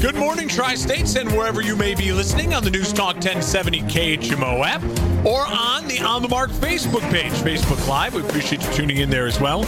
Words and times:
Good 0.00 0.14
morning, 0.14 0.46
Tri 0.46 0.76
States, 0.76 1.16
and 1.16 1.28
wherever 1.32 1.60
you 1.60 1.74
may 1.74 1.92
be 1.92 2.12
listening 2.12 2.54
on 2.54 2.62
the 2.62 2.70
News 2.70 2.92
Talk 2.92 3.16
1070 3.16 3.80
KHMO 3.82 4.64
app 4.64 4.80
or 5.26 5.44
on 5.44 5.88
the 5.88 5.98
On 6.02 6.22
the 6.22 6.28
Mark 6.28 6.50
Facebook 6.50 7.00
page, 7.10 7.32
Facebook 7.32 7.84
Live. 7.88 8.14
We 8.14 8.20
appreciate 8.20 8.62
you 8.62 8.72
tuning 8.74 8.98
in 8.98 9.10
there 9.10 9.26
as 9.26 9.40
well. 9.40 9.62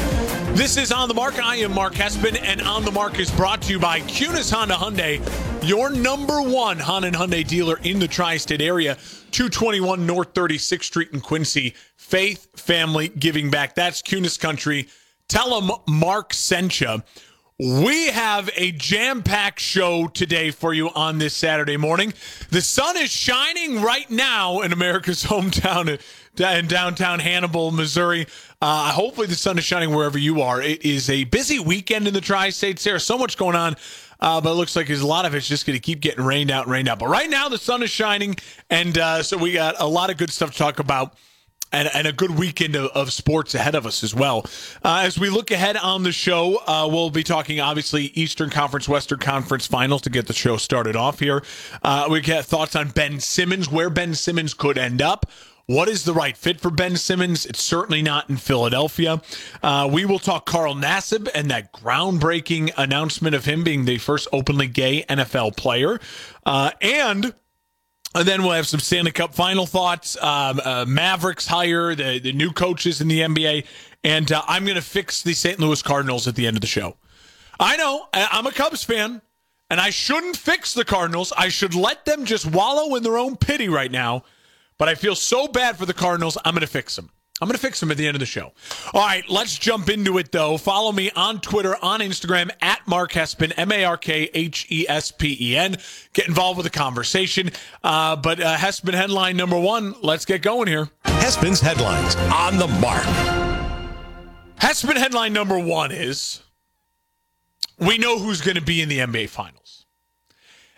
This 0.54 0.76
is 0.76 0.92
On 0.92 1.08
the 1.08 1.14
Mark. 1.14 1.44
I 1.44 1.56
am 1.56 1.74
Mark 1.74 1.94
Hespen, 1.94 2.40
and 2.40 2.62
On 2.62 2.84
the 2.84 2.92
Mark 2.92 3.18
is 3.18 3.28
brought 3.32 3.60
to 3.62 3.72
you 3.72 3.80
by 3.80 4.02
Kunes 4.02 4.52
Honda 4.52 4.74
Hyundai, 4.74 5.68
your 5.68 5.90
number 5.90 6.40
one 6.40 6.78
Honda 6.78 7.08
and 7.08 7.16
Hyundai 7.16 7.44
dealer 7.44 7.80
in 7.82 7.98
the 7.98 8.06
tri 8.06 8.36
state 8.36 8.62
area. 8.62 8.94
221 9.32 10.06
North 10.06 10.32
36th 10.32 10.84
Street 10.84 11.08
in 11.12 11.20
Quincy. 11.20 11.74
Faith, 11.96 12.46
family, 12.54 13.08
giving 13.08 13.50
back. 13.50 13.74
That's 13.74 14.00
Kunes 14.00 14.38
Country. 14.38 14.86
Tell 15.26 15.60
them 15.60 15.76
Mark 15.88 16.32
sent 16.32 16.80
you. 16.80 17.02
We 17.62 18.06
have 18.06 18.48
a 18.56 18.72
jam 18.72 19.22
packed 19.22 19.60
show 19.60 20.06
today 20.06 20.50
for 20.50 20.72
you 20.72 20.88
on 20.94 21.18
this 21.18 21.34
Saturday 21.34 21.76
morning. 21.76 22.14
The 22.48 22.62
sun 22.62 22.96
is 22.96 23.10
shining 23.10 23.82
right 23.82 24.10
now 24.10 24.60
in 24.60 24.72
America's 24.72 25.22
hometown 25.24 26.00
in 26.38 26.66
downtown 26.68 27.18
Hannibal, 27.18 27.70
Missouri. 27.70 28.26
Uh, 28.62 28.92
hopefully, 28.92 29.26
the 29.26 29.34
sun 29.34 29.58
is 29.58 29.64
shining 29.64 29.94
wherever 29.94 30.16
you 30.16 30.40
are. 30.40 30.62
It 30.62 30.86
is 30.86 31.10
a 31.10 31.24
busy 31.24 31.58
weekend 31.58 32.08
in 32.08 32.14
the 32.14 32.22
tri 32.22 32.48
states. 32.48 32.82
There's 32.82 33.04
so 33.04 33.18
much 33.18 33.36
going 33.36 33.56
on. 33.56 33.76
Uh, 34.20 34.40
but 34.40 34.52
it 34.52 34.54
looks 34.54 34.74
like 34.74 34.86
there's 34.86 35.02
a 35.02 35.06
lot 35.06 35.26
of 35.26 35.34
it's 35.34 35.46
just 35.46 35.66
going 35.66 35.76
to 35.76 35.82
keep 35.82 36.00
getting 36.00 36.24
rained 36.24 36.50
out 36.50 36.64
and 36.64 36.72
rained 36.72 36.88
out. 36.88 36.98
But 36.98 37.08
right 37.08 37.28
now, 37.28 37.50
the 37.50 37.58
sun 37.58 37.82
is 37.82 37.90
shining. 37.90 38.36
And 38.70 38.96
uh, 38.96 39.22
so 39.22 39.36
we 39.36 39.52
got 39.52 39.74
a 39.78 39.86
lot 39.86 40.08
of 40.08 40.16
good 40.16 40.30
stuff 40.30 40.52
to 40.52 40.56
talk 40.56 40.78
about 40.78 41.14
and, 41.72 41.88
and 41.94 42.06
a 42.06 42.12
good 42.12 42.32
weekend 42.38 42.76
of, 42.76 42.90
of, 42.92 43.12
sports 43.12 43.54
ahead 43.54 43.74
of 43.74 43.86
us 43.86 44.02
as 44.02 44.14
well. 44.14 44.44
Uh, 44.84 45.02
as 45.04 45.18
we 45.18 45.30
look 45.30 45.50
ahead 45.50 45.76
on 45.76 46.02
the 46.02 46.12
show, 46.12 46.58
uh, 46.66 46.88
we'll 46.90 47.10
be 47.10 47.22
talking 47.22 47.60
obviously 47.60 48.06
Eastern 48.14 48.50
Conference, 48.50 48.88
Western 48.88 49.18
Conference 49.18 49.66
finals 49.66 50.02
to 50.02 50.10
get 50.10 50.26
the 50.26 50.32
show 50.32 50.56
started 50.56 50.96
off 50.96 51.18
here. 51.20 51.42
Uh, 51.82 52.08
we 52.10 52.20
get 52.20 52.44
thoughts 52.44 52.76
on 52.76 52.90
Ben 52.90 53.20
Simmons, 53.20 53.70
where 53.70 53.90
Ben 53.90 54.14
Simmons 54.14 54.54
could 54.54 54.78
end 54.78 55.02
up. 55.02 55.26
What 55.70 55.88
is 55.88 56.02
the 56.02 56.12
right 56.12 56.36
fit 56.36 56.60
for 56.60 56.68
Ben 56.68 56.96
Simmons? 56.96 57.46
It's 57.46 57.62
certainly 57.62 58.02
not 58.02 58.28
in 58.28 58.38
Philadelphia. 58.38 59.22
Uh, 59.62 59.88
we 59.92 60.04
will 60.04 60.18
talk 60.18 60.44
Carl 60.44 60.74
Nassib 60.74 61.28
and 61.32 61.48
that 61.52 61.72
groundbreaking 61.72 62.72
announcement 62.76 63.36
of 63.36 63.44
him 63.44 63.62
being 63.62 63.84
the 63.84 63.98
first 63.98 64.26
openly 64.32 64.66
gay 64.66 65.04
NFL 65.04 65.56
player. 65.56 66.00
Uh, 66.44 66.72
and 66.82 67.34
and 68.14 68.26
then 68.26 68.42
we'll 68.42 68.52
have 68.52 68.66
some 68.66 68.80
Stanley 68.80 69.12
Cup 69.12 69.34
final 69.34 69.66
thoughts. 69.66 70.16
Um, 70.20 70.60
uh, 70.64 70.84
Mavericks 70.86 71.46
hire 71.46 71.94
the, 71.94 72.18
the 72.18 72.32
new 72.32 72.50
coaches 72.50 73.00
in 73.00 73.08
the 73.08 73.20
NBA. 73.20 73.66
And 74.02 74.32
uh, 74.32 74.42
I'm 74.46 74.64
going 74.64 74.76
to 74.76 74.82
fix 74.82 75.22
the 75.22 75.32
St. 75.34 75.60
Louis 75.60 75.80
Cardinals 75.82 76.26
at 76.26 76.34
the 76.34 76.46
end 76.46 76.56
of 76.56 76.60
the 76.60 76.66
show. 76.66 76.96
I 77.58 77.76
know, 77.76 78.06
I'm 78.14 78.46
a 78.46 78.52
Cubs 78.52 78.82
fan, 78.82 79.20
and 79.68 79.78
I 79.78 79.90
shouldn't 79.90 80.36
fix 80.36 80.72
the 80.72 80.84
Cardinals. 80.84 81.30
I 81.36 81.50
should 81.50 81.74
let 81.74 82.06
them 82.06 82.24
just 82.24 82.46
wallow 82.46 82.94
in 82.96 83.02
their 83.02 83.18
own 83.18 83.36
pity 83.36 83.68
right 83.68 83.90
now. 83.90 84.24
But 84.78 84.88
I 84.88 84.94
feel 84.94 85.14
so 85.14 85.46
bad 85.46 85.76
for 85.76 85.84
the 85.84 85.92
Cardinals, 85.92 86.38
I'm 86.42 86.54
going 86.54 86.62
to 86.62 86.66
fix 86.66 86.96
them. 86.96 87.10
I'm 87.40 87.48
going 87.48 87.56
to 87.56 87.60
fix 87.60 87.80
them 87.80 87.90
at 87.90 87.96
the 87.96 88.06
end 88.06 88.16
of 88.16 88.20
the 88.20 88.26
show. 88.26 88.52
All 88.92 89.00
right, 89.00 89.24
let's 89.28 89.58
jump 89.58 89.88
into 89.88 90.18
it, 90.18 90.30
though. 90.30 90.58
Follow 90.58 90.92
me 90.92 91.10
on 91.16 91.40
Twitter, 91.40 91.74
on 91.82 92.00
Instagram, 92.00 92.50
at 92.60 92.86
Mark 92.86 93.12
Hespen, 93.12 93.52
M 93.56 93.72
A 93.72 93.84
R 93.84 93.96
K 93.96 94.30
H 94.34 94.66
E 94.70 94.86
S 94.88 95.10
P 95.10 95.36
E 95.40 95.56
N. 95.56 95.76
Get 96.12 96.28
involved 96.28 96.58
with 96.58 96.64
the 96.64 96.70
conversation. 96.70 97.50
Uh, 97.82 98.16
but 98.16 98.40
uh, 98.40 98.56
Hespen 98.56 98.92
headline 98.92 99.36
number 99.38 99.58
one, 99.58 99.94
let's 100.02 100.26
get 100.26 100.42
going 100.42 100.68
here. 100.68 100.90
Hespen's 101.04 101.60
headlines 101.60 102.14
on 102.16 102.58
the 102.58 102.68
mark. 102.68 103.04
Hespen 104.56 104.96
headline 104.96 105.32
number 105.32 105.58
one 105.58 105.92
is 105.92 106.42
we 107.78 107.96
know 107.96 108.18
who's 108.18 108.42
going 108.42 108.56
to 108.56 108.62
be 108.62 108.82
in 108.82 108.90
the 108.90 108.98
NBA 108.98 109.30
Finals. 109.30 109.86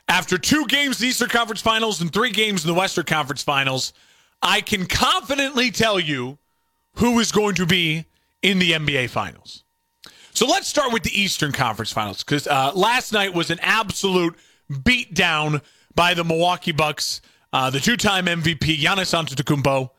After 0.08 0.38
two 0.38 0.66
games, 0.66 0.98
the 0.98 1.08
Eastern 1.08 1.28
Conference 1.28 1.60
Finals, 1.60 2.00
and 2.00 2.12
three 2.12 2.30
games 2.30 2.64
in 2.64 2.68
the 2.68 2.78
Western 2.78 3.04
Conference 3.04 3.42
Finals, 3.42 3.92
I 4.40 4.60
can 4.60 4.86
confidently 4.86 5.70
tell 5.70 5.98
you 5.98 6.38
who 6.94 7.18
is 7.18 7.32
going 7.32 7.54
to 7.56 7.66
be 7.66 8.06
in 8.42 8.58
the 8.58 8.72
NBA 8.72 9.10
Finals. 9.10 9.64
So 10.34 10.46
let's 10.46 10.66
start 10.66 10.92
with 10.92 11.02
the 11.02 11.20
Eastern 11.20 11.52
Conference 11.52 11.92
Finals 11.92 12.24
because 12.24 12.46
uh, 12.46 12.72
last 12.74 13.12
night 13.12 13.34
was 13.34 13.50
an 13.50 13.58
absolute 13.60 14.34
beatdown 14.70 15.60
by 15.94 16.14
the 16.14 16.24
Milwaukee 16.24 16.72
Bucks. 16.72 17.20
Uh, 17.52 17.68
the 17.68 17.80
two-time 17.80 18.24
MVP 18.26 18.78
Giannis 18.78 19.12
Antetokounmpo 19.12 19.90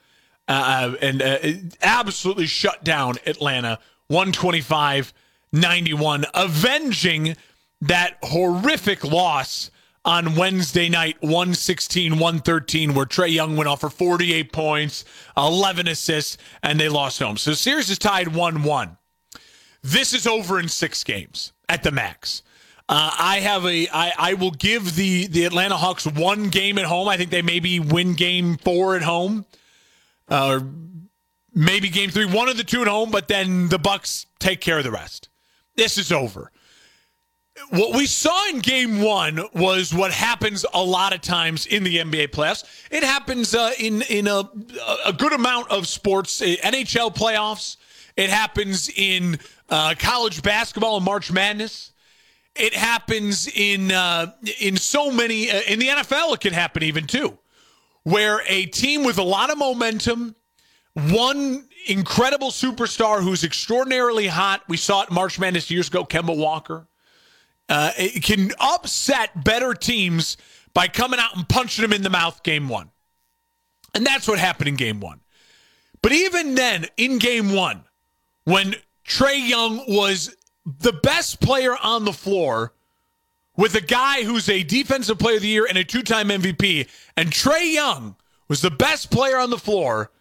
uh, 0.48 0.96
and 1.02 1.22
uh, 1.22 1.38
absolutely 1.82 2.46
shut 2.48 2.82
down 2.84 3.16
Atlanta 3.26 3.80
125-91, 4.12 6.26
avenging 6.34 7.38
that 7.82 8.18
horrific 8.24 9.04
loss 9.04 9.70
on 10.06 10.36
Wednesday 10.36 10.90
night, 10.90 11.18
116 11.22 12.14
113, 12.14 12.94
where 12.94 13.06
Trae 13.06 13.32
Young 13.32 13.56
went 13.56 13.70
off 13.70 13.82
for 13.82 13.90
48 13.90 14.52
points, 14.52 15.06
11 15.38 15.88
assists, 15.88 16.38
and 16.62 16.80
they 16.80 16.90
lost 16.90 17.20
home. 17.20 17.38
So 17.38 17.52
the 17.52 17.56
series 17.56 17.90
is 17.90 17.98
tied 17.98 18.30
1 18.30 18.64
1. 18.64 18.98
This 19.82 20.14
is 20.14 20.26
over 20.26 20.60
in 20.60 20.70
six 20.70 21.04
games 21.04 21.54
at 21.68 21.84
the 21.84 21.92
max. 21.92 22.42
Uh, 22.90 23.12
I 23.18 23.40
have 23.40 23.66
a. 23.66 23.88
I, 23.94 24.14
I 24.18 24.34
will 24.34 24.52
give 24.52 24.96
the 24.96 25.28
the 25.28 25.46
Atlanta 25.46 25.78
Hawks 25.78 26.06
one 26.06 26.50
game 26.50 26.78
at 26.78 26.86
home. 26.86 27.08
I 27.08 27.18
think 27.18 27.32
they 27.32 27.42
maybe 27.42 27.80
win 27.80 28.14
game 28.14 28.58
four 28.58 28.96
at 28.96 29.02
home, 29.02 29.46
uh, 30.28 30.60
maybe 31.54 31.90
game 31.90 32.10
three, 32.10 32.26
one 32.26 32.50
of 32.50 32.58
the 32.58 32.64
two 32.64 32.82
at 32.82 32.88
home. 32.88 33.10
But 33.10 33.30
then 33.30 33.70
the 33.70 33.80
Bucks 33.80 34.26
take 34.40 34.60
care 34.60 34.78
of 34.78 34.84
the 34.84 34.92
rest. 34.92 35.30
This 35.76 35.98
is 35.98 36.12
over 36.12 36.52
what 37.70 37.96
we 37.96 38.06
saw 38.06 38.50
in 38.50 38.60
game 38.60 39.02
one 39.02 39.40
was 39.54 39.94
what 39.94 40.12
happens 40.12 40.66
a 40.74 40.84
lot 40.84 41.14
of 41.14 41.22
times 41.22 41.66
in 41.66 41.84
the 41.84 41.98
NBA 41.98 42.30
playoffs. 42.30 42.64
It 42.92 43.04
happens 43.04 43.54
uh, 43.54 43.72
in 43.80 44.02
in 44.04 44.28
a, 44.28 44.50
a 45.06 45.14
good 45.14 45.34
amount 45.34 45.72
of 45.72 45.88
sports, 45.88 46.42
uh, 46.42 46.46
NHL 46.46 47.16
playoffs. 47.16 47.78
It 48.16 48.30
happens 48.30 48.90
in 48.96 49.40
uh, 49.70 49.96
college 49.98 50.44
basketball 50.44 50.98
and 50.98 51.06
March 51.06 51.32
Madness. 51.32 51.92
It 52.56 52.74
happens 52.74 53.48
in 53.48 53.92
uh, 53.92 54.34
in 54.60 54.78
so 54.78 55.12
many 55.12 55.50
uh, 55.50 55.62
in 55.68 55.80
the 55.80 55.88
NFL. 55.88 56.34
It 56.36 56.42
can 56.42 56.54
happen 56.54 56.84
even 56.84 57.08
too, 57.08 57.38
where 58.04 58.42
a 58.48 58.66
team 58.68 59.04
with 59.04 59.18
a 59.18 59.24
lot 59.24 59.50
of 59.50 59.58
momentum, 59.58 60.36
one 60.94 61.68
incredible 61.88 62.50
superstar 62.50 63.22
who's 63.22 63.44
extraordinarily 63.44 64.28
hot. 64.28 64.62
We 64.68 64.78
saw 64.78 65.04
it 65.04 65.12
March 65.12 65.40
Madness 65.40 65.70
years 65.72 65.88
ago, 65.88 66.06
Kemba 66.06 66.38
Walker 66.38 66.88
uh, 67.70 67.92
it 67.98 68.24
can 68.24 68.52
upset 68.60 69.44
better 69.44 69.74
teams 69.74 70.38
by 70.74 70.88
coming 70.88 71.20
out 71.20 71.36
and 71.36 71.48
punching 71.48 71.82
them 71.82 71.94
in 71.94 72.02
the 72.02 72.10
mouth 72.10 72.44
game 72.44 72.68
one. 72.68 72.90
And 73.94 74.06
that's 74.06 74.28
what 74.28 74.40
happened 74.40 74.70
in 74.70 74.76
game 74.76 75.00
one. 75.00 75.22
But 76.02 76.12
even 76.12 76.56
then, 76.56 76.88
in 76.98 77.20
game 77.20 77.54
one, 77.54 77.84
when 78.44 78.76
Trae 79.08 79.48
Young 79.48 79.84
was 79.88 80.36
the 80.66 80.94
best 80.94 81.40
player 81.40 81.76
on 81.82 82.06
the 82.06 82.14
floor 82.14 82.74
with 83.56 83.76
a 83.76 83.82
guy 83.82 84.24
who's 84.24 84.50
a 84.50 84.64
defensive 84.64 85.20
player 85.20 85.36
of 85.36 85.42
the 85.44 85.48
year 85.48 85.66
and 85.68 85.78
a 85.78 85.84
two 85.84 86.02
time 86.02 86.30
MVP, 86.30 86.90
and 87.16 87.30
Trae 87.30 87.74
Young 87.74 88.16
was 88.48 88.62
the 88.62 88.72
best 88.72 89.12
player 89.12 89.38
on 89.38 89.50
the 89.50 89.58
floor, 89.58 90.12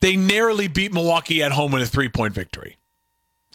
they 0.00 0.16
narrowly 0.16 0.68
beat 0.68 0.92
Milwaukee 0.92 1.42
at 1.42 1.52
home 1.52 1.74
in 1.74 1.80
a 1.80 1.86
three 1.86 2.08
point 2.08 2.34
victory. 2.34 2.76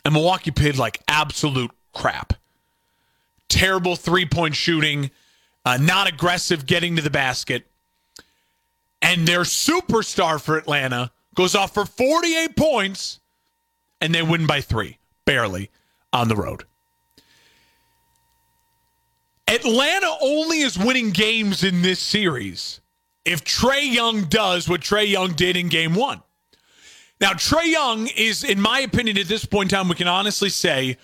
And 0.04 0.13
Milwaukee 0.13 0.51
played 0.51 0.77
like 0.77 1.01
absolute 1.07 1.71
crap 1.94 2.33
terrible 3.51 3.95
three 3.95 4.25
point 4.25 4.56
shooting, 4.56 5.12
uh, 5.65 5.77
not 5.77 6.07
aggressive 6.07 6.65
getting 6.65 6.95
to 6.95 7.01
the 7.01 7.09
basket. 7.09 7.68
And 9.01 9.27
their 9.27 9.42
superstar 9.42 10.42
for 10.42 10.57
Atlanta 10.57 11.12
goes 11.36 11.53
off 11.56 11.74
for 11.74 11.86
48 11.86 12.56
points 12.56 13.19
and 14.00 14.15
they 14.15 14.21
win 14.21 14.48
by 14.48 14.62
three, 14.62 14.98
barely 15.25 15.69
on 16.13 16.27
the 16.27 16.36
road. 16.36 16.63
Atlanta 19.48 20.15
only 20.21 20.62
is 20.62 20.77
winning 20.77 21.12
games 21.12 21.63
in 21.63 21.81
this 21.81 22.00
series 22.00 22.80
if 23.25 23.44
Trae 23.44 23.92
Young 23.92 24.24
does 24.25 24.69
what 24.69 24.81
Trae 24.81 25.07
Young 25.07 25.33
did 25.33 25.57
in 25.57 25.68
game 25.68 25.94
one. 25.94 26.21
Now, 27.19 27.33
Trae 27.33 27.69
Young 27.69 28.07
is, 28.07 28.44
in 28.44 28.59
my 28.59 28.80
opinion, 28.80 29.18
at 29.18 29.27
this 29.27 29.45
point 29.45 29.71
in 29.71 29.77
time, 29.77 29.89
we 29.89 29.95
can 29.95 30.07
honestly 30.07 30.50
say 30.50 30.97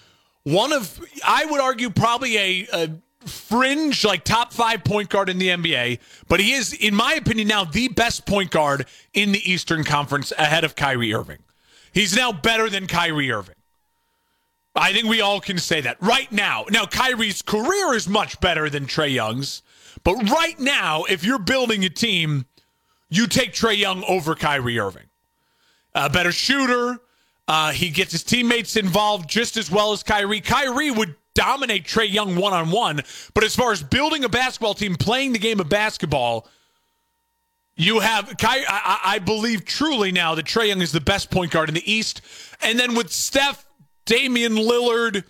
one 0.47 0.71
of, 0.71 1.01
I 1.25 1.45
would 1.45 1.59
argue, 1.59 1.89
probably 1.89 2.37
a, 2.37 2.67
a 2.71 2.89
fringe, 3.27 4.05
like 4.05 4.23
top 4.23 4.53
five 4.53 4.85
point 4.85 5.09
guard 5.09 5.27
in 5.27 5.39
the 5.39 5.49
NBA, 5.49 5.99
but 6.29 6.39
he 6.39 6.53
is, 6.53 6.71
in 6.71 6.95
my 6.95 7.13
opinion, 7.13 7.49
now 7.49 7.65
the 7.65 7.89
best 7.89 8.25
point 8.25 8.49
guard 8.49 8.85
in 9.13 9.33
the 9.33 9.51
Eastern 9.51 9.83
Conference 9.83 10.31
ahead 10.37 10.63
of 10.63 10.75
Kyrie 10.75 11.13
Irving. 11.13 11.39
He's 11.91 12.15
now 12.15 12.31
better 12.31 12.69
than 12.69 12.87
Kyrie 12.87 13.29
Irving. 13.29 13.55
I 14.73 14.93
think 14.93 15.07
we 15.07 15.19
all 15.19 15.41
can 15.41 15.57
say 15.57 15.81
that 15.81 15.97
right 16.01 16.31
now. 16.31 16.65
Now, 16.69 16.85
Kyrie's 16.85 17.41
career 17.41 17.93
is 17.93 18.07
much 18.07 18.39
better 18.39 18.69
than 18.69 18.85
Trae 18.85 19.13
Young's, 19.13 19.63
but 20.05 20.15
right 20.29 20.57
now, 20.59 21.03
if 21.09 21.25
you're 21.25 21.39
building 21.39 21.83
a 21.83 21.89
team, 21.89 22.45
you 23.09 23.27
take 23.27 23.51
Trae 23.51 23.77
Young 23.77 24.01
over 24.05 24.33
Kyrie 24.33 24.79
Irving. 24.79 25.07
A 25.93 26.09
better 26.09 26.31
shooter. 26.31 26.99
Uh, 27.47 27.71
he 27.71 27.89
gets 27.89 28.11
his 28.11 28.23
teammates 28.23 28.75
involved 28.75 29.29
just 29.29 29.55
as 29.55 29.71
well 29.71 29.93
as 29.93 30.03
Kyrie. 30.03 30.41
Kyrie 30.41 30.91
would 30.91 31.15
dominate 31.33 31.85
Trae 31.85 32.11
Young 32.11 32.35
one 32.35 32.53
on 32.53 32.71
one, 32.71 33.01
but 33.33 33.43
as 33.43 33.55
far 33.55 33.71
as 33.71 33.81
building 33.81 34.23
a 34.23 34.29
basketball 34.29 34.73
team, 34.73 34.95
playing 34.95 35.33
the 35.33 35.39
game 35.39 35.59
of 35.59 35.69
basketball, 35.69 36.47
you 37.75 37.99
have 37.99 38.35
Ky- 38.37 38.65
I, 38.67 38.99
I 39.05 39.19
believe 39.19 39.63
truly 39.63 40.11
now 40.11 40.35
that 40.35 40.45
Trae 40.45 40.67
Young 40.67 40.81
is 40.81 40.91
the 40.91 40.99
best 40.99 41.29
point 41.29 41.51
guard 41.51 41.69
in 41.69 41.75
the 41.75 41.91
East, 41.91 42.21
and 42.61 42.77
then 42.77 42.95
with 42.95 43.11
Steph, 43.11 43.65
Damian 44.05 44.55
Lillard. 44.55 45.23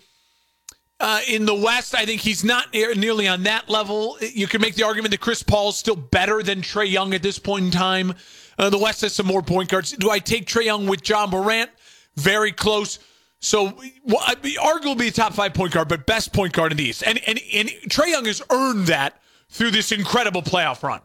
Uh, 1.00 1.20
in 1.28 1.46
the 1.46 1.54
West, 1.54 1.94
I 1.94 2.04
think 2.04 2.20
he's 2.20 2.42
not 2.42 2.74
nearly 2.74 3.28
on 3.28 3.44
that 3.44 3.68
level. 3.70 4.18
You 4.20 4.48
can 4.48 4.60
make 4.60 4.74
the 4.74 4.82
argument 4.82 5.12
that 5.12 5.20
Chris 5.20 5.44
Paul 5.44 5.68
is 5.68 5.76
still 5.76 5.94
better 5.94 6.42
than 6.42 6.60
Trae 6.60 6.90
Young 6.90 7.14
at 7.14 7.22
this 7.22 7.38
point 7.38 7.66
in 7.66 7.70
time. 7.70 8.14
Uh, 8.58 8.68
the 8.68 8.78
West 8.78 9.02
has 9.02 9.14
some 9.14 9.26
more 9.26 9.40
point 9.40 9.68
guards. 9.68 9.92
Do 9.92 10.10
I 10.10 10.18
take 10.18 10.46
Trae 10.46 10.64
Young 10.64 10.88
with 10.88 11.08
Ja 11.08 11.28
Morant? 11.28 11.70
Very 12.18 12.52
close. 12.52 12.98
So, 13.40 13.78
well, 14.04 14.20
arguably 14.20 15.08
a 15.08 15.10
top 15.12 15.32
five 15.32 15.54
point 15.54 15.72
guard, 15.72 15.88
but 15.88 16.06
best 16.06 16.32
point 16.32 16.52
guard 16.52 16.72
in 16.72 16.78
the 16.78 16.84
East. 16.84 17.04
And, 17.06 17.20
and, 17.26 17.40
and 17.54 17.68
Trae 17.88 18.08
Young 18.08 18.24
has 18.24 18.42
earned 18.50 18.88
that 18.88 19.20
through 19.48 19.70
this 19.70 19.92
incredible 19.92 20.42
playoff 20.42 20.82
run. 20.82 21.00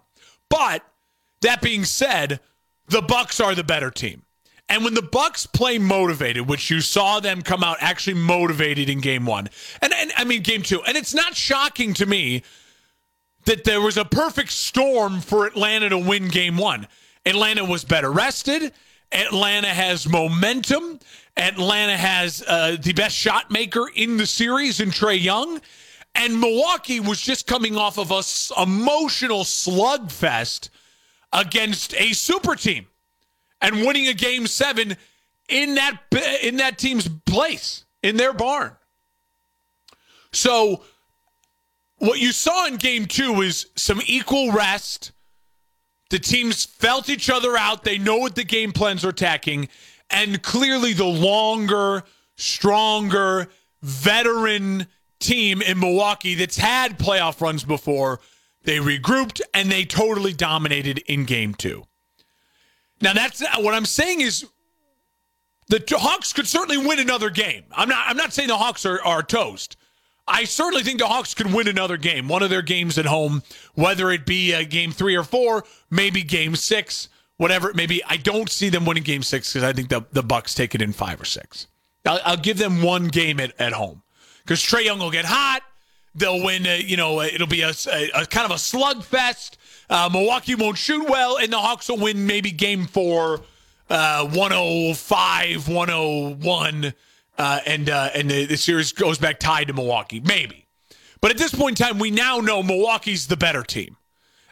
But 0.49 0.83
that 1.41 1.61
being 1.61 1.85
said, 1.85 2.39
the 2.87 3.01
Bucks 3.01 3.39
are 3.39 3.55
the 3.55 3.63
better 3.63 3.91
team. 3.91 4.23
And 4.69 4.83
when 4.83 4.93
the 4.93 5.01
Bucks 5.01 5.45
play 5.45 5.77
motivated, 5.77 6.47
which 6.47 6.69
you 6.69 6.81
saw 6.81 7.19
them 7.19 7.41
come 7.41 7.63
out 7.63 7.77
actually 7.81 8.15
motivated 8.15 8.89
in 8.89 9.01
game 9.01 9.25
one, 9.25 9.49
and, 9.81 9.93
and 9.93 10.11
I 10.17 10.23
mean 10.23 10.41
game 10.41 10.63
two, 10.63 10.81
and 10.83 10.97
it's 10.97 11.13
not 11.13 11.35
shocking 11.35 11.93
to 11.95 12.05
me 12.05 12.43
that 13.45 13.65
there 13.65 13.81
was 13.81 13.97
a 13.97 14.05
perfect 14.05 14.51
storm 14.51 15.19
for 15.19 15.45
Atlanta 15.45 15.89
to 15.89 15.97
win 15.97 16.29
game 16.29 16.57
one. 16.57 16.87
Atlanta 17.25 17.63
was 17.65 17.83
better 17.83 18.11
rested. 18.11 18.73
Atlanta 19.13 19.67
has 19.67 20.07
momentum. 20.07 20.99
Atlanta 21.37 21.97
has 21.97 22.43
uh, 22.47 22.77
the 22.81 22.93
best 22.93 23.15
shot 23.15 23.51
maker 23.51 23.89
in 23.95 24.17
the 24.17 24.25
series 24.25 24.79
in 24.79 24.89
Trae 24.89 25.21
Young. 25.21 25.61
And 26.15 26.39
Milwaukee 26.39 26.99
was 26.99 27.19
just 27.19 27.47
coming 27.47 27.75
off 27.75 27.97
of 27.97 28.11
a 28.11 28.17
s- 28.17 28.51
emotional 28.61 29.43
slugfest 29.43 30.69
against 31.31 31.95
a 31.95 32.13
super 32.13 32.55
team 32.55 32.85
and 33.61 33.77
winning 33.77 34.07
a 34.07 34.13
game 34.13 34.45
seven 34.45 34.95
in 35.49 35.75
that 35.75 35.99
in 36.43 36.57
that 36.57 36.77
team's 36.77 37.07
place 37.25 37.85
in 38.03 38.17
their 38.17 38.33
barn. 38.33 38.75
So 40.31 40.83
what 41.97 42.19
you 42.19 42.31
saw 42.31 42.67
in 42.67 42.75
game 42.75 43.05
two 43.05 43.41
is 43.41 43.67
some 43.75 44.01
equal 44.05 44.51
rest. 44.51 45.12
The 46.13 46.19
teams 46.19 46.63
felt 46.63 47.09
each 47.09 47.27
other 47.27 47.57
out. 47.57 47.83
They 47.83 47.97
know 47.97 48.17
what 48.17 48.35
the 48.35 48.43
game 48.43 48.71
plans 48.71 49.03
are 49.03 49.09
attacking. 49.09 49.67
And 50.11 50.43
clearly 50.43 50.93
the 50.93 51.05
longer, 51.05 52.03
stronger, 52.35 53.49
veteran 53.81 54.85
team 55.17 55.63
in 55.63 55.79
Milwaukee 55.79 56.35
that's 56.35 56.57
had 56.57 56.99
playoff 56.99 57.41
runs 57.41 57.63
before, 57.63 58.19
they 58.61 58.77
regrouped 58.77 59.41
and 59.55 59.71
they 59.71 59.85
totally 59.85 60.33
dominated 60.33 60.99
in 61.07 61.25
game 61.25 61.55
two. 61.55 61.83
Now 63.01 63.13
that's 63.13 63.41
what 63.57 63.73
I'm 63.73 63.85
saying 63.85 64.21
is 64.21 64.45
the 65.69 65.83
Hawks 65.97 66.31
could 66.31 66.45
certainly 66.45 66.77
win 66.77 66.99
another 66.99 67.31
game. 67.31 67.63
I'm 67.71 67.89
not 67.89 68.05
I'm 68.07 68.17
not 68.17 68.33
saying 68.33 68.49
the 68.49 68.57
Hawks 68.57 68.85
are, 68.85 69.01
are 69.03 69.23
toast. 69.23 69.77
I 70.27 70.45
certainly 70.45 70.83
think 70.83 70.99
the 70.99 71.07
Hawks 71.07 71.33
could 71.33 71.53
win 71.53 71.67
another 71.67 71.97
game, 71.97 72.27
one 72.27 72.43
of 72.43 72.49
their 72.49 72.61
games 72.61 72.97
at 72.97 73.05
home, 73.05 73.43
whether 73.75 74.09
it 74.09 74.25
be 74.25 74.63
game 74.65 74.91
three 74.91 75.15
or 75.15 75.23
four, 75.23 75.65
maybe 75.89 76.23
game 76.23 76.55
six, 76.55 77.09
whatever 77.37 77.69
it 77.69 77.75
may 77.75 77.85
be. 77.85 78.01
I 78.05 78.17
don't 78.17 78.49
see 78.49 78.69
them 78.69 78.85
winning 78.85 79.03
game 79.03 79.23
six 79.23 79.51
because 79.51 79.63
I 79.63 79.73
think 79.73 79.89
the, 79.89 80.05
the 80.11 80.23
Bucks 80.23 80.55
take 80.55 80.73
it 80.75 80.81
in 80.81 80.93
five 80.93 81.19
or 81.19 81.25
six. 81.25 81.67
I'll, 82.05 82.37
give 82.37 82.57
them 82.57 82.81
one 82.81 83.07
game 83.07 83.39
at, 83.39 83.59
at 83.59 83.73
home 83.73 84.03
because 84.43 84.59
Trae 84.61 84.83
Young 84.83 84.99
will 84.99 85.11
get 85.11 85.25
hot. 85.25 85.61
They'll 86.15 86.43
win. 86.43 86.67
Uh, 86.67 86.73
you 86.73 86.97
know, 86.97 87.21
it'll 87.21 87.47
be 87.47 87.61
a, 87.61 87.71
a, 87.91 88.09
a 88.13 88.25
kind 88.25 88.45
of 88.45 88.51
a 88.51 88.55
slugfest. 88.55 89.57
Uh, 89.89 90.09
Milwaukee 90.11 90.55
won't 90.55 90.77
shoot 90.77 91.09
well, 91.09 91.37
and 91.37 91.51
the 91.51 91.57
Hawks 91.57 91.89
will 91.89 91.97
win 91.97 92.27
maybe 92.27 92.51
game 92.51 92.85
four, 92.85 93.41
uh, 93.89 94.25
105, 94.27 95.67
101, 95.67 96.93
uh, 97.37 97.59
and 97.65 97.89
uh, 97.89 98.09
and 98.13 98.29
the, 98.29 98.45
the 98.45 98.57
series 98.57 98.91
goes 98.91 99.17
back 99.17 99.39
tied 99.39 99.67
to 99.67 99.73
Milwaukee. 99.73 100.19
Maybe. 100.19 100.65
But 101.21 101.31
at 101.31 101.37
this 101.37 101.53
point 101.53 101.79
in 101.79 101.85
time, 101.85 101.99
we 101.99 102.11
now 102.11 102.39
know 102.39 102.61
Milwaukee's 102.61 103.27
the 103.27 103.37
better 103.37 103.63
team. 103.63 103.95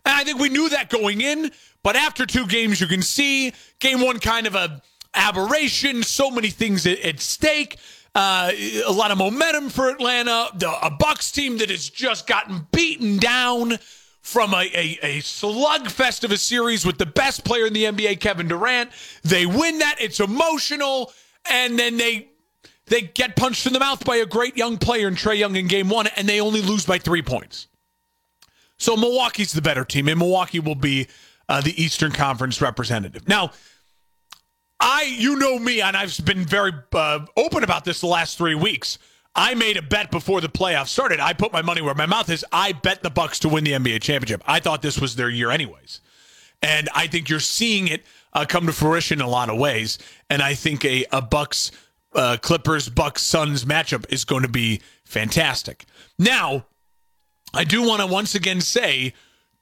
And 0.05 0.15
I 0.15 0.23
think 0.23 0.39
we 0.39 0.49
knew 0.49 0.69
that 0.69 0.89
going 0.89 1.21
in, 1.21 1.51
but 1.83 1.95
after 1.95 2.25
two 2.25 2.47
games, 2.47 2.79
you 2.79 2.87
can 2.87 3.01
see 3.01 3.53
game 3.79 4.01
one 4.01 4.19
kind 4.19 4.47
of 4.47 4.55
a 4.55 4.81
aberration, 5.13 6.03
so 6.03 6.31
many 6.31 6.49
things 6.49 6.87
at, 6.87 6.99
at 6.99 7.19
stake. 7.19 7.77
Uh, 8.13 8.51
a 8.85 8.91
lot 8.91 9.11
of 9.11 9.17
momentum 9.17 9.69
for 9.69 9.89
Atlanta. 9.89 10.47
The, 10.55 10.69
a 10.85 10.89
Bucks 10.89 11.31
team 11.31 11.57
that 11.59 11.69
has 11.69 11.89
just 11.89 12.27
gotten 12.27 12.67
beaten 12.71 13.17
down 13.17 13.77
from 14.21 14.53
a, 14.53 14.69
a, 14.73 14.99
a 15.01 15.19
slugfest 15.19 16.23
of 16.23 16.31
a 16.31 16.37
series 16.37 16.85
with 16.85 16.97
the 16.97 17.05
best 17.05 17.43
player 17.43 17.65
in 17.65 17.73
the 17.73 17.85
NBA, 17.85 18.19
Kevin 18.19 18.47
Durant. 18.47 18.91
They 19.23 19.45
win 19.45 19.79
that. 19.79 19.95
It's 19.99 20.19
emotional. 20.19 21.11
And 21.49 21.79
then 21.79 21.97
they 21.97 22.30
they 22.91 23.01
get 23.01 23.37
punched 23.37 23.65
in 23.65 23.71
the 23.71 23.79
mouth 23.79 24.03
by 24.03 24.17
a 24.17 24.25
great 24.25 24.57
young 24.57 24.77
player 24.77 25.07
in 25.07 25.15
Trae 25.15 25.37
Young 25.37 25.55
in 25.55 25.67
game 25.67 25.87
one, 25.87 26.07
and 26.07 26.27
they 26.27 26.41
only 26.41 26.61
lose 26.61 26.85
by 26.85 26.97
three 26.97 27.21
points. 27.21 27.67
So 28.77 28.97
Milwaukee's 28.97 29.53
the 29.53 29.61
better 29.61 29.85
team, 29.85 30.09
and 30.09 30.19
Milwaukee 30.19 30.59
will 30.59 30.75
be 30.75 31.07
uh, 31.47 31.61
the 31.61 31.81
Eastern 31.81 32.11
Conference 32.11 32.61
representative. 32.61 33.27
Now, 33.29 33.51
I, 34.77 35.03
you 35.03 35.37
know 35.37 35.57
me, 35.57 35.79
and 35.79 35.95
I've 35.95 36.19
been 36.25 36.43
very 36.43 36.73
uh, 36.91 37.25
open 37.37 37.63
about 37.63 37.85
this 37.85 38.01
the 38.01 38.07
last 38.07 38.37
three 38.37 38.55
weeks. 38.55 38.97
I 39.33 39.53
made 39.53 39.77
a 39.77 39.81
bet 39.81 40.11
before 40.11 40.41
the 40.41 40.49
playoffs 40.49 40.89
started. 40.89 41.21
I 41.21 41.31
put 41.31 41.53
my 41.53 41.61
money 41.61 41.81
where 41.81 41.95
my 41.95 42.05
mouth 42.05 42.29
is. 42.29 42.43
I 42.51 42.73
bet 42.73 43.03
the 43.03 43.09
Bucks 43.09 43.39
to 43.39 43.49
win 43.49 43.63
the 43.63 43.71
NBA 43.71 44.01
championship. 44.01 44.43
I 44.45 44.59
thought 44.59 44.81
this 44.81 44.99
was 44.99 45.15
their 45.15 45.29
year, 45.29 45.49
anyways, 45.49 46.01
and 46.61 46.89
I 46.93 47.07
think 47.07 47.29
you're 47.29 47.39
seeing 47.39 47.87
it 47.87 48.03
uh, 48.33 48.45
come 48.45 48.65
to 48.65 48.73
fruition 48.73 49.19
in 49.19 49.25
a 49.25 49.29
lot 49.29 49.49
of 49.49 49.57
ways. 49.57 49.97
And 50.29 50.41
I 50.41 50.55
think 50.55 50.83
a, 50.83 51.05
a 51.13 51.21
Bucks 51.21 51.71
uh, 52.13 52.37
Clippers 52.41 52.89
Bucks 52.89 53.23
Suns 53.23 53.65
matchup 53.65 54.05
is 54.11 54.25
going 54.25 54.43
to 54.43 54.49
be 54.49 54.81
fantastic. 55.05 55.85
Now, 56.19 56.65
I 57.53 57.63
do 57.63 57.83
want 57.83 58.01
to 58.01 58.07
once 58.07 58.35
again 58.35 58.61
say 58.61 59.13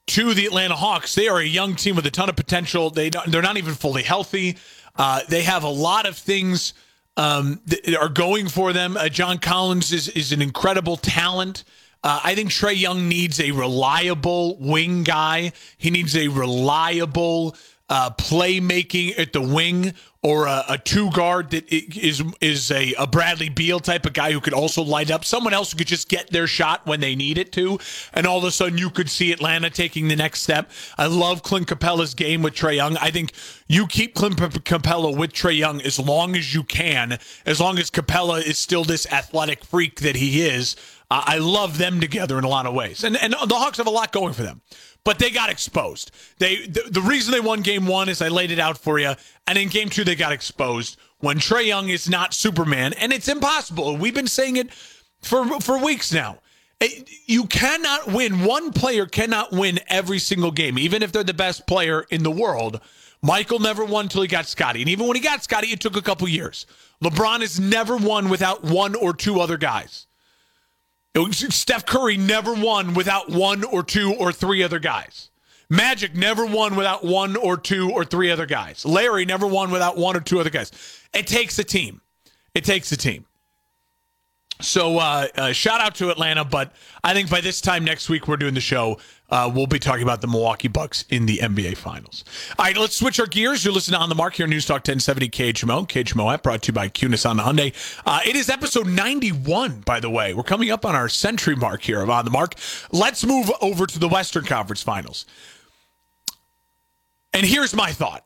to 0.08 0.34
the 0.34 0.46
Atlanta 0.46 0.76
Hawks, 0.76 1.14
they 1.14 1.28
are 1.28 1.38
a 1.38 1.44
young 1.44 1.76
team 1.76 1.96
with 1.96 2.06
a 2.06 2.10
ton 2.10 2.28
of 2.28 2.36
potential. 2.36 2.90
They 2.90 3.10
they're 3.10 3.42
not 3.42 3.56
even 3.56 3.74
fully 3.74 4.02
healthy. 4.02 4.56
Uh, 4.96 5.20
they 5.28 5.42
have 5.42 5.62
a 5.62 5.68
lot 5.68 6.06
of 6.06 6.16
things 6.16 6.74
um, 7.16 7.60
that 7.66 7.96
are 7.96 8.08
going 8.08 8.48
for 8.48 8.72
them. 8.72 8.96
Uh, 8.96 9.08
John 9.08 9.38
Collins 9.38 9.92
is 9.92 10.08
is 10.08 10.32
an 10.32 10.42
incredible 10.42 10.96
talent. 10.96 11.64
Uh, 12.02 12.20
I 12.24 12.34
think 12.34 12.50
Trae 12.50 12.78
Young 12.78 13.08
needs 13.08 13.40
a 13.40 13.50
reliable 13.50 14.56
wing 14.58 15.02
guy. 15.04 15.52
He 15.76 15.90
needs 15.90 16.16
a 16.16 16.28
reliable 16.28 17.56
uh, 17.90 18.10
playmaking 18.10 19.18
at 19.18 19.32
the 19.32 19.42
wing 19.42 19.94
or 20.22 20.46
a, 20.46 20.64
a, 20.68 20.78
two 20.78 21.10
guard 21.12 21.50
that 21.50 21.66
is 21.72 22.22
is 22.40 22.70
a, 22.70 22.92
a 22.94 23.06
Bradley 23.06 23.48
Beal 23.48 23.80
type 23.80 24.04
of 24.04 24.12
guy 24.12 24.32
who 24.32 24.40
could 24.40 24.52
also 24.52 24.82
light 24.82 25.10
up. 25.10 25.24
Someone 25.24 25.54
else 25.54 25.72
who 25.72 25.78
could 25.78 25.86
just 25.86 26.08
get 26.08 26.30
their 26.30 26.46
shot 26.46 26.86
when 26.86 27.00
they 27.00 27.16
need 27.16 27.38
it 27.38 27.52
to, 27.52 27.78
and 28.12 28.26
all 28.26 28.38
of 28.38 28.44
a 28.44 28.50
sudden 28.50 28.76
you 28.76 28.90
could 28.90 29.08
see 29.08 29.32
Atlanta 29.32 29.70
taking 29.70 30.08
the 30.08 30.16
next 30.16 30.42
step. 30.42 30.70
I 30.98 31.06
love 31.06 31.42
Clint 31.42 31.68
Capela's 31.68 32.14
game 32.14 32.42
with 32.42 32.54
Trae 32.54 32.76
Young. 32.76 32.96
I 32.98 33.10
think 33.10 33.32
you 33.66 33.86
keep 33.86 34.14
Clint 34.14 34.36
Capela 34.36 35.16
with 35.16 35.32
Trae 35.32 35.56
Young 35.56 35.80
as 35.80 35.98
long 35.98 36.36
as 36.36 36.54
you 36.54 36.64
can, 36.64 37.18
as 37.46 37.60
long 37.60 37.78
as 37.78 37.90
Capela 37.90 38.42
is 38.42 38.58
still 38.58 38.84
this 38.84 39.10
athletic 39.10 39.64
freak 39.64 40.00
that 40.00 40.16
he 40.16 40.42
is. 40.42 40.76
I 41.12 41.38
love 41.38 41.78
them 41.78 42.00
together 42.00 42.38
in 42.38 42.44
a 42.44 42.48
lot 42.48 42.66
of 42.66 42.74
ways, 42.74 43.02
and 43.02 43.16
and 43.16 43.32
the 43.32 43.56
Hawks 43.56 43.78
have 43.78 43.88
a 43.88 43.90
lot 43.90 44.12
going 44.12 44.32
for 44.32 44.44
them 44.44 44.60
but 45.04 45.18
they 45.18 45.30
got 45.30 45.50
exposed. 45.50 46.10
They 46.38 46.66
the, 46.66 46.82
the, 46.90 47.00
reason 47.00 47.32
they 47.32 47.40
won 47.40 47.62
game 47.62 47.86
one 47.86 48.08
is 48.08 48.20
I 48.20 48.28
laid 48.28 48.50
it 48.50 48.58
out 48.58 48.78
for 48.78 48.98
you, 48.98 49.14
and 49.46 49.58
in 49.58 49.68
game 49.68 49.88
two 49.88 50.04
they 50.04 50.14
got 50.14 50.32
exposed 50.32 50.98
when 51.18 51.38
Trae 51.38 51.66
Young 51.66 51.88
is 51.88 52.08
not 52.08 52.34
Superman, 52.34 52.92
and 52.94 53.12
it's 53.12 53.28
impossible. 53.28 53.96
We've 53.96 54.14
been 54.14 54.26
saying 54.26 54.56
it 54.56 54.72
for 55.20 55.60
for 55.60 55.82
weeks 55.82 56.12
now. 56.12 56.38
You 57.26 57.44
cannot 57.44 58.10
win. 58.10 58.44
One 58.44 58.72
player 58.72 59.04
cannot 59.04 59.52
win 59.52 59.80
every 59.88 60.18
single 60.18 60.50
game, 60.50 60.78
even 60.78 61.02
if 61.02 61.12
they're 61.12 61.22
the 61.22 61.34
best 61.34 61.66
player 61.66 62.06
in 62.10 62.22
the 62.22 62.30
world. 62.30 62.80
Michael 63.22 63.58
never 63.58 63.84
won 63.84 64.06
until 64.06 64.22
he 64.22 64.28
got 64.28 64.46
Scottie. 64.46 64.80
And 64.80 64.88
even 64.88 65.06
when 65.06 65.14
he 65.14 65.22
got 65.22 65.44
Scottie, 65.44 65.68
it 65.68 65.80
took 65.80 65.94
a 65.94 66.00
couple 66.00 66.26
years. 66.26 66.64
LeBron 67.04 67.40
has 67.40 67.60
never 67.60 67.96
won 67.96 68.30
without 68.30 68.64
one 68.64 68.94
or 68.94 69.12
two 69.12 69.40
other 69.40 69.58
guys. 69.58 70.06
Steph 71.14 71.86
Curry 71.86 72.16
never 72.16 72.54
won 72.54 72.94
without 72.94 73.28
one 73.30 73.64
or 73.64 73.82
two 73.82 74.14
or 74.14 74.32
three 74.32 74.62
other 74.62 74.78
guys. 74.78 75.30
Magic 75.68 76.14
never 76.14 76.46
won 76.46 76.76
without 76.76 77.04
one 77.04 77.36
or 77.36 77.56
two 77.56 77.90
or 77.90 78.04
three 78.04 78.30
other 78.30 78.46
guys. 78.46 78.84
Larry 78.84 79.24
never 79.24 79.46
won 79.46 79.70
without 79.70 79.96
one 79.96 80.16
or 80.16 80.20
two 80.20 80.40
other 80.40 80.50
guys. 80.50 80.70
It 81.12 81.26
takes 81.26 81.58
a 81.58 81.64
team. 81.64 82.00
It 82.54 82.64
takes 82.64 82.90
a 82.92 82.96
team. 82.96 83.26
So 84.62 84.98
uh, 84.98 85.26
uh, 85.36 85.52
shout 85.52 85.80
out 85.80 85.94
to 85.96 86.10
Atlanta, 86.10 86.44
but 86.44 86.72
I 87.02 87.14
think 87.14 87.30
by 87.30 87.40
this 87.40 87.60
time 87.60 87.84
next 87.84 88.08
week 88.08 88.28
we're 88.28 88.36
doing 88.36 88.54
the 88.54 88.60
show. 88.60 88.98
Uh, 89.30 89.50
we'll 89.52 89.68
be 89.68 89.78
talking 89.78 90.02
about 90.02 90.20
the 90.20 90.26
Milwaukee 90.26 90.66
Bucks 90.66 91.04
in 91.08 91.24
the 91.24 91.38
NBA 91.38 91.76
Finals. 91.76 92.24
All 92.58 92.64
right, 92.64 92.76
let's 92.76 92.96
switch 92.96 93.20
our 93.20 93.26
gears. 93.26 93.64
You're 93.64 93.72
listening 93.72 94.00
on 94.00 94.08
the 94.08 94.16
mark 94.16 94.34
here, 94.34 94.48
News 94.48 94.66
Talk 94.66 94.78
1070 94.78 95.28
KHMO. 95.28 95.88
KHMO 95.88 96.34
app 96.34 96.42
brought 96.42 96.62
to 96.62 96.68
you 96.68 96.72
by 96.72 96.88
Kunes 96.88 97.28
on 97.28 97.36
the 97.36 97.44
Hyundai. 97.44 97.72
Uh, 98.04 98.20
it 98.26 98.34
is 98.34 98.50
episode 98.50 98.88
91, 98.88 99.82
by 99.82 100.00
the 100.00 100.10
way. 100.10 100.34
We're 100.34 100.42
coming 100.42 100.70
up 100.70 100.84
on 100.84 100.96
our 100.96 101.08
century 101.08 101.54
mark 101.54 101.82
here 101.82 102.02
of 102.02 102.10
On 102.10 102.24
the 102.24 102.30
Mark. 102.32 102.54
Let's 102.90 103.24
move 103.24 103.52
over 103.60 103.86
to 103.86 103.98
the 104.00 104.08
Western 104.08 104.44
Conference 104.44 104.82
Finals. 104.82 105.26
And 107.32 107.46
here's 107.46 107.72
my 107.72 107.92
thought. 107.92 108.24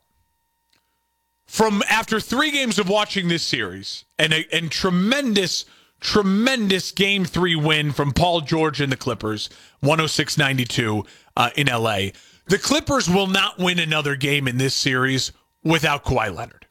From 1.44 1.82
after 1.90 2.18
three 2.18 2.50
games 2.50 2.78
of 2.78 2.88
watching 2.88 3.28
this 3.28 3.42
series 3.42 4.06
and 4.18 4.32
a, 4.32 4.46
and 4.50 4.70
tremendous– 4.70 5.66
tremendous 6.04 6.92
game 6.92 7.24
three 7.24 7.56
win 7.56 7.90
from 7.90 8.12
Paul 8.12 8.42
George 8.42 8.80
and 8.80 8.92
the 8.92 8.96
Clippers, 8.96 9.48
106 9.80 10.38
92 10.38 11.04
uh, 11.36 11.50
in 11.56 11.66
LA. 11.66 12.10
The 12.46 12.58
Clippers 12.58 13.08
will 13.08 13.26
not 13.26 13.58
win 13.58 13.78
another 13.78 14.14
game 14.14 14.46
in 14.46 14.58
this 14.58 14.74
series 14.74 15.32
without 15.64 16.04
Kawhi 16.04 16.32
Leonard. 16.32 16.66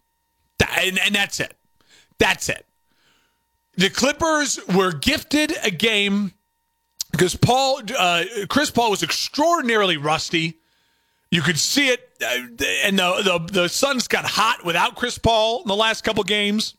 and, 0.77 0.99
and 0.99 1.15
that's 1.15 1.39
it. 1.39 1.55
That's 2.19 2.47
it. 2.47 2.65
The 3.75 3.89
Clippers 3.89 4.59
were 4.73 4.93
gifted 4.93 5.51
a 5.63 5.71
game 5.71 6.33
because 7.11 7.35
Paul, 7.35 7.81
uh, 7.97 8.23
Chris 8.49 8.69
Paul 8.69 8.91
was 8.91 9.01
extraordinarily 9.01 9.97
rusty. 9.97 10.59
You 11.31 11.41
could 11.41 11.57
see 11.57 11.89
it, 11.89 12.07
uh, 12.23 12.65
and 12.85 12.99
the, 12.99 13.39
the 13.47 13.61
the 13.61 13.67
Suns 13.67 14.07
got 14.07 14.25
hot 14.25 14.63
without 14.63 14.95
Chris 14.95 15.17
Paul 15.17 15.63
in 15.63 15.67
the 15.67 15.75
last 15.75 16.03
couple 16.03 16.23
games. 16.23 16.75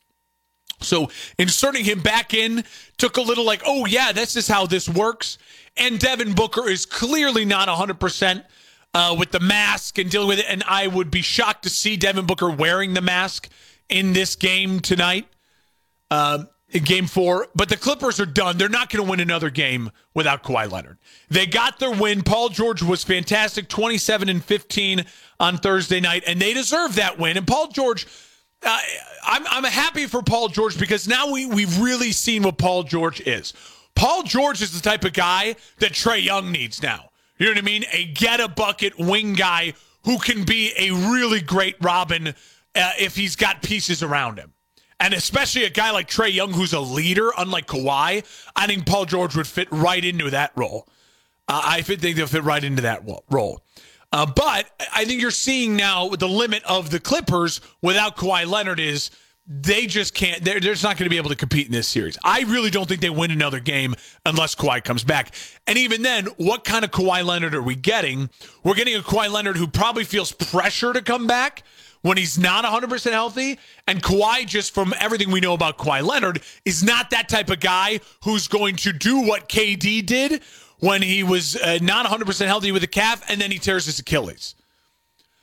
So 0.81 1.09
inserting 1.37 1.85
him 1.85 2.01
back 2.01 2.33
in 2.33 2.63
took 2.97 3.17
a 3.17 3.21
little 3.21 3.45
like, 3.45 3.61
oh, 3.65 3.85
yeah, 3.85 4.11
this 4.11 4.35
is 4.35 4.47
how 4.47 4.65
this 4.65 4.87
works. 4.87 5.37
And 5.77 5.99
Devin 5.99 6.33
Booker 6.33 6.69
is 6.69 6.85
clearly 6.85 7.45
not 7.45 7.67
100% 7.67 8.43
uh, 8.93 9.15
with 9.17 9.31
the 9.31 9.39
mask 9.39 9.97
and 9.97 10.09
dealing 10.09 10.29
with 10.29 10.39
it. 10.39 10.45
And 10.47 10.63
I 10.67 10.87
would 10.87 11.11
be 11.11 11.21
shocked 11.21 11.63
to 11.63 11.69
see 11.69 11.97
Devin 11.97 12.25
Booker 12.25 12.49
wearing 12.49 12.93
the 12.93 13.01
mask 13.01 13.49
in 13.89 14.13
this 14.13 14.35
game 14.35 14.79
tonight, 14.79 15.27
uh, 16.09 16.45
in 16.69 16.83
game 16.83 17.05
four. 17.05 17.47
But 17.55 17.69
the 17.69 17.77
Clippers 17.77 18.19
are 18.19 18.25
done. 18.25 18.57
They're 18.57 18.69
not 18.69 18.89
going 18.89 19.03
to 19.03 19.09
win 19.09 19.19
another 19.19 19.49
game 19.49 19.91
without 20.13 20.43
Kawhi 20.43 20.71
Leonard. 20.71 20.97
They 21.29 21.45
got 21.45 21.79
their 21.79 21.91
win. 21.91 22.23
Paul 22.23 22.49
George 22.49 22.81
was 22.81 23.03
fantastic, 23.03 23.67
27 23.67 24.29
and 24.29 24.43
15 24.43 25.05
on 25.39 25.57
Thursday 25.57 25.99
night, 25.99 26.23
and 26.25 26.39
they 26.39 26.53
deserve 26.53 26.95
that 26.95 27.19
win. 27.19 27.35
And 27.35 27.45
Paul 27.45 27.67
George 27.67 28.07
uh, 28.65 28.79
I'm 29.23 29.45
I'm 29.47 29.63
happy 29.63 30.07
for 30.07 30.21
Paul 30.21 30.49
George 30.49 30.77
because 30.79 31.07
now 31.07 31.31
we 31.31 31.45
we've 31.45 31.79
really 31.79 32.11
seen 32.11 32.43
what 32.43 32.57
Paul 32.57 32.83
George 32.83 33.21
is. 33.21 33.53
Paul 33.95 34.23
George 34.23 34.61
is 34.61 34.71
the 34.71 34.87
type 34.87 35.05
of 35.05 35.13
guy 35.13 35.55
that 35.79 35.93
Trae 35.93 36.23
Young 36.23 36.51
needs 36.51 36.81
now. 36.83 37.09
You 37.37 37.45
know 37.45 37.53
what 37.53 37.59
I 37.59 37.61
mean? 37.61 37.85
A 37.91 38.05
get 38.05 38.39
a 38.39 38.47
bucket 38.47 38.97
wing 38.97 39.33
guy 39.33 39.73
who 40.03 40.19
can 40.19 40.43
be 40.43 40.73
a 40.77 40.91
really 40.91 41.41
great 41.41 41.75
Robin 41.81 42.29
uh, 42.75 42.91
if 42.99 43.15
he's 43.15 43.35
got 43.35 43.61
pieces 43.61 44.03
around 44.03 44.37
him. 44.37 44.53
And 44.99 45.13
especially 45.13 45.65
a 45.65 45.69
guy 45.69 45.91
like 45.91 46.07
Trae 46.07 46.33
Young, 46.33 46.53
who's 46.53 46.71
a 46.71 46.79
leader, 46.79 47.31
unlike 47.37 47.67
Kawhi, 47.67 48.23
I 48.55 48.67
think 48.67 48.85
Paul 48.85 49.05
George 49.05 49.35
would 49.35 49.47
fit 49.47 49.67
right 49.71 50.03
into 50.03 50.29
that 50.29 50.51
role. 50.55 50.87
Uh, 51.47 51.61
I 51.63 51.81
think 51.81 52.01
they'll 52.01 52.27
fit 52.27 52.43
right 52.43 52.63
into 52.63 52.81
that 52.83 53.03
role. 53.29 53.64
Uh, 54.15 54.25
but 54.25 54.71
I 54.95 55.03
think 55.03 55.19
you're 55.19 55.29
seeing 55.29 55.75
now 55.75 56.07
the 56.07 56.29
limit 56.29 56.63
of 56.63 56.89
the 56.89 57.01
Clippers 57.01 57.59
without 57.81 58.15
Kawhi 58.15 58.47
Leonard 58.47 58.79
is 58.79 59.11
they 59.45 59.87
just 59.87 60.13
can't. 60.13 60.41
They're, 60.41 60.61
they're 60.61 60.71
just 60.71 60.85
not 60.85 60.95
going 60.95 61.03
to 61.05 61.09
be 61.09 61.17
able 61.17 61.31
to 61.31 61.35
compete 61.35 61.65
in 61.65 61.73
this 61.73 61.89
series. 61.89 62.17
I 62.23 62.43
really 62.43 62.69
don't 62.69 62.87
think 62.87 63.01
they 63.01 63.09
win 63.09 63.29
another 63.29 63.59
game 63.59 63.93
unless 64.25 64.55
Kawhi 64.55 64.81
comes 64.81 65.03
back. 65.03 65.35
And 65.67 65.77
even 65.77 66.01
then, 66.01 66.27
what 66.37 66.63
kind 66.63 66.85
of 66.85 66.91
Kawhi 66.91 67.25
Leonard 67.25 67.53
are 67.55 67.61
we 67.61 67.75
getting? 67.75 68.29
We're 68.63 68.75
getting 68.75 68.95
a 68.95 68.99
Kawhi 68.99 69.29
Leonard 69.29 69.57
who 69.57 69.67
probably 69.67 70.05
feels 70.05 70.31
pressure 70.31 70.93
to 70.93 71.01
come 71.01 71.27
back 71.27 71.63
when 72.01 72.15
he's 72.15 72.37
not 72.37 72.63
100% 72.63 73.11
healthy. 73.11 73.59
And 73.85 74.01
Kawhi, 74.01 74.47
just 74.47 74.73
from 74.73 74.93
everything 74.97 75.29
we 75.29 75.41
know 75.41 75.53
about 75.53 75.77
Kawhi 75.77 76.05
Leonard, 76.05 76.41
is 76.63 76.83
not 76.83 77.09
that 77.09 77.27
type 77.27 77.49
of 77.49 77.59
guy 77.59 77.99
who's 78.23 78.47
going 78.47 78.77
to 78.77 78.93
do 78.93 79.19
what 79.19 79.49
KD 79.49 80.05
did, 80.05 80.41
when 80.85 81.01
he 81.01 81.23
was 81.23 81.55
uh, 81.55 81.79
not 81.81 82.05
100% 82.05 82.45
healthy 82.45 82.71
with 82.71 82.83
a 82.83 82.87
calf 82.87 83.23
and 83.27 83.41
then 83.41 83.49
he 83.49 83.57
tears 83.57 83.87
his 83.87 83.97
Achilles. 83.97 84.53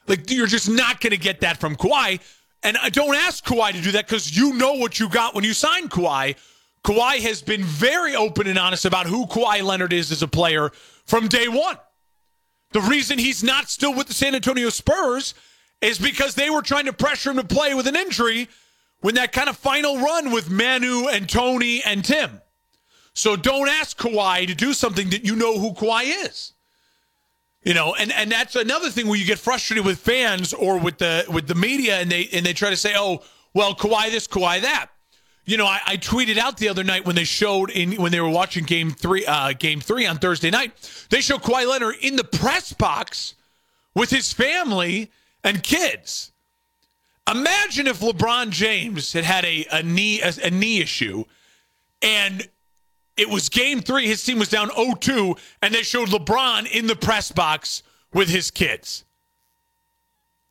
Like, 0.07 0.31
you're 0.31 0.47
just 0.47 0.69
not 0.69 1.01
going 1.01 1.11
to 1.11 1.17
get 1.19 1.41
that 1.41 1.59
from 1.59 1.75
Kawhi. 1.75 2.21
And 2.63 2.77
I 2.77 2.91
don't 2.91 3.17
ask 3.17 3.45
Kawhi 3.45 3.73
to 3.73 3.81
do 3.81 3.93
that 3.93 4.07
because 4.07 4.37
you 4.37 4.55
know 4.55 4.75
what 4.75 5.01
you 5.01 5.09
got 5.09 5.35
when 5.35 5.43
you 5.43 5.53
signed 5.53 5.91
Kawhi. 5.91 6.37
Kawhi 6.85 7.21
has 7.21 7.43
been 7.43 7.65
very 7.65 8.15
open 8.15 8.47
and 8.47 8.59
honest 8.59 8.85
about 8.85 9.07
who 9.07 9.27
Kawhi 9.27 9.63
Leonard 9.63 9.93
is 9.93 10.13
as 10.13 10.23
a 10.23 10.29
player 10.29 10.71
from 11.07 11.27
day 11.27 11.49
one. 11.49 11.77
The 12.71 12.81
reason 12.81 13.19
he's 13.19 13.43
not 13.43 13.69
still 13.69 13.95
with 13.95 14.07
the 14.07 14.15
San 14.15 14.35
Antonio 14.35 14.69
Spurs 14.69 15.35
is 15.81 15.99
because 15.99 16.37
they 16.37 16.51
were 16.51 16.63
trying 16.63 16.87
to 16.87 16.93
pressure 16.93 17.31
him 17.31 17.37
to 17.37 17.45
play 17.45 17.75
with 17.75 17.89
an 17.89 17.97
injury 17.97 18.49
when 19.01 19.17
that 19.17 19.33
kind 19.33 19.49
of 19.49 19.57
final 19.57 19.99
run 19.99 20.31
with 20.31 20.51
Manu 20.51 21.09
and 21.09 21.29
Tony 21.29 21.83
and 21.83 22.05
Tim. 22.05 22.41
So 23.15 23.37
don't 23.37 23.69
ask 23.69 23.99
Kawhi 23.99 24.47
to 24.47 24.55
do 24.55 24.73
something 24.73 25.11
that 25.11 25.25
you 25.25 25.37
know 25.37 25.59
who 25.59 25.73
Kawhi 25.73 26.27
is. 26.27 26.53
You 27.63 27.75
know, 27.75 27.95
and, 27.95 28.11
and 28.13 28.33
that's 28.33 28.57
another 28.57 28.91
thing 28.91 29.07
where 29.07 29.19
you 29.19 29.25
get 29.25 29.39
frustrated 29.39 29.87
with 29.87 29.99
fans 29.99 30.53
or 30.53 30.79
with 30.79 30.99
the 30.99 31.25
with 31.29 31.47
the 31.47 31.55
media 31.55 32.01
and 32.01 32.11
they 32.11 32.29
and 32.33 32.45
they 32.45 32.53
try 32.53 32.71
to 32.71 32.77
say, 32.77 32.95
oh, 32.97 33.23
well, 33.55 33.75
Kawhi 33.75 34.11
this, 34.11 34.27
Kawhi 34.27 34.63
that. 34.63 34.89
You 35.45 35.57
know, 35.57 35.67
I, 35.67 35.81
I 35.87 35.97
tweeted 35.97 36.39
out 36.39 36.57
the 36.57 36.69
other 36.69 36.85
night 36.85 37.05
when 37.05 37.17
they 37.17 37.25
showed 37.25 37.71
in 37.71 37.93
when 38.01 38.11
they 38.11 38.21
were 38.21 38.29
watching 38.29 38.65
game 38.65 38.91
three, 38.91 39.25
uh, 39.27 39.53
game 39.53 39.81
three 39.81 40.07
on 40.07 40.19
Thursday 40.19 40.51
night, 40.51 40.73
they 41.11 41.21
showed 41.21 41.43
Kawhi 41.43 41.69
Leonard 41.69 41.97
in 42.01 42.17
the 42.17 42.25
press 42.25 42.73
box 42.73 43.35
with 43.95 44.11
his 44.11 44.33
family 44.33 45.11
and 45.45 45.63
kids. 45.63 46.33
Imagine 47.31 47.87
if 47.87 48.01
LeBron 48.01 48.51
James 48.51 49.13
had 49.13 49.25
had 49.25 49.45
a, 49.45 49.67
a 49.71 49.83
knee 49.83 50.21
a, 50.21 50.33
a 50.43 50.51
knee 50.51 50.81
issue 50.81 51.25
and 52.03 52.49
it 53.17 53.29
was 53.29 53.49
game 53.49 53.81
three. 53.81 54.07
His 54.07 54.25
team 54.25 54.39
was 54.39 54.49
down 54.49 54.71
0 54.75 54.95
2, 54.95 55.37
and 55.63 55.75
they 55.75 55.83
showed 55.83 56.09
LeBron 56.09 56.71
in 56.71 56.87
the 56.87 56.97
press 56.97 57.31
box 57.31 57.83
with 58.13 58.29
his 58.29 58.51
kids. 58.51 59.05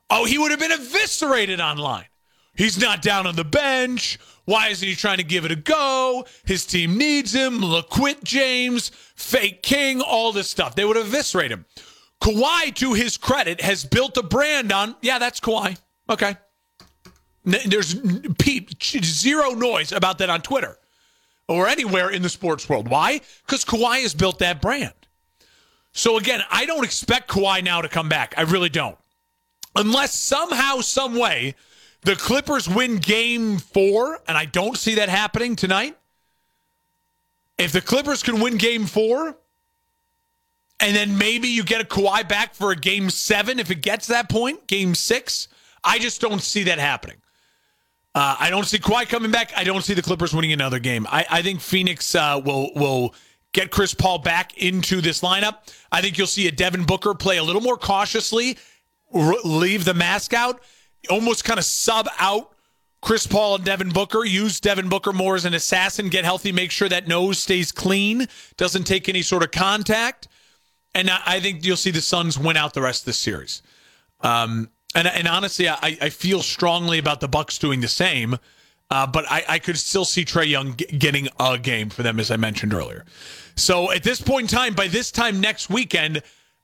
Oh, 0.09 0.25
he 0.25 0.37
would 0.37 0.51
have 0.51 0.59
been 0.59 0.71
eviscerated 0.71 1.61
online. 1.61 2.05
He's 2.53 2.77
not 2.77 3.01
down 3.01 3.25
on 3.25 3.35
the 3.35 3.45
bench. 3.45 4.19
Why 4.45 4.67
isn't 4.67 4.87
he 4.87 4.95
trying 4.95 5.17
to 5.17 5.23
give 5.23 5.45
it 5.45 5.51
a 5.51 5.55
go? 5.55 6.25
His 6.45 6.65
team 6.65 6.97
needs 6.97 7.33
him. 7.33 7.59
LaQuit 7.59 8.23
James, 8.23 8.91
fake 9.15 9.63
king, 9.63 10.01
all 10.01 10.33
this 10.33 10.49
stuff. 10.49 10.75
They 10.75 10.83
would 10.83 10.97
eviscerate 10.97 11.51
him. 11.51 11.65
Kawhi, 12.21 12.75
to 12.75 12.93
his 12.93 13.17
credit, 13.17 13.61
has 13.61 13.85
built 13.85 14.17
a 14.17 14.23
brand 14.23 14.71
on, 14.71 14.95
yeah, 15.01 15.17
that's 15.17 15.39
Kawhi. 15.39 15.79
Okay. 16.09 16.35
There's 17.45 17.95
zero 19.03 19.51
noise 19.51 19.91
about 19.91 20.17
that 20.19 20.29
on 20.29 20.41
Twitter 20.41 20.77
or 21.47 21.67
anywhere 21.67 22.09
in 22.09 22.21
the 22.21 22.29
sports 22.29 22.67
world. 22.69 22.87
Why? 22.87 23.21
Because 23.45 23.65
Kawhi 23.65 24.01
has 24.01 24.13
built 24.13 24.39
that 24.39 24.61
brand. 24.61 24.93
So 25.93 26.17
again, 26.17 26.41
I 26.49 26.65
don't 26.65 26.85
expect 26.85 27.29
Kawhi 27.29 27.63
now 27.63 27.81
to 27.81 27.89
come 27.89 28.09
back. 28.09 28.33
I 28.37 28.43
really 28.43 28.69
don't. 28.69 28.97
Unless 29.75 30.13
somehow, 30.13 30.81
some 30.81 31.15
way, 31.15 31.55
the 32.01 32.15
Clippers 32.15 32.67
win 32.67 32.97
game 32.97 33.57
four, 33.57 34.19
and 34.27 34.37
I 34.37 34.45
don't 34.45 34.77
see 34.77 34.95
that 34.95 35.09
happening 35.09 35.55
tonight. 35.55 35.97
If 37.57 37.71
the 37.71 37.81
Clippers 37.81 38.23
can 38.23 38.39
win 38.39 38.57
game 38.57 38.85
four, 38.85 39.37
and 40.79 40.95
then 40.95 41.17
maybe 41.17 41.47
you 41.47 41.63
get 41.63 41.79
a 41.79 41.85
Kawhi 41.85 42.27
back 42.27 42.55
for 42.55 42.71
a 42.71 42.75
game 42.75 43.09
seven 43.09 43.59
if 43.59 43.69
it 43.69 43.81
gets 43.81 44.07
that 44.07 44.29
point, 44.29 44.67
game 44.67 44.95
six, 44.95 45.47
I 45.83 45.99
just 45.99 46.21
don't 46.21 46.41
see 46.41 46.63
that 46.63 46.79
happening. 46.79 47.20
Uh, 48.13 48.35
I 48.39 48.49
don't 48.49 48.65
see 48.65 48.77
Kawhi 48.77 49.07
coming 49.07 49.31
back. 49.31 49.53
I 49.55 49.63
don't 49.63 49.83
see 49.83 49.93
the 49.93 50.01
Clippers 50.01 50.33
winning 50.33 50.51
another 50.51 50.79
game. 50.79 51.07
I, 51.09 51.25
I 51.29 51.41
think 51.41 51.61
Phoenix 51.61 52.13
uh, 52.13 52.41
will 52.43 52.71
will 52.75 53.15
get 53.53 53.71
Chris 53.71 53.93
Paul 53.93 54.19
back 54.19 54.57
into 54.57 55.01
this 55.01 55.21
lineup. 55.21 55.73
I 55.91 56.01
think 56.01 56.17
you'll 56.17 56.27
see 56.27 56.47
a 56.47 56.51
Devin 56.51 56.85
Booker 56.85 57.13
play 57.13 57.37
a 57.37 57.43
little 57.43 57.61
more 57.61 57.77
cautiously, 57.77 58.57
leave 59.13 59.85
the 59.85 59.93
mask 59.93 60.33
out, 60.33 60.61
almost 61.09 61.43
kind 61.43 61.57
of 61.57 61.65
sub 61.65 62.07
out 62.19 62.53
Chris 63.01 63.25
Paul 63.25 63.55
and 63.55 63.65
Devin 63.65 63.89
Booker. 63.89 64.25
Use 64.25 64.59
Devin 64.59 64.89
Booker 64.89 65.13
more 65.13 65.35
as 65.35 65.45
an 65.45 65.53
assassin, 65.53 66.09
get 66.09 66.23
healthy, 66.23 66.51
make 66.51 66.71
sure 66.71 66.89
that 66.89 67.07
nose 67.07 67.39
stays 67.39 67.71
clean, 67.71 68.27
doesn't 68.57 68.83
take 68.83 69.09
any 69.09 69.21
sort 69.21 69.43
of 69.43 69.51
contact. 69.51 70.27
And 70.93 71.09
I, 71.09 71.21
I 71.25 71.39
think 71.39 71.65
you'll 71.65 71.77
see 71.77 71.91
the 71.91 72.01
Suns 72.01 72.37
win 72.37 72.57
out 72.57 72.73
the 72.73 72.81
rest 72.81 73.03
of 73.03 73.05
the 73.05 73.13
series. 73.13 73.61
Um, 74.21 74.69
And, 74.95 75.07
and 75.07 75.27
honestly, 75.27 75.69
I, 75.69 75.97
I 76.01 76.09
feel 76.09 76.41
strongly 76.41 76.97
about 76.99 77.21
the 77.21 77.27
Bucks 77.27 77.57
doing 77.57 77.81
the 77.81 77.87
same. 77.87 78.37
Uh, 78.89 79.07
but 79.07 79.25
I, 79.31 79.45
I 79.47 79.59
could 79.59 79.77
still 79.77 80.03
see 80.03 80.25
Trae 80.25 80.49
Young 80.49 80.75
g- 80.75 80.85
getting 80.85 81.29
a 81.39 81.57
game 81.57 81.89
for 81.89 82.03
them, 82.03 82.19
as 82.19 82.29
I 82.29 82.35
mentioned 82.35 82.73
earlier. 82.73 83.05
So 83.55 83.89
at 83.91 84.03
this 84.03 84.19
point 84.19 84.51
in 84.51 84.57
time, 84.57 84.73
by 84.73 84.89
this 84.89 85.11
time 85.11 85.39
next 85.39 85.69
weekend, 85.69 86.21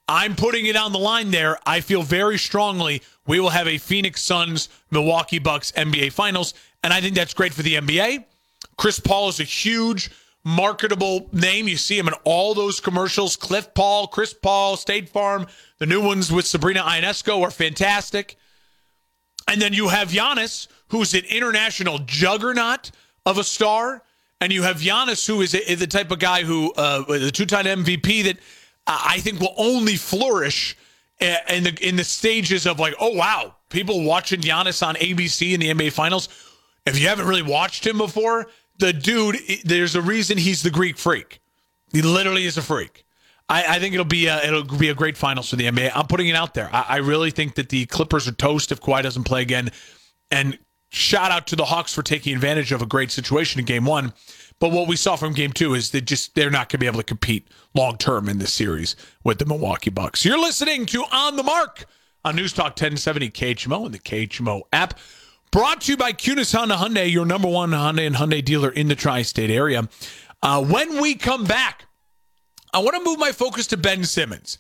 I'm 0.10 0.36
putting 0.36 0.66
it 0.66 0.76
on 0.76 0.92
the 0.92 1.00
line 1.00 1.32
there. 1.32 1.58
I 1.66 1.80
feel 1.80 2.04
very 2.04 2.38
strongly 2.38 3.02
we 3.26 3.40
will 3.40 3.50
have 3.50 3.68
a 3.68 3.78
Phoenix 3.78 4.22
Suns 4.22 4.68
Milwaukee 4.92 5.40
Bucks 5.40 5.72
NBA 5.74 6.12
Finals, 6.12 6.54
and 6.84 6.94
I 6.94 7.00
think 7.00 7.16
that's 7.16 7.34
great 7.34 7.54
for 7.54 7.62
the 7.62 7.76
NBA. 7.76 8.26
Chris 8.78 9.00
Paul 9.00 9.30
is 9.30 9.40
a 9.40 9.44
huge 9.44 10.10
marketable 10.48 11.30
name. 11.34 11.68
You 11.68 11.78
see 11.78 11.98
him 11.98 12.08
in 12.08 12.14
all 12.24 12.54
those 12.54 12.80
commercials. 12.80 13.36
Cliff 13.36 13.74
Paul, 13.74 14.08
Chris 14.08 14.34
Paul, 14.34 14.78
State 14.78 15.10
Farm, 15.10 15.46
the 15.78 15.86
new 15.86 16.02
ones 16.02 16.32
with 16.32 16.48
Sabrina 16.48 16.82
Ionescu 16.82 17.42
are 17.42 17.52
fantastic. 17.52 18.38
And 19.48 19.62
then 19.62 19.74
you 19.74 19.90
have 19.90 20.10
Giannis, 20.10 20.68
who's 20.88 21.14
an 21.14 21.24
international 21.30 22.00
juggernaut 22.00 22.92
of 23.26 23.38
a 23.38 23.44
star. 23.44 24.04
And 24.40 24.54
you 24.54 24.64
have 24.64 24.78
Giannis, 24.78 25.28
who 25.28 25.42
is, 25.42 25.52
the 25.52 25.88
type 25.88 26.12
of 26.12 26.20
guy 26.20 26.44
who, 26.44 26.72
uh, 26.74 27.04
the 27.04 27.32
two-time 27.32 27.66
MVP 27.66 28.24
that 28.24 28.38
I 28.86 29.20
think 29.20 29.40
will 29.40 29.56
only 29.58 29.96
flourish 29.96 30.78
in 31.20 31.64
the 31.64 31.78
in 31.82 31.96
the 31.96 32.04
stages 32.04 32.68
of 32.68 32.80
like, 32.80 32.94
oh 33.00 33.14
wow, 33.14 33.56
people 33.70 34.04
watching 34.04 34.40
Giannis 34.40 34.86
on 34.86 34.96
ABC 34.96 35.54
in 35.54 35.60
the 35.60 35.70
NBA 35.74 35.92
Finals. 35.92 36.30
If 36.86 37.00
you 37.00 37.08
haven't 37.08 37.28
really 37.28 37.42
watched 37.42 37.86
him 37.86 37.98
before, 37.98 38.48
the 38.80 38.94
dude, 38.94 39.38
there's 39.66 39.96
a 39.96 40.02
reason 40.02 40.38
he's 40.38 40.64
the 40.64 40.70
Greek 40.70 40.98
freak. 40.98 41.40
He 41.92 42.02
literally 42.02 42.46
is 42.46 42.58
a 42.58 42.62
freak. 42.62 43.06
I, 43.50 43.76
I 43.76 43.80
think 43.80 43.94
it'll 43.94 44.06
be 44.06 44.28
a, 44.28 44.44
it'll 44.46 44.64
be 44.64 44.90
a 44.90 44.94
great 44.94 45.18
finals 45.18 45.50
for 45.50 45.56
the 45.56 45.66
NBA. 45.66 45.92
I'm 45.96 46.08
putting 46.08 46.28
it 46.28 46.36
out 46.36 46.54
there. 46.54 46.70
I, 46.74 46.86
I 46.90 46.98
really 46.98 47.32
think 47.32 47.56
that 47.56 47.70
the 47.70 47.86
Clippers 47.86 48.28
are 48.28 48.34
toast 48.34 48.72
if 48.72 48.82
Kawhi 48.82 49.04
doesn't 49.04 49.24
play 49.24 49.42
again, 49.42 49.72
and 50.30 50.58
shout 50.90 51.32
out 51.32 51.48
to 51.48 51.56
the 51.56 51.66
Hawks 51.66 51.94
for 51.94 52.04
taking 52.04 52.36
advantage 52.36 52.72
of 52.72 52.82
a 52.82 52.86
great 52.86 53.12
situation 53.12 53.60
in 53.60 53.66
game 53.66 53.86
one. 53.86 54.14
But 54.60 54.72
what 54.72 54.88
we 54.88 54.96
saw 54.96 55.16
from 55.16 55.34
game 55.34 55.54
two 55.54 55.76
is 55.76 55.92
that 55.92 56.02
just 56.02 56.34
they're 56.36 56.50
not 56.50 56.70
going 56.70 56.70
to 56.70 56.78
be 56.80 56.88
able 56.88 56.98
to 56.98 57.04
compete 57.04 57.48
long 57.76 57.98
term 57.98 58.28
in 58.28 58.40
this 58.40 58.52
series 58.52 58.96
with 59.24 59.38
the 59.38 59.46
Milwaukee 59.46 59.92
Bucks. 59.92 60.26
You're 60.26 60.40
listening 60.40 60.86
to 60.88 61.04
On 61.12 61.36
the 61.36 61.44
Mark 61.44 61.86
on 62.26 62.36
News 62.36 62.54
Talk 62.54 62.72
1070 62.72 63.30
KHMO 63.30 63.86
and 63.86 63.94
the 63.94 64.00
KHMO 64.00 64.64
app. 64.74 65.00
Brought 65.52 65.82
to 65.82 65.94
you 65.94 65.98
by 65.98 66.12
Kunes 66.12 66.54
Honda 66.54 66.76
Hyundai, 66.76 67.12
your 67.12 67.26
number 67.26 67.48
one 67.48 67.72
Honda 67.72 68.04
and 68.04 68.16
Hyundai 68.16 68.44
dealer 68.44 68.70
in 68.70 68.90
the 68.90 68.96
tri 68.96 69.22
state 69.22 69.50
area. 69.50 69.88
Uh, 70.44 70.64
when 70.64 71.02
we 71.02 71.16
come 71.16 71.46
back, 71.46 71.86
I 72.74 72.80
want 72.80 72.98
to 72.98 73.04
move 73.04 73.18
my 73.18 73.32
focus 73.32 73.68
to 73.68 73.78
Ben 73.78 74.04
Simmons. 74.04 74.58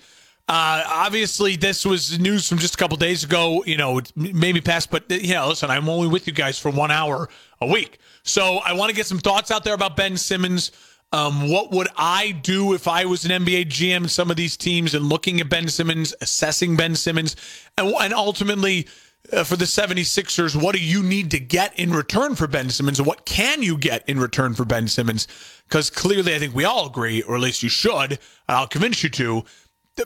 Uh, 0.47 0.81
obviously, 0.87 1.57
this 1.57 1.85
was 1.85 2.17
news 2.19 2.47
from 2.47 2.57
just 2.57 2.75
a 2.75 2.77
couple 2.77 2.95
days 2.95 3.25
ago. 3.25 3.65
You 3.65 3.75
know, 3.75 3.99
maybe 4.15 4.61
past, 4.61 4.89
but 4.89 5.11
you 5.11 5.33
know, 5.33 5.49
listen, 5.49 5.69
I'm 5.69 5.89
only 5.89 6.07
with 6.07 6.25
you 6.25 6.31
guys 6.31 6.57
for 6.57 6.71
one 6.71 6.89
hour 6.89 7.27
a 7.59 7.67
week, 7.67 7.99
so 8.23 8.59
I 8.59 8.71
want 8.73 8.89
to 8.89 8.95
get 8.95 9.07
some 9.07 9.19
thoughts 9.19 9.51
out 9.51 9.65
there 9.65 9.73
about 9.73 9.97
Ben 9.97 10.15
Simmons. 10.15 10.71
Um, 11.11 11.49
what 11.49 11.71
would 11.71 11.87
I 11.97 12.31
do 12.31 12.73
if 12.73 12.87
I 12.87 13.05
was 13.05 13.23
an 13.25 13.31
NBA 13.43 13.67
GM 13.67 14.09
some 14.09 14.29
of 14.29 14.37
these 14.37 14.57
teams 14.57 14.93
and 14.93 15.07
looking 15.07 15.39
at 15.41 15.49
Ben 15.49 15.67
Simmons, 15.67 16.13
assessing 16.21 16.75
Ben 16.77 16.95
Simmons, 16.95 17.35
and, 17.77 17.93
and 17.99 18.13
ultimately 18.13 18.87
uh, 19.31 19.43
for 19.43 19.55
the 19.55 19.65
76ers, 19.65 20.61
what 20.61 20.75
do 20.75 20.81
you 20.81 21.03
need 21.03 21.31
to 21.31 21.39
get 21.39 21.77
in 21.77 21.91
return 21.91 22.35
for 22.35 22.47
Ben 22.47 22.69
Simmons? 22.69 23.01
What 23.01 23.25
can 23.25 23.61
you 23.61 23.77
get 23.77 24.07
in 24.07 24.19
return 24.19 24.53
for 24.53 24.65
Ben 24.65 24.87
Simmons? 24.87 25.27
Because 25.67 25.89
clearly, 25.89 26.33
I 26.33 26.39
think 26.39 26.55
we 26.55 26.65
all 26.65 26.87
agree, 26.87 27.21
or 27.21 27.35
at 27.35 27.41
least 27.41 27.63
you 27.63 27.69
should, 27.69 28.19
I'll 28.47 28.67
convince 28.67 29.03
you 29.03 29.09
to, 29.09 29.43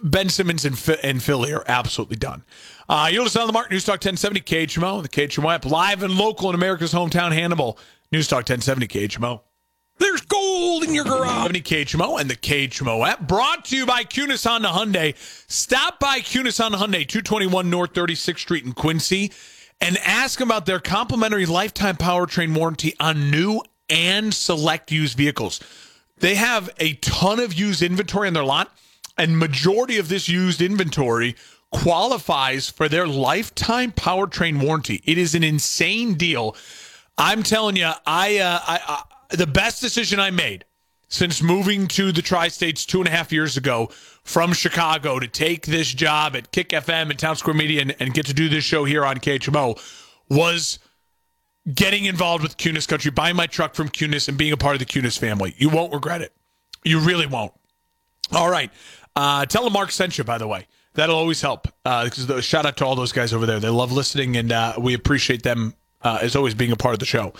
Ben 0.03 0.29
Simmons 0.29 0.63
and, 0.65 0.97
and 1.03 1.21
Philly 1.21 1.53
are 1.53 1.65
absolutely 1.67 2.15
done. 2.15 2.43
Uh, 2.87 3.09
you're 3.11 3.23
listening 3.23 3.41
on 3.41 3.47
the 3.47 3.53
Mark 3.53 3.69
News 3.69 3.83
Talk 3.83 3.95
1070 3.95 4.41
KHMO, 4.41 5.01
the 5.01 5.09
KHMO 5.09 5.53
app, 5.53 5.65
live 5.65 6.01
and 6.01 6.13
local 6.13 6.49
in 6.49 6.55
America's 6.55 6.93
hometown, 6.93 7.33
Hannibal. 7.33 7.77
News 8.11 8.27
Talk 8.27 8.39
1070 8.39 8.87
KHMO. 8.87 9.41
There's 10.01 10.21
gold 10.21 10.83
in 10.83 10.95
your 10.95 11.03
garage. 11.03 11.43
70 11.43 11.61
KHMO 11.61 12.19
and 12.19 12.27
the 12.27 12.35
KHMO 12.35 13.07
app. 13.07 13.27
Brought 13.27 13.65
to 13.65 13.77
you 13.77 13.85
by 13.85 14.03
Kunes 14.03 14.43
Honda 14.43 14.69
Hyundai. 14.69 15.15
Stop 15.47 15.99
by 15.99 16.21
Kunes 16.21 16.59
Honda 16.59 16.79
Hyundai, 16.79 17.07
221 17.07 17.69
North 17.69 17.93
36th 17.93 18.39
Street 18.39 18.65
in 18.65 18.73
Quincy, 18.73 19.31
and 19.79 19.99
ask 19.99 20.41
about 20.41 20.65
their 20.65 20.79
complimentary 20.79 21.45
lifetime 21.45 21.97
powertrain 21.97 22.57
warranty 22.57 22.95
on 22.99 23.29
new 23.29 23.61
and 23.91 24.33
select 24.33 24.91
used 24.91 25.15
vehicles. 25.15 25.59
They 26.17 26.33
have 26.33 26.71
a 26.79 26.93
ton 26.95 27.39
of 27.39 27.53
used 27.53 27.83
inventory 27.83 28.27
in 28.27 28.33
their 28.33 28.43
lot, 28.43 28.75
and 29.19 29.37
majority 29.37 29.99
of 29.99 30.09
this 30.09 30.27
used 30.27 30.63
inventory 30.63 31.35
qualifies 31.69 32.71
for 32.71 32.89
their 32.89 33.05
lifetime 33.05 33.91
powertrain 33.91 34.63
warranty. 34.65 35.03
It 35.05 35.19
is 35.19 35.35
an 35.35 35.43
insane 35.43 36.15
deal. 36.15 36.55
I'm 37.19 37.43
telling 37.43 37.75
you, 37.75 37.91
I, 38.07 38.39
uh, 38.39 38.59
I, 38.65 39.03
the 39.31 39.47
best 39.47 39.81
decision 39.81 40.19
I 40.19 40.31
made 40.31 40.65
since 41.07 41.41
moving 41.41 41.87
to 41.89 42.11
the 42.11 42.21
tri 42.21 42.47
states 42.47 42.85
two 42.85 42.99
and 42.99 43.07
a 43.07 43.11
half 43.11 43.31
years 43.31 43.57
ago 43.57 43.89
from 44.23 44.53
Chicago 44.53 45.19
to 45.19 45.27
take 45.27 45.65
this 45.65 45.93
job 45.93 46.35
at 46.35 46.51
Kick 46.51 46.69
FM 46.69 47.09
and 47.09 47.19
Town 47.19 47.35
Square 47.35 47.55
Media 47.55 47.81
and, 47.81 47.95
and 47.99 48.13
get 48.13 48.27
to 48.27 48.33
do 48.33 48.47
this 48.47 48.63
show 48.63 48.85
here 48.85 49.05
on 49.05 49.17
KHMO 49.17 49.79
was 50.29 50.79
getting 51.73 52.05
involved 52.05 52.43
with 52.43 52.57
Kunes 52.57 52.87
Country, 52.87 53.11
buying 53.11 53.35
my 53.35 53.45
truck 53.45 53.75
from 53.75 53.89
Kunes, 53.89 54.27
and 54.27 54.37
being 54.37 54.53
a 54.53 54.57
part 54.57 54.75
of 54.75 54.79
the 54.79 54.85
Kunes 54.85 55.19
family. 55.19 55.53
You 55.57 55.69
won't 55.69 55.93
regret 55.93 56.21
it. 56.21 56.31
You 56.83 56.99
really 56.99 57.27
won't. 57.27 57.53
All 58.31 58.49
right. 58.49 58.71
Uh, 59.15 59.45
tell 59.45 59.63
them 59.63 59.73
Mark 59.73 59.91
sent 59.91 60.17
you, 60.17 60.23
by 60.23 60.37
the 60.37 60.47
way. 60.47 60.67
That'll 60.93 61.17
always 61.17 61.41
help. 61.41 61.67
Uh, 61.85 62.09
shout 62.41 62.65
out 62.65 62.77
to 62.77 62.85
all 62.85 62.95
those 62.95 63.11
guys 63.11 63.33
over 63.33 63.45
there. 63.45 63.59
They 63.59 63.69
love 63.69 63.91
listening, 63.91 64.37
and 64.37 64.51
uh, 64.51 64.73
we 64.77 64.93
appreciate 64.93 65.43
them 65.43 65.73
uh, 66.01 66.19
as 66.21 66.35
always 66.35 66.53
being 66.53 66.71
a 66.71 66.75
part 66.75 66.93
of 66.93 66.99
the 66.99 67.05
show. 67.05 67.33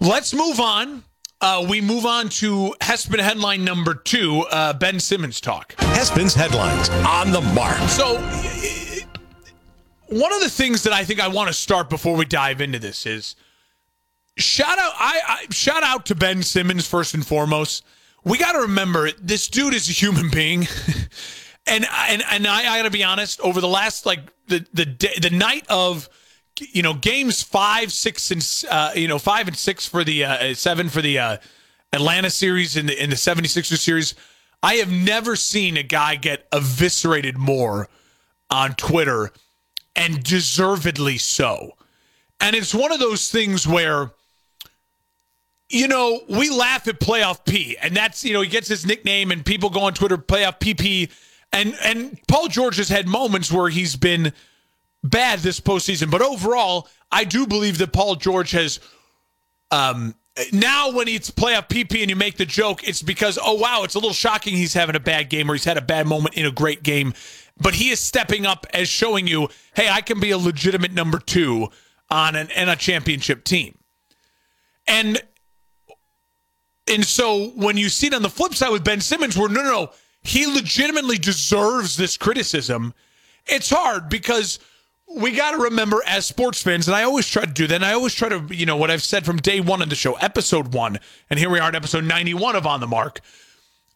Let's 0.00 0.32
move 0.32 0.60
on. 0.60 1.04
Uh, 1.42 1.66
we 1.68 1.82
move 1.82 2.06
on 2.06 2.30
to 2.30 2.74
Hespen 2.80 3.18
headline 3.18 3.64
number 3.64 3.94
two 3.94 4.46
uh, 4.50 4.72
Ben 4.72 4.98
Simmons 4.98 5.42
talk. 5.42 5.74
Hespin's 5.76 6.34
headlines 6.34 6.88
on 7.06 7.32
the 7.32 7.42
mark. 7.42 7.76
So, 7.88 8.16
one 10.06 10.32
of 10.32 10.40
the 10.40 10.48
things 10.48 10.82
that 10.84 10.94
I 10.94 11.04
think 11.04 11.20
I 11.20 11.28
want 11.28 11.48
to 11.48 11.54
start 11.54 11.90
before 11.90 12.16
we 12.16 12.24
dive 12.24 12.62
into 12.62 12.78
this 12.78 13.04
is 13.04 13.36
shout 14.38 14.78
out. 14.78 14.92
I, 14.96 15.20
I 15.26 15.46
shout 15.52 15.82
out 15.82 16.06
to 16.06 16.14
Ben 16.14 16.42
Simmons 16.42 16.86
first 16.86 17.12
and 17.12 17.26
foremost. 17.26 17.84
We 18.24 18.38
got 18.38 18.52
to 18.52 18.60
remember 18.60 19.10
this 19.12 19.48
dude 19.48 19.74
is 19.74 19.88
a 19.90 19.92
human 19.92 20.30
being, 20.30 20.66
and 21.66 21.86
and 22.08 22.22
and 22.30 22.46
I, 22.46 22.72
I 22.72 22.78
got 22.78 22.84
to 22.84 22.90
be 22.90 23.04
honest. 23.04 23.38
Over 23.40 23.60
the 23.60 23.68
last 23.68 24.06
like 24.06 24.20
the 24.46 24.66
the 24.72 24.86
day, 24.86 25.12
the 25.20 25.30
night 25.30 25.66
of 25.68 26.08
you 26.58 26.82
know, 26.82 26.94
games 26.94 27.42
five, 27.42 27.92
six, 27.92 28.30
and 28.30 28.70
uh, 28.70 28.92
you 28.94 29.08
know, 29.08 29.18
five 29.18 29.48
and 29.48 29.56
six 29.56 29.86
for 29.86 30.04
the 30.04 30.24
uh, 30.24 30.54
seven 30.54 30.88
for 30.88 31.02
the 31.02 31.18
uh, 31.18 31.36
Atlanta 31.92 32.30
series 32.30 32.76
in 32.76 32.86
the 32.86 33.02
in 33.02 33.10
the 33.10 33.16
76ers 33.16 33.78
series. 33.78 34.14
I 34.62 34.74
have 34.74 34.90
never 34.90 35.36
seen 35.36 35.76
a 35.76 35.82
guy 35.82 36.16
get 36.16 36.46
eviscerated 36.52 37.38
more 37.38 37.88
on 38.50 38.74
Twitter, 38.74 39.30
and 39.96 40.22
deservedly 40.22 41.18
so. 41.18 41.72
And 42.40 42.56
it's 42.56 42.74
one 42.74 42.92
of 42.92 43.00
those 43.00 43.30
things 43.30 43.66
where, 43.66 44.10
you 45.68 45.88
know, 45.88 46.20
we 46.28 46.50
laugh 46.50 46.88
at 46.88 47.00
playoff 47.00 47.44
P, 47.44 47.76
and 47.80 47.96
that's 47.96 48.24
you 48.24 48.32
know 48.32 48.42
he 48.42 48.48
gets 48.48 48.68
his 48.68 48.84
nickname, 48.84 49.30
and 49.30 49.44
people 49.44 49.70
go 49.70 49.80
on 49.80 49.94
Twitter 49.94 50.18
playoff 50.18 50.60
PP, 50.60 51.10
and 51.52 51.74
and 51.82 52.18
Paul 52.28 52.48
George 52.48 52.76
has 52.76 52.88
had 52.88 53.08
moments 53.08 53.50
where 53.50 53.68
he's 53.68 53.96
been 53.96 54.32
bad 55.02 55.40
this 55.40 55.60
postseason. 55.60 56.10
But 56.10 56.22
overall, 56.22 56.88
I 57.10 57.24
do 57.24 57.46
believe 57.46 57.78
that 57.78 57.92
Paul 57.92 58.16
George 58.16 58.52
has. 58.52 58.80
Um, 59.70 60.14
now, 60.52 60.92
when 60.92 61.08
it's 61.08 61.30
playoff 61.30 61.68
PP 61.68 62.00
and 62.00 62.08
you 62.08 62.16
make 62.16 62.36
the 62.36 62.46
joke, 62.46 62.86
it's 62.86 63.02
because, 63.02 63.38
oh, 63.42 63.54
wow, 63.54 63.82
it's 63.82 63.94
a 63.94 63.98
little 63.98 64.14
shocking 64.14 64.56
he's 64.56 64.74
having 64.74 64.96
a 64.96 65.00
bad 65.00 65.28
game 65.28 65.50
or 65.50 65.54
he's 65.54 65.64
had 65.64 65.76
a 65.76 65.82
bad 65.82 66.06
moment 66.06 66.36
in 66.36 66.46
a 66.46 66.50
great 66.50 66.82
game. 66.82 67.14
But 67.60 67.74
he 67.74 67.90
is 67.90 68.00
stepping 68.00 68.46
up 68.46 68.66
as 68.72 68.88
showing 68.88 69.26
you, 69.26 69.48
hey, 69.74 69.88
I 69.88 70.00
can 70.00 70.18
be 70.18 70.30
a 70.30 70.38
legitimate 70.38 70.92
number 70.92 71.18
two 71.18 71.68
on 72.10 72.36
an, 72.36 72.48
and 72.56 72.70
a 72.70 72.76
championship 72.76 73.44
team. 73.44 73.76
And 74.86 75.22
and 76.90 77.04
so 77.04 77.50
when 77.50 77.76
you 77.76 77.88
see 77.88 78.08
it 78.08 78.14
on 78.14 78.22
the 78.22 78.30
flip 78.30 78.54
side 78.54 78.72
with 78.72 78.82
Ben 78.82 79.00
Simmons, 79.00 79.36
where 79.36 79.48
no, 79.48 79.62
no, 79.62 79.70
no, 79.70 79.90
he 80.22 80.46
legitimately 80.46 81.18
deserves 81.18 81.96
this 81.96 82.16
criticism. 82.16 82.94
It's 83.46 83.70
hard 83.70 84.08
because 84.08 84.58
we 85.16 85.32
got 85.32 85.52
to 85.52 85.58
remember 85.58 86.02
as 86.06 86.26
sports 86.26 86.62
fans, 86.62 86.86
and 86.86 86.96
I 86.96 87.02
always 87.02 87.28
try 87.28 87.44
to 87.44 87.52
do 87.52 87.66
that. 87.66 87.74
And 87.74 87.84
I 87.84 87.92
always 87.92 88.14
try 88.14 88.28
to, 88.28 88.44
you 88.54 88.66
know, 88.66 88.76
what 88.76 88.90
I've 88.90 89.02
said 89.02 89.26
from 89.26 89.38
day 89.38 89.60
one 89.60 89.82
of 89.82 89.88
the 89.88 89.96
show, 89.96 90.14
episode 90.14 90.72
one, 90.72 91.00
and 91.28 91.38
here 91.38 91.50
we 91.50 91.58
are 91.58 91.68
at 91.68 91.74
episode 91.74 92.04
91 92.04 92.56
of 92.56 92.66
On 92.66 92.80
the 92.80 92.86
Mark. 92.86 93.20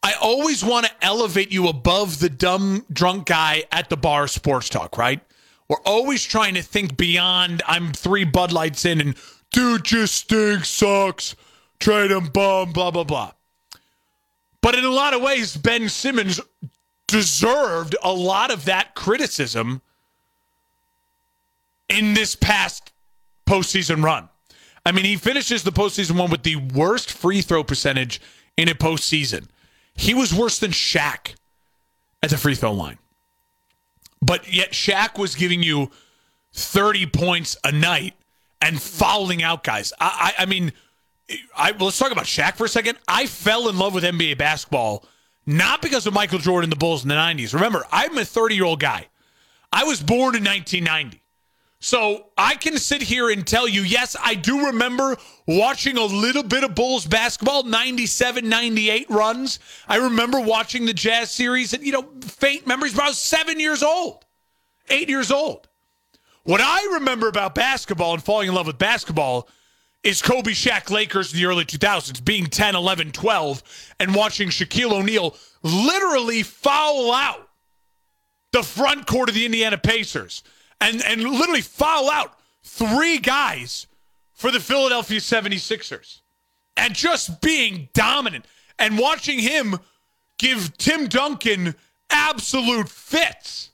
I 0.03 0.15
always 0.21 0.65
want 0.65 0.87
to 0.87 0.93
elevate 1.01 1.51
you 1.51 1.69
above 1.69 2.19
the 2.19 2.29
dumb 2.29 2.85
drunk 2.93 3.27
guy 3.27 3.65
at 3.73 3.89
the 3.89 3.97
bar 3.97 4.27
sports 4.29 4.69
talk, 4.69 4.99
right? 4.99 5.21
We're 5.69 5.81
always 5.87 6.23
trying 6.25 6.55
to 6.55 6.63
think 6.63 6.97
beyond 6.97 7.63
I'm 7.67 7.93
three 7.93 8.25
Bud 8.25 8.53
Lights 8.53 8.85
in 8.85 9.01
and 9.01 9.15
dude 9.51 9.85
just 9.85 10.15
stinks, 10.15 10.69
sucks, 10.69 11.37
trade 11.79 12.11
him, 12.11 12.27
bum, 12.27 12.73
blah, 12.73 12.91
blah, 12.91 13.05
blah. 13.05 13.33
But 14.61 14.75
in 14.75 14.85
a 14.85 14.91
lot 14.91 15.15
of 15.15 15.23
ways, 15.23 15.57
Ben 15.57 15.89
Simmons 15.89 16.41
deserved 17.07 17.97
a 18.03 18.13
lot 18.13 18.51
of 18.51 18.67
that 18.67 18.95
criticism 18.95 19.81
in 21.89 22.15
this 22.15 22.35
past 22.35 22.93
postseason 23.47 24.03
run. 24.03 24.29
I 24.87 24.93
mean, 24.93 25.05
he 25.05 25.17
finishes 25.17 25.63
the 25.63 25.73
postseason 25.73 26.19
one 26.19 26.31
with 26.31 26.43
the 26.43 26.57
worst 26.57 27.13
free 27.13 27.41
throw 27.41 27.65
percentage 27.65 28.21
in 28.57 28.69
a 28.69 28.75
postseason. 28.75 29.49
He 29.95 30.15
was 30.15 30.35
worse 30.35 30.59
than 30.59 30.73
Shaq 30.73 31.35
at 32.23 32.31
the 32.31 32.37
free 32.37 32.55
throw 32.55 32.73
line. 32.73 32.99
But 34.21 34.53
yet 34.53 34.73
Shaq 34.73 35.19
was 35.19 35.35
giving 35.35 35.63
you 35.63 35.91
30 36.53 37.07
points 37.07 37.57
a 37.65 37.73
night 37.73 38.15
and 38.61 38.81
fouling 38.81 39.43
out 39.43 39.65
guys. 39.65 39.93
I, 40.01 40.35
I, 40.39 40.43
I 40.43 40.47
mean, 40.47 40.73
I, 41.57 41.73
let's 41.73 41.99
talk 41.99 42.13
about 42.13 42.25
Shaq 42.25 42.57
for 42.57 42.65
a 42.65 42.69
second. 42.69 42.99
I 43.09 43.27
fell 43.27 43.69
in 43.69 43.79
love 43.79 43.95
with 43.95 44.05
NBA 44.05 44.39
basketball 44.39 45.05
not 45.47 45.83
because 45.83 46.07
of 46.07 46.15
Michael 46.15 46.39
Jordan, 46.39 46.71
the 46.71 46.77
Bulls 46.77 47.03
in 47.03 47.09
the 47.09 47.15
90s. 47.15 47.53
Remember, 47.53 47.85
I'm 47.93 48.17
a 48.17 48.25
30 48.25 48.55
year 48.55 48.65
old 48.65 48.81
guy. 48.81 49.09
I 49.73 49.85
was 49.85 50.01
born 50.03 50.35
in 50.37 50.45
1990. 50.45 51.21
So 51.85 52.29
I 52.39 52.55
can 52.55 52.79
sit 52.79 53.03
here 53.03 53.29
and 53.29 53.47
tell 53.47 53.69
you, 53.69 53.83
yes, 53.83 54.17
I 54.19 54.37
do 54.37 54.69
remember 54.69 55.19
watching 55.47 55.99
a 55.99 56.05
little 56.05 56.43
bit 56.43 56.65
of 56.65 56.75
Bulls 56.75 57.05
basketball, 57.05 57.65
97, 57.65 58.49
98 58.49 59.11
runs. 59.11 59.59
I 59.87 59.97
remember 59.97 60.41
watching 60.41 60.87
the 60.87 60.95
Jazz 60.95 61.31
series 61.31 61.75
and, 61.75 61.85
you 61.85 61.93
know, 61.93 62.09
faint 62.23 62.67
memories, 62.67 62.95
but 62.95 63.05
I 63.05 63.09
was 63.09 63.19
seven 63.19 63.61
years 63.61 63.83
old, 63.83 64.25
eight 64.89 65.11
years 65.11 65.31
old. 65.31 65.69
What 66.45 66.63
I 66.63 66.95
remember 66.95 67.29
about 67.29 67.55
basketball 67.55 68.15
and 68.15 68.23
falling 68.23 68.49
in 68.49 68.55
love 68.55 68.67
with 68.67 68.79
basketball 68.79 69.47
is 70.03 70.23
Kobe 70.23 70.53
Shaq 70.53 70.89
Lakers 70.89 71.35
in 71.35 71.39
the 71.39 71.45
early 71.45 71.67
2000s, 71.67 72.25
being 72.25 72.47
10, 72.47 72.77
11, 72.77 73.13
12, 73.13 73.63
and 74.01 74.15
watching 74.15 74.49
Shaquille 74.49 74.93
O'Neal 74.93 75.37
literally 75.63 76.43
foul 76.43 77.13
out 77.13 77.51
the 78.53 78.63
front 78.63 79.07
court 79.07 79.29
of 79.29 79.35
the 79.35 79.45
Indiana 79.45 79.77
Pacers 79.77 80.43
and, 80.81 81.03
and 81.05 81.23
literally 81.23 81.61
foul 81.61 82.11
out 82.11 82.39
three 82.63 83.19
guys 83.19 83.87
for 84.33 84.51
the 84.51 84.61
Philadelphia 84.61 85.21
76ers 85.21 86.21
and 86.77 86.95
just 86.95 87.41
being 87.41 87.89
dominant 87.93 88.47
and 88.79 88.99
watching 88.99 89.39
him 89.39 89.79
give 90.39 90.77
Tim 90.77 91.07
Duncan 91.07 91.75
absolute 92.11 92.89
fits 92.89 93.71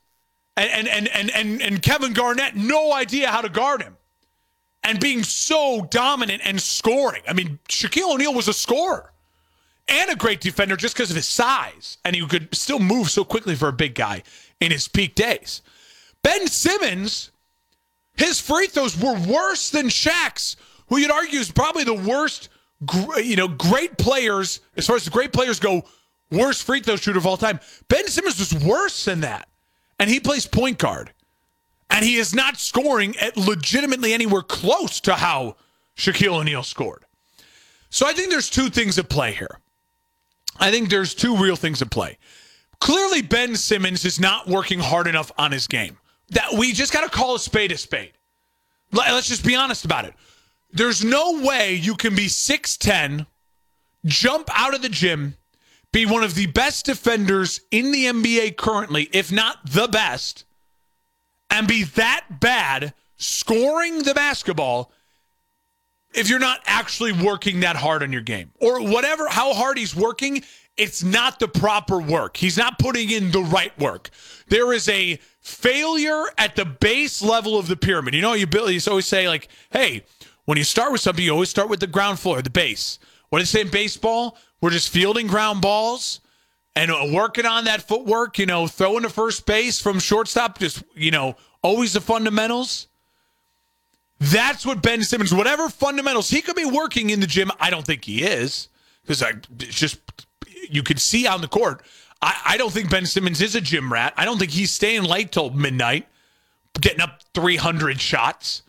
and, 0.56 0.88
and, 0.88 1.08
and, 1.08 1.30
and, 1.30 1.62
and 1.62 1.82
Kevin 1.82 2.12
Garnett 2.12 2.54
no 2.54 2.92
idea 2.92 3.28
how 3.28 3.40
to 3.40 3.48
guard 3.48 3.82
him 3.82 3.96
and 4.82 5.00
being 5.00 5.22
so 5.22 5.86
dominant 5.90 6.42
and 6.44 6.60
scoring. 6.60 7.22
I 7.28 7.32
mean, 7.32 7.58
Shaquille 7.68 8.14
O'Neal 8.14 8.34
was 8.34 8.48
a 8.48 8.52
scorer 8.52 9.12
and 9.88 10.10
a 10.10 10.16
great 10.16 10.40
defender 10.40 10.76
just 10.76 10.94
because 10.94 11.10
of 11.10 11.16
his 11.16 11.26
size, 11.26 11.98
and 12.04 12.14
he 12.14 12.26
could 12.26 12.54
still 12.54 12.78
move 12.78 13.10
so 13.10 13.24
quickly 13.24 13.54
for 13.54 13.68
a 13.68 13.72
big 13.72 13.94
guy 13.94 14.22
in 14.60 14.70
his 14.70 14.88
peak 14.88 15.14
days. 15.14 15.62
Ben 16.22 16.46
Simmons, 16.46 17.30
his 18.16 18.40
free 18.40 18.66
throws 18.66 19.00
were 19.00 19.18
worse 19.18 19.70
than 19.70 19.87
Shaq's, 19.87 20.56
who 20.88 20.98
you'd 20.98 21.11
argue 21.11 21.38
is 21.38 21.50
probably 21.50 21.85
the 21.85 21.94
worst, 21.94 22.48
you 23.16 23.37
know, 23.37 23.48
great 23.48 23.96
players 23.96 24.61
as 24.76 24.87
far 24.87 24.96
as 24.96 25.04
the 25.04 25.11
great 25.11 25.33
players 25.33 25.61
go, 25.61 25.83
worst 26.30 26.64
free 26.64 26.80
throw 26.80 26.96
shooter 26.96 27.18
of 27.18 27.26
all 27.26 27.37
time. 27.37 27.61
Ben 27.88 28.06
Simmons 28.09 28.38
was 28.38 28.64
worse 28.64 29.04
than 29.04 29.20
that, 29.20 29.48
and 29.98 30.11
he 30.11 30.20
plays 30.20 30.46
point 30.46 30.78
guard, 30.78 31.12
and 31.88 32.04
he 32.04 32.16
is 32.16 32.35
not 32.35 32.59
scoring 32.59 33.16
at 33.18 33.37
legitimately 33.37 34.12
anywhere 34.12 34.42
close 34.42 35.00
to 35.00 35.14
how 35.14 35.56
Shaquille 35.96 36.40
O'Neal 36.40 36.62
scored. 36.62 37.04
So 37.88 38.06
I 38.06 38.12
think 38.12 38.30
there's 38.30 38.50
two 38.50 38.68
things 38.68 38.98
at 38.98 39.09
play 39.09 39.33
here. 39.33 39.59
I 40.59 40.70
think 40.70 40.90
there's 40.90 41.14
two 41.14 41.37
real 41.37 41.56
things 41.56 41.80
at 41.80 41.90
play. 41.90 42.18
Clearly, 42.80 43.22
Ben 43.22 43.56
Simmons 43.56 44.04
is 44.04 44.20
not 44.20 44.46
working 44.46 44.78
hard 44.78 45.06
enough 45.06 45.33
on 45.38 45.52
his 45.52 45.66
game 45.66 45.98
that 46.30 46.52
we 46.54 46.72
just 46.72 46.92
got 46.92 47.02
to 47.02 47.08
call 47.08 47.34
a 47.34 47.38
spade 47.38 47.72
a 47.72 47.76
spade. 47.76 48.12
Let's 48.92 49.28
just 49.28 49.44
be 49.44 49.54
honest 49.54 49.84
about 49.84 50.04
it. 50.04 50.14
There's 50.72 51.04
no 51.04 51.40
way 51.42 51.74
you 51.74 51.94
can 51.94 52.14
be 52.14 52.26
6'10, 52.26 53.26
jump 54.04 54.48
out 54.54 54.74
of 54.74 54.82
the 54.82 54.88
gym, 54.88 55.36
be 55.92 56.06
one 56.06 56.22
of 56.22 56.34
the 56.34 56.46
best 56.46 56.86
defenders 56.86 57.60
in 57.70 57.90
the 57.92 58.06
NBA 58.06 58.56
currently, 58.56 59.08
if 59.12 59.32
not 59.32 59.58
the 59.64 59.88
best, 59.88 60.44
and 61.50 61.66
be 61.66 61.82
that 61.82 62.24
bad 62.40 62.94
scoring 63.16 64.02
the 64.02 64.14
basketball 64.14 64.92
if 66.14 66.28
you're 66.28 66.38
not 66.38 66.60
actually 66.66 67.12
working 67.12 67.60
that 67.60 67.76
hard 67.76 68.02
on 68.02 68.12
your 68.12 68.22
game. 68.22 68.50
Or 68.60 68.80
whatever, 68.82 69.28
how 69.28 69.52
hard 69.54 69.78
he's 69.78 69.94
working, 69.94 70.42
it's 70.76 71.02
not 71.02 71.38
the 71.38 71.48
proper 71.48 72.00
work. 72.00 72.36
He's 72.36 72.56
not 72.56 72.78
putting 72.78 73.10
in 73.10 73.30
the 73.30 73.42
right 73.42 73.76
work. 73.78 74.10
There 74.48 74.72
is 74.72 74.88
a 74.88 75.18
failure 75.50 76.24
at 76.38 76.56
the 76.56 76.64
base 76.64 77.22
level 77.22 77.58
of 77.58 77.66
the 77.66 77.76
pyramid. 77.76 78.14
You 78.14 78.22
know, 78.22 78.34
you, 78.34 78.46
build, 78.46 78.70
you 78.70 78.80
always 78.88 79.06
say, 79.06 79.28
like, 79.28 79.48
hey, 79.70 80.04
when 80.44 80.58
you 80.58 80.64
start 80.64 80.92
with 80.92 81.00
something, 81.00 81.24
you 81.24 81.32
always 81.32 81.50
start 81.50 81.68
with 81.68 81.80
the 81.80 81.86
ground 81.86 82.18
floor, 82.18 82.40
the 82.42 82.50
base. 82.50 82.98
What 83.28 83.38
do 83.38 83.42
they 83.42 83.46
say 83.46 83.60
in 83.60 83.68
baseball? 83.68 84.36
We're 84.60 84.70
just 84.70 84.90
fielding 84.90 85.26
ground 85.26 85.62
balls 85.62 86.20
and 86.76 86.90
working 87.12 87.46
on 87.46 87.64
that 87.64 87.82
footwork, 87.82 88.38
you 88.38 88.46
know, 88.46 88.66
throwing 88.66 89.02
to 89.02 89.08
first 89.08 89.46
base 89.46 89.80
from 89.80 89.98
shortstop, 89.98 90.58
just, 90.58 90.82
you 90.94 91.10
know, 91.10 91.36
always 91.62 91.92
the 91.92 92.00
fundamentals. 92.00 92.88
That's 94.18 94.66
what 94.66 94.82
Ben 94.82 95.02
Simmons, 95.02 95.32
whatever 95.32 95.68
fundamentals 95.68 96.28
he 96.28 96.42
could 96.42 96.56
be 96.56 96.66
working 96.66 97.10
in 97.10 97.20
the 97.20 97.26
gym, 97.26 97.50
I 97.58 97.70
don't 97.70 97.86
think 97.86 98.04
he 98.04 98.22
is 98.22 98.68
because 99.02 99.22
I 99.22 99.32
it's 99.58 99.74
just 99.74 99.98
you 100.68 100.82
could 100.82 101.00
see 101.00 101.26
on 101.26 101.40
the 101.40 101.48
court. 101.48 101.82
I, 102.22 102.40
I 102.46 102.56
don't 102.56 102.72
think 102.72 102.90
Ben 102.90 103.06
Simmons 103.06 103.40
is 103.40 103.54
a 103.54 103.61
gym 103.61 103.92
rat. 103.92 104.14
I 104.16 104.24
don't 104.24 104.38
think 104.38 104.50
he's 104.50 104.72
staying 104.72 105.04
late 105.04 105.33
till 105.33 105.50
midnight, 105.50 106.06
getting 106.80 107.00
up 107.00 107.20
300 107.35 108.00
shots 108.00 108.62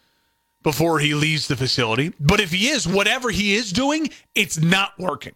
before 0.63 0.99
he 0.99 1.13
leaves 1.13 1.47
the 1.47 1.55
facility. 1.55 2.13
But 2.19 2.39
if 2.39 2.51
he 2.51 2.69
is, 2.69 2.87
whatever 2.87 3.29
he 3.29 3.55
is 3.55 3.71
doing, 3.71 4.09
it's 4.35 4.59
not 4.59 4.97
working. 4.97 5.33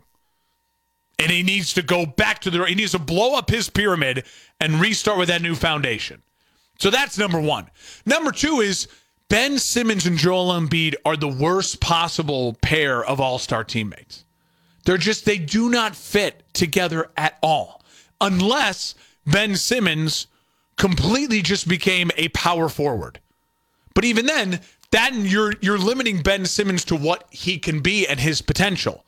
And 1.17 1.32
he 1.32 1.43
needs 1.43 1.73
to 1.73 1.82
go 1.82 2.06
back 2.06 2.39
to 2.39 2.49
the, 2.49 2.63
he 2.65 2.75
needs 2.75 2.91
to 2.91 2.99
blow 2.99 3.36
up 3.36 3.49
his 3.49 3.69
pyramid 3.69 4.25
and 4.60 4.82
restart 4.82 5.17
with 5.17 5.30
that 5.30 5.41
new 5.41 5.56
foundation. 5.56 6.21
So 6.80 6.89
that's 6.89 7.17
number 7.17 7.39
one. 7.39 7.69
Number 8.06 8.32
two 8.32 8.60
is 8.60 8.88
Ben 9.30 9.58
Simmons 9.58 10.06
and 10.06 10.17
Joel 10.17 10.51
Embiid 10.60 10.95
are 11.06 11.17
the 11.17 11.28
worst 11.28 11.80
possible 11.80 12.54
pair 12.62 13.04
of 13.04 13.19
all 13.19 13.39
star 13.39 13.63
teammates. 13.63 14.25
They're 14.84 14.97
just, 14.97 15.25
they 15.25 15.38
do 15.38 15.69
not 15.69 15.95
fit 15.95 16.43
together 16.54 17.10
at 17.17 17.39
all 17.41 17.82
unless 18.25 18.95
Ben 19.25 19.55
Simmons 19.55 20.27
completely 20.77 21.41
just 21.41 21.67
became 21.67 22.11
a 22.17 22.29
power 22.29 22.69
forward. 22.69 23.19
But 23.93 24.03
even 24.03 24.25
then, 24.25 24.61
then 24.91 25.25
you're 25.25 25.53
you're 25.61 25.77
limiting 25.77 26.21
Ben 26.21 26.45
Simmons 26.45 26.83
to 26.85 26.95
what 26.95 27.25
he 27.29 27.57
can 27.57 27.81
be 27.81 28.07
and 28.07 28.19
his 28.19 28.41
potential. 28.41 29.05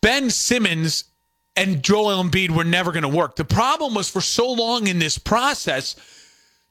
Ben 0.00 0.30
Simmons 0.30 1.04
and 1.56 1.82
Joel 1.82 2.22
Embiid 2.22 2.50
were 2.50 2.64
never 2.64 2.92
going 2.92 3.02
to 3.02 3.08
work. 3.08 3.36
The 3.36 3.44
problem 3.44 3.94
was 3.94 4.08
for 4.08 4.20
so 4.20 4.50
long 4.50 4.86
in 4.86 4.98
this 4.98 5.18
process, 5.18 5.96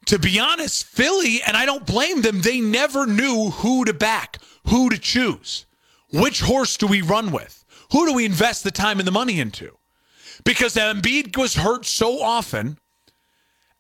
to 0.06 0.18
be 0.18 0.40
honest, 0.40 0.86
Philly, 0.86 1.42
and 1.46 1.58
I 1.58 1.66
don't 1.66 1.86
blame 1.86 2.22
them, 2.22 2.42
they 2.42 2.62
never 2.62 3.06
knew 3.06 3.50
who 3.50 3.86
to 3.86 3.94
back, 3.94 4.38
who 4.68 4.90
to 4.90 4.98
choose. 4.98 5.66
Which 6.12 6.42
horse 6.42 6.78
do 6.78 6.88
we 6.88 7.02
run 7.02 7.32
with? 7.32 7.64
Who 7.92 8.06
do 8.06 8.14
we 8.14 8.26
invest 8.26 8.64
the 8.64 8.72
time 8.72 9.00
and 9.00 9.08
the 9.08 9.12
money 9.12 9.40
into? 9.40 9.79
Because 10.44 10.76
Embiid 10.76 11.38
was 11.38 11.56
hurt 11.56 11.86
so 11.86 12.22
often, 12.22 12.78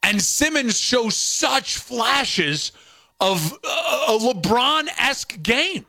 and 0.03 0.21
Simmons 0.21 0.79
shows 0.79 1.15
such 1.15 1.77
flashes 1.77 2.71
of 3.19 3.53
uh, 3.63 4.05
a 4.07 4.17
LeBron 4.17 4.87
esque 4.97 5.41
game, 5.41 5.85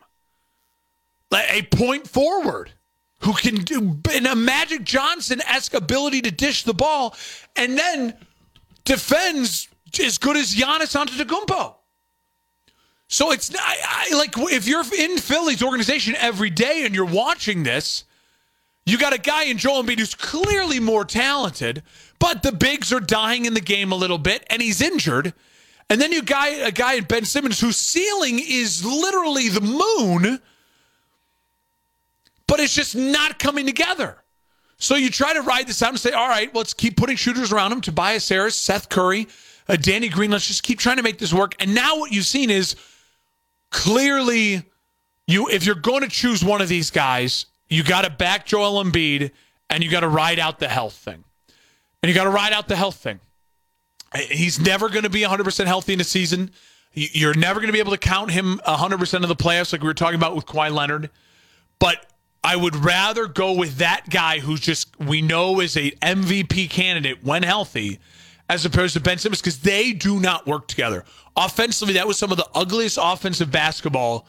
like 1.30 1.46
a 1.52 1.62
point 1.62 2.08
forward 2.08 2.72
who 3.20 3.32
can 3.34 3.56
do 3.56 3.98
in 4.14 4.26
a 4.26 4.34
Magic 4.34 4.82
Johnson 4.84 5.40
esque 5.46 5.74
ability 5.74 6.22
to 6.22 6.30
dish 6.30 6.64
the 6.64 6.74
ball, 6.74 7.14
and 7.54 7.76
then 7.76 8.14
defends 8.84 9.68
as 10.02 10.18
good 10.18 10.36
as 10.36 10.54
Giannis 10.54 10.96
Antetokounmpo. 10.96 11.74
So 13.08 13.32
it's 13.32 13.52
I, 13.54 14.08
I, 14.12 14.16
like 14.16 14.34
if 14.52 14.68
you're 14.68 14.84
in 14.96 15.18
Philly's 15.18 15.62
organization 15.62 16.14
every 16.16 16.48
day 16.48 16.84
and 16.84 16.94
you're 16.94 17.04
watching 17.04 17.64
this 17.64 18.04
you 18.86 18.98
got 18.98 19.12
a 19.12 19.18
guy 19.18 19.44
in 19.44 19.58
Joel 19.58 19.82
Embiid 19.82 19.98
who's 19.98 20.14
clearly 20.14 20.80
more 20.80 21.04
talented, 21.04 21.82
but 22.18 22.42
the 22.42 22.52
bigs 22.52 22.92
are 22.92 23.00
dying 23.00 23.44
in 23.44 23.54
the 23.54 23.60
game 23.60 23.92
a 23.92 23.96
little 23.96 24.18
bit, 24.18 24.44
and 24.50 24.60
he's 24.60 24.80
injured. 24.80 25.32
And 25.88 26.00
then 26.00 26.12
you 26.12 26.22
got 26.22 26.48
a 26.66 26.72
guy 26.72 26.94
in 26.94 27.04
Ben 27.04 27.24
Simmons 27.24 27.60
whose 27.60 27.76
ceiling 27.76 28.40
is 28.42 28.84
literally 28.84 29.48
the 29.48 29.60
moon, 29.60 30.40
but 32.46 32.60
it's 32.60 32.74
just 32.74 32.94
not 32.94 33.38
coming 33.38 33.66
together. 33.66 34.16
So 34.78 34.94
you 34.94 35.10
try 35.10 35.34
to 35.34 35.42
ride 35.42 35.66
this 35.66 35.82
out 35.82 35.90
and 35.90 36.00
say, 36.00 36.12
all 36.12 36.28
right, 36.28 36.52
let's 36.54 36.72
keep 36.72 36.96
putting 36.96 37.16
shooters 37.16 37.52
around 37.52 37.72
him. 37.72 37.80
Tobias 37.80 38.28
Harris, 38.28 38.56
Seth 38.56 38.88
Curry, 38.88 39.28
uh, 39.68 39.76
Danny 39.76 40.08
Green. 40.08 40.30
Let's 40.30 40.46
just 40.46 40.62
keep 40.62 40.78
trying 40.78 40.96
to 40.96 41.02
make 41.02 41.18
this 41.18 41.34
work. 41.34 41.54
And 41.60 41.74
now 41.74 41.98
what 41.98 42.12
you've 42.12 42.24
seen 42.24 42.50
is 42.50 42.76
clearly 43.70 44.62
you 45.26 45.48
if 45.48 45.66
you're 45.66 45.74
going 45.74 46.02
to 46.02 46.08
choose 46.08 46.44
one 46.44 46.62
of 46.62 46.68
these 46.68 46.90
guys, 46.90 47.46
you 47.70 47.84
got 47.84 48.02
to 48.02 48.10
back 48.10 48.44
Joel 48.44 48.84
Embiid 48.84 49.30
and 49.70 49.82
you 49.82 49.90
got 49.90 50.00
to 50.00 50.08
ride 50.08 50.38
out 50.38 50.58
the 50.58 50.68
health 50.68 50.94
thing. 50.94 51.24
And 52.02 52.08
you 52.08 52.14
got 52.14 52.24
to 52.24 52.30
ride 52.30 52.52
out 52.52 52.68
the 52.68 52.76
health 52.76 52.96
thing. 52.96 53.20
He's 54.28 54.58
never 54.58 54.88
going 54.88 55.04
to 55.04 55.10
be 55.10 55.22
100% 55.22 55.66
healthy 55.66 55.92
in 55.92 56.00
a 56.00 56.04
season. 56.04 56.50
You're 56.92 57.34
never 57.34 57.60
going 57.60 57.68
to 57.68 57.72
be 57.72 57.78
able 57.78 57.92
to 57.92 57.98
count 57.98 58.32
him 58.32 58.60
100% 58.66 59.22
of 59.22 59.28
the 59.28 59.36
playoffs 59.36 59.72
like 59.72 59.80
we 59.80 59.86
were 59.86 59.94
talking 59.94 60.16
about 60.16 60.34
with 60.34 60.46
Kawhi 60.46 60.72
Leonard. 60.72 61.10
But 61.78 62.04
I 62.42 62.56
would 62.56 62.74
rather 62.74 63.26
go 63.26 63.52
with 63.52 63.76
that 63.76 64.10
guy 64.10 64.40
who's 64.40 64.60
just, 64.60 64.98
we 64.98 65.22
know 65.22 65.60
is 65.60 65.76
a 65.76 65.92
MVP 66.02 66.68
candidate 66.70 67.22
when 67.22 67.44
healthy, 67.44 68.00
as 68.48 68.64
opposed 68.64 68.94
to 68.94 69.00
Ben 69.00 69.18
Simmons, 69.18 69.40
because 69.40 69.60
they 69.60 69.92
do 69.92 70.18
not 70.18 70.48
work 70.48 70.66
together. 70.66 71.04
Offensively, 71.36 71.94
that 71.94 72.08
was 72.08 72.18
some 72.18 72.32
of 72.32 72.38
the 72.38 72.48
ugliest 72.54 72.98
offensive 73.00 73.52
basketball 73.52 74.26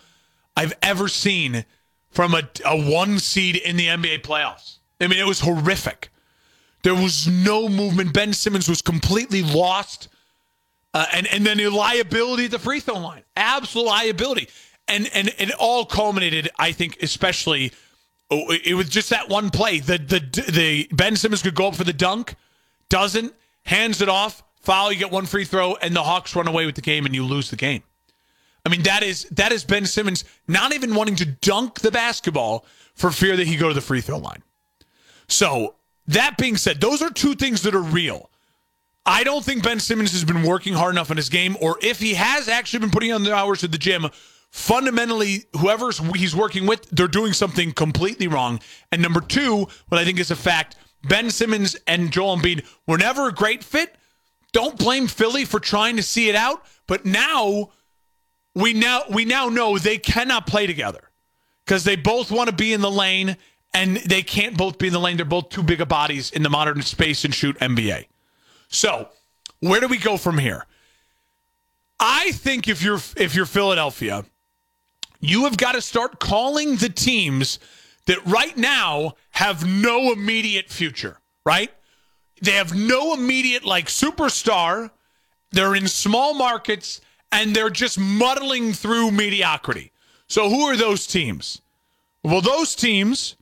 I've 0.55 0.73
ever 0.83 1.07
seen 1.07 1.65
from 2.11 2.33
a, 2.33 2.43
a 2.65 2.77
one 2.77 3.19
seed 3.19 3.55
in 3.55 3.77
the 3.77 3.87
NBA 3.87 4.21
playoffs. 4.21 4.77
I 4.99 5.07
mean, 5.07 5.19
it 5.19 5.25
was 5.25 5.39
horrific. 5.39 6.09
There 6.83 6.95
was 6.95 7.27
no 7.27 7.69
movement. 7.69 8.13
Ben 8.13 8.33
Simmons 8.33 8.67
was 8.67 8.81
completely 8.81 9.41
lost. 9.41 10.09
Uh, 10.93 11.05
and, 11.13 11.27
and 11.27 11.45
then 11.45 11.57
the 11.57 11.69
liability 11.69 12.45
at 12.45 12.51
the 12.51 12.59
free 12.59 12.79
throw 12.79 12.99
line. 12.99 13.23
Absolute 13.35 13.85
liability. 13.85 14.49
And, 14.87 15.09
and, 15.13 15.33
and 15.39 15.49
it 15.49 15.55
all 15.57 15.85
culminated, 15.85 16.49
I 16.57 16.71
think, 16.71 16.97
especially 17.01 17.71
oh, 18.29 18.43
it 18.49 18.73
was 18.73 18.89
just 18.89 19.09
that 19.09 19.29
one 19.29 19.49
play. 19.49 19.79
The, 19.79 19.97
the, 19.97 20.51
the 20.51 20.87
Ben 20.91 21.15
Simmons 21.15 21.41
could 21.41 21.55
go 21.55 21.67
up 21.67 21.75
for 21.75 21.83
the 21.83 21.93
dunk, 21.93 22.35
doesn't, 22.89 23.33
hands 23.63 24.01
it 24.01 24.09
off, 24.09 24.43
foul, 24.61 24.91
you 24.91 24.99
get 24.99 25.11
one 25.11 25.25
free 25.25 25.45
throw, 25.45 25.75
and 25.75 25.95
the 25.95 26.03
Hawks 26.03 26.35
run 26.35 26.47
away 26.47 26.65
with 26.65 26.75
the 26.75 26.81
game 26.81 27.05
and 27.05 27.15
you 27.15 27.23
lose 27.23 27.49
the 27.49 27.55
game. 27.55 27.83
I 28.65 28.69
mean, 28.69 28.83
that 28.83 29.03
is 29.03 29.23
that 29.31 29.51
is 29.51 29.63
Ben 29.63 29.85
Simmons 29.85 30.23
not 30.47 30.73
even 30.73 30.95
wanting 30.95 31.15
to 31.17 31.25
dunk 31.25 31.79
the 31.79 31.91
basketball 31.91 32.65
for 32.93 33.11
fear 33.11 33.35
that 33.35 33.47
he 33.47 33.57
go 33.57 33.67
to 33.67 33.73
the 33.73 33.81
free 33.81 34.01
throw 34.01 34.17
line. 34.17 34.43
So 35.27 35.75
that 36.07 36.37
being 36.37 36.57
said, 36.57 36.81
those 36.81 37.01
are 37.01 37.09
two 37.09 37.35
things 37.35 37.63
that 37.63 37.73
are 37.73 37.81
real. 37.81 38.29
I 39.05 39.23
don't 39.23 39.43
think 39.43 39.63
Ben 39.63 39.79
Simmons 39.79 40.11
has 40.11 40.23
been 40.23 40.43
working 40.43 40.73
hard 40.73 40.93
enough 40.93 41.09
in 41.09 41.17
his 41.17 41.29
game, 41.29 41.57
or 41.59 41.79
if 41.81 41.99
he 41.99 42.13
has 42.13 42.47
actually 42.47 42.81
been 42.81 42.91
putting 42.91 43.11
on 43.11 43.23
the 43.23 43.33
hours 43.33 43.63
at 43.63 43.71
the 43.71 43.77
gym, 43.77 44.07
fundamentally, 44.51 45.45
whoever 45.59 45.89
he's 46.13 46.35
working 46.35 46.67
with, 46.67 46.87
they're 46.91 47.07
doing 47.07 47.33
something 47.33 47.71
completely 47.71 48.27
wrong. 48.27 48.59
And 48.91 49.01
number 49.01 49.21
two, 49.21 49.67
what 49.87 49.99
I 49.99 50.05
think 50.05 50.19
is 50.19 50.29
a 50.29 50.35
fact, 50.35 50.75
Ben 51.03 51.31
Simmons 51.31 51.75
and 51.87 52.11
Joel 52.11 52.37
Embiid 52.37 52.65
were 52.85 52.97
never 52.97 53.27
a 53.27 53.33
great 53.33 53.63
fit. 53.63 53.95
Don't 54.51 54.77
blame 54.77 55.07
Philly 55.07 55.45
for 55.45 55.59
trying 55.59 55.95
to 55.95 56.03
see 56.03 56.29
it 56.29 56.35
out, 56.35 56.63
but 56.85 57.05
now 57.05 57.71
we 58.55 58.73
now 58.73 59.03
we 59.09 59.25
now 59.25 59.49
know 59.49 59.77
they 59.77 59.97
cannot 59.97 60.47
play 60.47 60.67
together 60.67 61.09
because 61.65 61.83
they 61.83 61.95
both 61.95 62.31
want 62.31 62.49
to 62.49 62.55
be 62.55 62.73
in 62.73 62.81
the 62.81 62.91
lane 62.91 63.37
and 63.73 63.97
they 63.97 64.21
can't 64.21 64.57
both 64.57 64.77
be 64.77 64.87
in 64.87 64.93
the 64.93 64.99
lane. 64.99 65.17
They're 65.17 65.25
both 65.25 65.49
too 65.49 65.63
big 65.63 65.81
of 65.81 65.87
bodies 65.87 66.31
in 66.31 66.43
the 66.43 66.49
modern 66.49 66.81
space 66.81 67.23
and 67.23 67.33
shoot 67.33 67.57
NBA. 67.59 68.07
So, 68.67 69.09
where 69.59 69.79
do 69.79 69.87
we 69.87 69.97
go 69.97 70.17
from 70.17 70.37
here? 70.37 70.65
I 71.99 72.31
think 72.31 72.67
if 72.67 72.81
you're 72.81 72.99
if 73.15 73.35
you're 73.35 73.45
Philadelphia, 73.45 74.25
you 75.19 75.43
have 75.43 75.57
got 75.57 75.73
to 75.73 75.81
start 75.81 76.19
calling 76.19 76.77
the 76.77 76.89
teams 76.89 77.59
that 78.07 78.25
right 78.25 78.57
now 78.57 79.13
have 79.31 79.65
no 79.65 80.11
immediate 80.11 80.69
future, 80.69 81.19
right? 81.45 81.71
They 82.41 82.53
have 82.53 82.73
no 82.73 83.13
immediate 83.13 83.63
like 83.63 83.85
superstar. 83.85 84.89
They're 85.51 85.75
in 85.75 85.87
small 85.87 86.33
markets 86.33 87.01
and 87.31 87.55
they're 87.55 87.69
just 87.69 87.99
muddling 87.99 88.73
through 88.73 89.11
mediocrity. 89.11 89.91
So 90.27 90.49
who 90.49 90.61
are 90.63 90.77
those 90.77 91.07
teams? 91.07 91.61
Well, 92.23 92.41
those 92.41 92.75
teams 92.75 93.35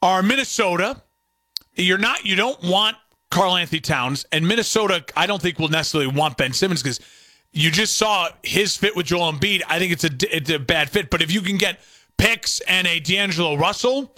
are 0.00 0.22
Minnesota. 0.22 1.02
You're 1.74 1.98
not 1.98 2.24
you 2.24 2.36
don't 2.36 2.62
want 2.62 2.96
Karl-Anthony 3.30 3.80
Towns 3.80 4.26
and 4.32 4.46
Minnesota 4.46 5.04
I 5.16 5.26
don't 5.26 5.40
think 5.40 5.58
will 5.58 5.68
necessarily 5.68 6.12
want 6.12 6.36
Ben 6.36 6.52
Simmons 6.52 6.82
because 6.82 7.00
you 7.52 7.70
just 7.70 7.96
saw 7.96 8.28
his 8.42 8.76
fit 8.76 8.96
with 8.96 9.06
Joel 9.06 9.32
Embiid. 9.32 9.62
I 9.68 9.78
think 9.78 9.92
it's 9.92 10.04
a 10.04 10.36
it's 10.36 10.50
a 10.50 10.58
bad 10.58 10.90
fit, 10.90 11.10
but 11.10 11.22
if 11.22 11.30
you 11.30 11.40
can 11.40 11.56
get 11.58 11.80
picks 12.16 12.60
and 12.60 12.86
a 12.86 12.98
D'Angelo 12.98 13.56
Russell, 13.56 14.14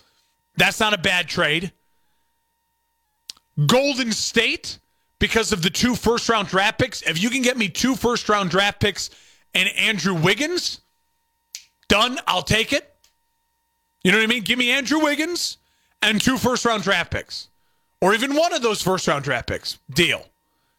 that's 0.56 0.80
not 0.80 0.94
a 0.94 0.98
bad 0.98 1.28
trade. 1.28 1.72
Golden 3.66 4.12
State 4.12 4.78
because 5.24 5.52
of 5.52 5.62
the 5.62 5.70
two 5.70 5.94
first 5.94 6.28
round 6.28 6.48
draft 6.48 6.78
picks. 6.78 7.00
If 7.00 7.22
you 7.22 7.30
can 7.30 7.40
get 7.40 7.56
me 7.56 7.70
two 7.70 7.94
first 7.94 8.28
round 8.28 8.50
draft 8.50 8.78
picks 8.78 9.08
and 9.54 9.70
Andrew 9.70 10.12
Wiggins, 10.12 10.82
done. 11.88 12.18
I'll 12.26 12.42
take 12.42 12.74
it. 12.74 12.94
You 14.02 14.12
know 14.12 14.18
what 14.18 14.24
I 14.24 14.26
mean? 14.26 14.42
Give 14.42 14.58
me 14.58 14.70
Andrew 14.70 15.02
Wiggins 15.02 15.56
and 16.02 16.20
two 16.20 16.36
first 16.36 16.66
round 16.66 16.82
draft 16.82 17.10
picks, 17.10 17.48
or 18.02 18.12
even 18.12 18.36
one 18.36 18.52
of 18.52 18.60
those 18.60 18.82
first 18.82 19.08
round 19.08 19.24
draft 19.24 19.48
picks. 19.48 19.78
Deal. 19.88 20.26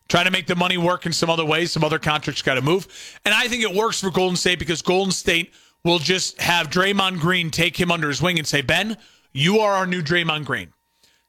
Trying 0.09 0.25
to 0.25 0.31
make 0.31 0.45
the 0.45 0.55
money 0.55 0.77
work 0.77 1.07
in 1.07 1.11
some 1.11 1.31
other 1.31 1.43
ways. 1.43 1.71
Some 1.71 1.83
other 1.83 1.97
contracts 1.97 2.43
got 2.43 2.53
to 2.53 2.61
move. 2.61 3.19
And 3.25 3.33
I 3.33 3.47
think 3.47 3.63
it 3.63 3.73
works 3.73 3.99
for 3.99 4.11
Golden 4.11 4.35
State 4.35 4.59
because 4.59 4.83
Golden 4.83 5.11
State 5.11 5.55
will 5.83 5.97
just 5.97 6.39
have 6.39 6.69
Draymond 6.69 7.19
Green 7.19 7.49
take 7.49 7.79
him 7.79 7.89
under 7.89 8.09
his 8.09 8.21
wing 8.21 8.37
and 8.37 8.47
say, 8.47 8.61
Ben, 8.61 8.95
you 9.33 9.61
are 9.61 9.73
our 9.73 9.87
new 9.87 10.03
Draymond 10.03 10.45
Green. 10.45 10.71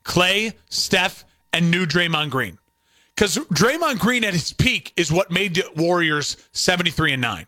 Klay, 0.04 0.52
Steph, 0.68 1.24
and 1.54 1.70
new 1.70 1.86
Draymond 1.86 2.28
Green. 2.28 2.58
Because 3.16 3.38
Draymond 3.38 3.98
Green 3.98 4.24
at 4.24 4.34
his 4.34 4.52
peak 4.52 4.92
is 4.96 5.10
what 5.10 5.30
made 5.30 5.54
the 5.54 5.64
Warriors 5.74 6.36
73 6.52 7.14
and 7.14 7.22
9. 7.22 7.46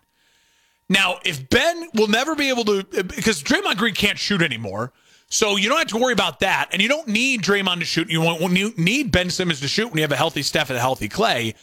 Now, 0.88 1.18
if 1.24 1.50
Ben 1.50 1.88
will 1.94 2.08
never 2.08 2.34
be 2.34 2.48
able 2.48 2.64
to, 2.64 2.82
because 2.82 3.42
Draymond 3.42 3.76
Green 3.76 3.94
can't 3.94 4.18
shoot 4.18 4.40
anymore, 4.40 4.92
so 5.28 5.56
you 5.56 5.68
don't 5.68 5.78
have 5.78 5.88
to 5.88 5.98
worry 5.98 6.14
about 6.14 6.40
that. 6.40 6.70
And 6.72 6.80
you 6.80 6.88
don't 6.88 7.06
need 7.06 7.42
Draymond 7.42 7.80
to 7.80 7.84
shoot. 7.84 8.10
You 8.10 8.22
you 8.22 8.72
need 8.78 9.12
Ben 9.12 9.28
Simmons 9.28 9.60
to 9.60 9.68
shoot 9.68 9.88
when 9.88 9.98
you 9.98 10.02
have 10.02 10.12
a 10.12 10.16
healthy 10.16 10.42
Steph 10.42 10.70
and 10.70 10.78
a 10.78 10.80
healthy 10.80 11.08
Klay 11.08 11.54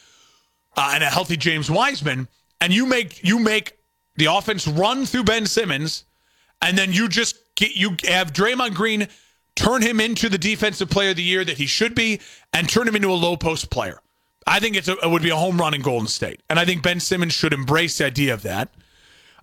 uh, 0.77 0.91
and 0.93 1.03
a 1.03 1.07
healthy 1.07 1.35
James 1.35 1.71
Wiseman. 1.71 2.27
And 2.61 2.71
you 2.71 2.85
make 2.85 3.23
you 3.23 3.39
make 3.39 3.79
the 4.17 4.25
offense 4.25 4.67
run 4.67 5.07
through 5.07 5.23
Ben 5.23 5.47
Simmons, 5.47 6.05
and 6.61 6.77
then 6.77 6.93
you 6.93 7.07
just 7.09 7.37
get 7.55 7.75
you 7.75 7.97
have 8.07 8.33
Draymond 8.33 8.75
Green 8.75 9.07
turn 9.55 9.81
him 9.81 9.99
into 9.99 10.29
the 10.29 10.37
defensive 10.37 10.89
player 10.89 11.11
of 11.11 11.15
the 11.15 11.23
year 11.23 11.45
that 11.45 11.57
he 11.57 11.65
should 11.65 11.95
be, 11.95 12.19
and 12.53 12.67
turn 12.67 12.87
him 12.87 12.95
into 12.95 13.09
a 13.09 13.13
low 13.13 13.37
post 13.37 13.69
player. 13.69 13.99
I 14.47 14.59
think 14.59 14.75
it's 14.75 14.87
a, 14.87 14.97
it 14.97 15.09
would 15.09 15.23
be 15.23 15.29
a 15.31 15.35
home 15.35 15.57
run 15.57 15.73
in 15.73 15.81
Golden 15.81 16.07
State, 16.07 16.41
and 16.49 16.59
I 16.59 16.65
think 16.65 16.83
Ben 16.83 16.99
Simmons 16.99 17.33
should 17.33 17.53
embrace 17.53 17.97
the 17.97 18.05
idea 18.05 18.33
of 18.33 18.43
that. 18.43 18.73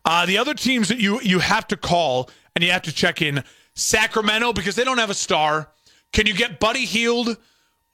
Uh, 0.04 0.26
the 0.26 0.38
other 0.38 0.54
teams 0.54 0.88
that 0.88 0.98
you 0.98 1.20
you 1.20 1.38
have 1.38 1.66
to 1.68 1.76
call 1.76 2.30
and 2.54 2.64
you 2.64 2.70
have 2.70 2.82
to 2.82 2.92
check 2.92 3.22
in 3.22 3.42
Sacramento 3.74 4.52
because 4.52 4.76
they 4.76 4.84
don't 4.84 4.98
have 4.98 5.10
a 5.10 5.14
star. 5.14 5.70
Can 6.12 6.26
you 6.26 6.34
get 6.34 6.60
Buddy 6.60 6.84
Hield 6.84 7.36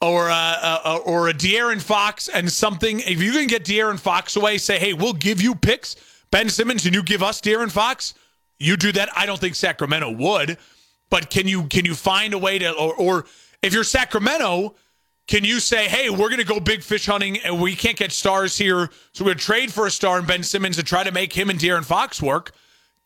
or 0.01 0.29
uh, 0.29 0.33
uh, 0.33 0.99
or 1.05 1.29
a 1.29 1.33
De'Aaron 1.33 1.81
Fox 1.81 2.27
and 2.27 2.51
something? 2.51 2.99
If 3.01 3.21
you 3.21 3.31
can 3.31 3.47
get 3.47 3.63
De'Aaron 3.63 3.99
Fox 3.99 4.35
away, 4.35 4.57
say, 4.57 4.77
hey, 4.79 4.93
we'll 4.93 5.13
give 5.13 5.41
you 5.41 5.55
picks, 5.55 5.95
Ben 6.31 6.49
Simmons, 6.49 6.85
and 6.85 6.93
you 6.93 7.03
give 7.03 7.23
us 7.23 7.41
De'Aaron 7.41 7.71
Fox. 7.71 8.13
You 8.57 8.75
do 8.75 8.91
that. 8.91 9.09
I 9.15 9.25
don't 9.25 9.39
think 9.39 9.55
Sacramento 9.55 10.11
would, 10.11 10.57
but 11.09 11.29
can 11.29 11.47
you 11.47 11.63
can 11.63 11.85
you 11.85 11.95
find 11.95 12.33
a 12.33 12.37
way 12.37 12.59
to 12.59 12.71
or, 12.71 12.95
or 12.95 13.25
if 13.61 13.73
you're 13.73 13.83
Sacramento? 13.83 14.75
Can 15.27 15.43
you 15.43 15.59
say, 15.59 15.87
hey, 15.87 16.09
we're 16.09 16.29
going 16.29 16.39
to 16.39 16.43
go 16.43 16.59
big 16.59 16.81
fish 16.81 17.05
hunting 17.05 17.37
and 17.41 17.61
we 17.61 17.75
can't 17.75 17.95
get 17.95 18.11
stars 18.11 18.57
here, 18.57 18.89
so 19.13 19.23
we're 19.23 19.29
going 19.29 19.37
to 19.37 19.43
trade 19.43 19.71
for 19.71 19.85
a 19.85 19.91
star 19.91 20.17
in 20.17 20.25
Ben 20.25 20.41
Simmons 20.41 20.79
and 20.79 20.87
try 20.87 21.03
to 21.03 21.11
make 21.11 21.33
him 21.33 21.51
and 21.51 21.59
De'Aaron 21.59 21.85
Fox 21.85 22.19
work? 22.19 22.51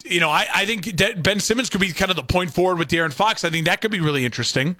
you 0.05 0.19
know, 0.19 0.29
I, 0.29 0.47
I 0.53 0.65
think 0.65 1.23
Ben 1.23 1.39
Simmons 1.39 1.69
could 1.69 1.81
be 1.81 1.91
kind 1.91 2.11
of 2.11 2.17
the 2.17 2.23
point 2.23 2.51
forward 2.51 2.77
with 2.77 2.89
De'Aaron 2.89 3.13
Fox. 3.13 3.43
I 3.43 3.49
think 3.49 3.65
that 3.65 3.81
could 3.81 3.91
be 3.91 3.99
really 3.99 4.25
interesting. 4.25 4.75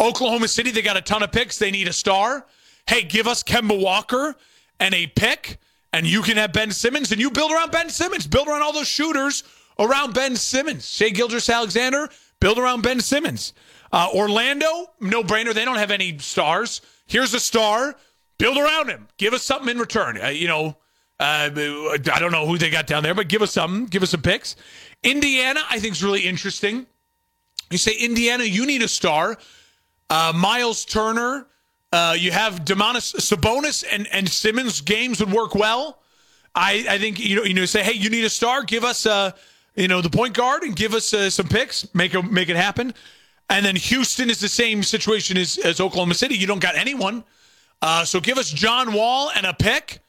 Oklahoma 0.00 0.48
City, 0.48 0.70
they 0.70 0.82
got 0.82 0.96
a 0.96 1.00
ton 1.00 1.22
of 1.22 1.32
picks. 1.32 1.58
They 1.58 1.70
need 1.70 1.88
a 1.88 1.92
star. 1.92 2.46
Hey, 2.86 3.02
give 3.02 3.26
us 3.26 3.42
Kemba 3.42 3.80
Walker 3.80 4.36
and 4.80 4.94
a 4.94 5.06
pick, 5.08 5.58
and 5.92 6.06
you 6.06 6.22
can 6.22 6.36
have 6.36 6.52
Ben 6.52 6.70
Simmons, 6.70 7.10
and 7.12 7.20
you 7.20 7.30
build 7.30 7.50
around 7.50 7.72
Ben 7.72 7.90
Simmons. 7.90 8.26
Build 8.26 8.48
around 8.48 8.62
all 8.62 8.72
those 8.72 8.88
shooters 8.88 9.44
around 9.78 10.14
Ben 10.14 10.36
Simmons. 10.36 10.88
Shai 10.88 11.10
Gilgeous-Alexander, 11.10 12.08
build 12.40 12.58
around 12.58 12.82
Ben 12.82 13.00
Simmons. 13.00 13.52
Uh, 13.92 14.08
Orlando, 14.14 14.66
no 15.00 15.22
brainer. 15.22 15.54
They 15.54 15.64
don't 15.64 15.78
have 15.78 15.90
any 15.90 16.18
stars. 16.18 16.80
Here's 17.06 17.32
a 17.34 17.40
star. 17.40 17.96
Build 18.38 18.56
around 18.56 18.88
him. 18.88 19.08
Give 19.16 19.32
us 19.32 19.42
something 19.42 19.68
in 19.68 19.78
return. 19.78 20.20
Uh, 20.22 20.28
you 20.28 20.46
know, 20.46 20.76
uh, 21.18 21.50
I 21.50 22.18
don't 22.18 22.30
know 22.30 22.46
who 22.46 22.58
they 22.58 22.70
got 22.70 22.86
down 22.86 23.02
there, 23.02 23.14
but 23.14 23.28
give 23.28 23.42
us 23.42 23.52
some. 23.52 23.86
Give 23.86 24.02
us 24.02 24.10
some 24.10 24.22
picks. 24.22 24.54
Indiana, 25.02 25.60
I 25.68 25.80
think 25.80 25.92
is 25.92 26.04
really 26.04 26.22
interesting. 26.22 26.86
You 27.70 27.78
say 27.78 27.92
Indiana, 27.92 28.44
you 28.44 28.66
need 28.66 28.82
a 28.82 28.88
star. 28.88 29.36
Uh, 30.10 30.32
Miles 30.34 30.84
Turner. 30.84 31.46
Uh, 31.90 32.14
you 32.18 32.30
have 32.30 32.64
Domantas 32.64 33.16
Sabonis 33.16 33.82
and, 33.90 34.06
and 34.12 34.28
Simmons 34.28 34.82
games 34.82 35.20
would 35.20 35.32
work 35.32 35.54
well. 35.54 35.98
I, 36.54 36.84
I 36.88 36.98
think 36.98 37.20
you 37.20 37.36
know 37.36 37.44
you 37.44 37.54
know 37.54 37.64
say 37.66 37.82
hey 37.82 37.92
you 37.92 38.10
need 38.10 38.24
a 38.24 38.30
star 38.30 38.64
give 38.64 38.82
us 38.82 39.06
uh 39.06 39.30
you 39.78 39.88
know 39.88 40.00
the 40.02 40.10
point 40.10 40.34
guard 40.34 40.62
and 40.62 40.76
give 40.76 40.92
us 40.92 41.14
uh, 41.14 41.30
some 41.30 41.48
picks 41.48 41.92
make 41.94 42.14
a, 42.14 42.22
make 42.22 42.48
it 42.48 42.56
happen 42.56 42.92
and 43.50 43.64
then 43.64 43.76
Houston 43.76 44.28
is 44.28 44.40
the 44.40 44.48
same 44.48 44.82
situation 44.82 45.38
as, 45.38 45.56
as 45.58 45.80
Oklahoma 45.80 46.14
City 46.14 46.36
you 46.36 46.46
don't 46.46 46.60
got 46.60 46.76
anyone 46.76 47.24
uh, 47.80 48.04
so 48.04 48.20
give 48.20 48.38
us 48.38 48.50
John 48.50 48.92
Wall 48.92 49.30
and 49.34 49.46
a 49.46 49.54
pick 49.54 50.00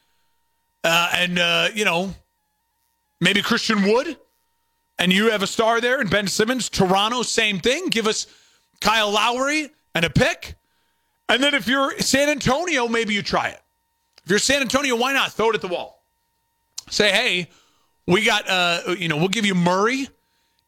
uh, 0.84 1.10
and 1.14 1.38
uh, 1.38 1.68
you 1.74 1.84
know 1.84 2.14
maybe 3.20 3.42
Christian 3.42 3.82
Wood, 3.82 4.16
and 4.98 5.12
you 5.12 5.30
have 5.30 5.42
a 5.42 5.46
star 5.46 5.80
there, 5.80 6.00
and 6.00 6.10
Ben 6.10 6.26
Simmons. 6.26 6.68
Toronto, 6.68 7.22
same 7.22 7.58
thing. 7.58 7.88
Give 7.88 8.06
us 8.06 8.26
Kyle 8.80 9.10
Lowry 9.10 9.70
and 9.94 10.04
a 10.04 10.10
pick, 10.10 10.56
and 11.28 11.42
then 11.42 11.54
if 11.54 11.68
you're 11.68 11.98
San 12.00 12.28
Antonio, 12.28 12.88
maybe 12.88 13.14
you 13.14 13.22
try 13.22 13.48
it. 13.48 13.60
If 14.24 14.30
you're 14.30 14.38
San 14.38 14.62
Antonio, 14.62 14.96
why 14.96 15.12
not 15.12 15.32
throw 15.32 15.50
it 15.50 15.54
at 15.54 15.60
the 15.60 15.68
wall? 15.68 15.98
say, 16.88 17.12
hey, 17.12 17.48
we 18.10 18.24
got, 18.24 18.48
uh, 18.48 18.94
you 18.98 19.08
know, 19.08 19.16
we'll 19.16 19.28
give 19.28 19.46
you 19.46 19.54
Murray 19.54 20.08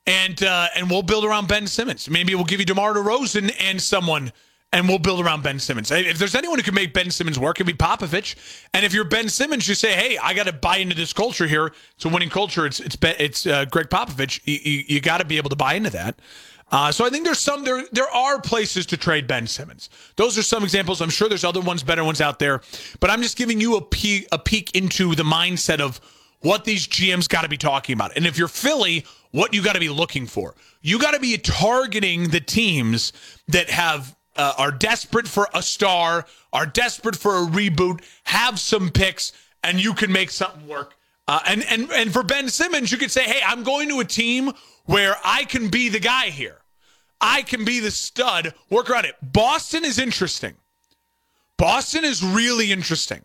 and 0.06 0.42
uh, 0.42 0.68
and 0.76 0.90
we'll 0.90 1.02
build 1.02 1.24
around 1.24 1.48
Ben 1.48 1.66
Simmons. 1.66 2.08
Maybe 2.08 2.34
we'll 2.34 2.44
give 2.44 2.60
you 2.60 2.66
DeMar 2.66 2.94
DeRozan 2.94 3.54
and 3.60 3.80
someone, 3.80 4.32
and 4.72 4.88
we'll 4.88 4.98
build 4.98 5.24
around 5.24 5.42
Ben 5.42 5.58
Simmons. 5.58 5.90
If 5.90 6.18
there's 6.18 6.34
anyone 6.34 6.58
who 6.58 6.62
can 6.62 6.74
make 6.74 6.92
Ben 6.92 7.10
Simmons 7.10 7.38
work, 7.38 7.60
it'd 7.60 7.66
be 7.66 7.72
Popovich. 7.72 8.36
And 8.74 8.84
if 8.84 8.92
you're 8.92 9.04
Ben 9.04 9.28
Simmons, 9.28 9.68
you 9.68 9.74
say, 9.74 9.92
"Hey, 9.92 10.18
I 10.18 10.34
got 10.34 10.46
to 10.46 10.52
buy 10.52 10.78
into 10.78 10.96
this 10.96 11.12
culture 11.12 11.46
here. 11.46 11.72
It's 11.96 12.04
a 12.04 12.08
winning 12.08 12.30
culture. 12.30 12.66
It's 12.66 12.80
it's 12.80 12.96
it's 13.00 13.46
uh, 13.46 13.64
Gregg 13.66 13.90
Popovich. 13.90 14.40
You, 14.44 14.58
you, 14.62 14.84
you 14.88 15.00
got 15.00 15.18
to 15.18 15.24
be 15.24 15.36
able 15.36 15.50
to 15.50 15.56
buy 15.56 15.74
into 15.74 15.90
that." 15.90 16.20
Uh, 16.70 16.90
so 16.90 17.04
I 17.04 17.10
think 17.10 17.24
there's 17.24 17.38
some 17.38 17.64
there 17.64 17.84
there 17.92 18.08
are 18.08 18.40
places 18.40 18.86
to 18.86 18.96
trade 18.96 19.26
Ben 19.26 19.46
Simmons. 19.46 19.90
Those 20.16 20.38
are 20.38 20.42
some 20.42 20.64
examples. 20.64 21.00
I'm 21.00 21.10
sure 21.10 21.28
there's 21.28 21.44
other 21.44 21.60
ones, 21.60 21.82
better 21.82 22.02
ones 22.02 22.20
out 22.20 22.38
there. 22.38 22.62
But 22.98 23.10
I'm 23.10 23.20
just 23.20 23.36
giving 23.36 23.60
you 23.60 23.76
a 23.76 23.82
peek 23.82 24.26
a 24.32 24.38
peek 24.38 24.74
into 24.74 25.14
the 25.14 25.22
mindset 25.22 25.80
of 25.80 26.00
what 26.42 26.64
these 26.64 26.86
GMs 26.86 27.28
got 27.28 27.42
to 27.42 27.48
be 27.48 27.56
talking 27.56 27.94
about. 27.94 28.16
And 28.16 28.26
if 28.26 28.36
you're 28.36 28.48
Philly, 28.48 29.04
what 29.30 29.54
you 29.54 29.62
got 29.62 29.72
to 29.72 29.80
be 29.80 29.88
looking 29.88 30.26
for. 30.26 30.54
You 30.82 30.98
got 30.98 31.12
to 31.12 31.20
be 31.20 31.36
targeting 31.38 32.28
the 32.28 32.40
teams 32.40 33.12
that 33.48 33.70
have 33.70 34.14
uh, 34.36 34.54
are 34.58 34.72
desperate 34.72 35.28
for 35.28 35.48
a 35.54 35.62
star, 35.62 36.26
are 36.52 36.66
desperate 36.66 37.16
for 37.16 37.36
a 37.36 37.46
reboot, 37.46 38.00
have 38.24 38.58
some 38.58 38.90
picks, 38.90 39.32
and 39.62 39.82
you 39.82 39.94
can 39.94 40.12
make 40.12 40.30
something 40.30 40.66
work. 40.66 40.94
Uh, 41.28 41.40
and 41.46 41.64
and 41.64 41.90
and 41.92 42.12
for 42.12 42.22
Ben 42.22 42.48
Simmons, 42.48 42.90
you 42.90 42.98
could 42.98 43.10
say, 43.10 43.24
"Hey, 43.24 43.40
I'm 43.44 43.62
going 43.62 43.88
to 43.88 44.00
a 44.00 44.04
team 44.04 44.52
where 44.86 45.16
I 45.24 45.44
can 45.44 45.68
be 45.68 45.88
the 45.88 46.00
guy 46.00 46.26
here. 46.26 46.58
I 47.20 47.42
can 47.42 47.64
be 47.64 47.80
the 47.80 47.90
stud. 47.90 48.54
Work 48.70 48.90
around 48.90 49.04
it." 49.04 49.14
Boston 49.22 49.84
is 49.84 49.98
interesting. 49.98 50.54
Boston 51.56 52.04
is 52.04 52.22
really 52.24 52.72
interesting. 52.72 53.22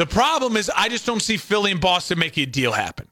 The 0.00 0.06
problem 0.06 0.56
is, 0.56 0.70
I 0.74 0.88
just 0.88 1.04
don't 1.04 1.20
see 1.20 1.36
Philly 1.36 1.72
and 1.72 1.78
Boston 1.78 2.18
making 2.18 2.44
a 2.44 2.46
deal 2.46 2.72
happen. 2.72 3.06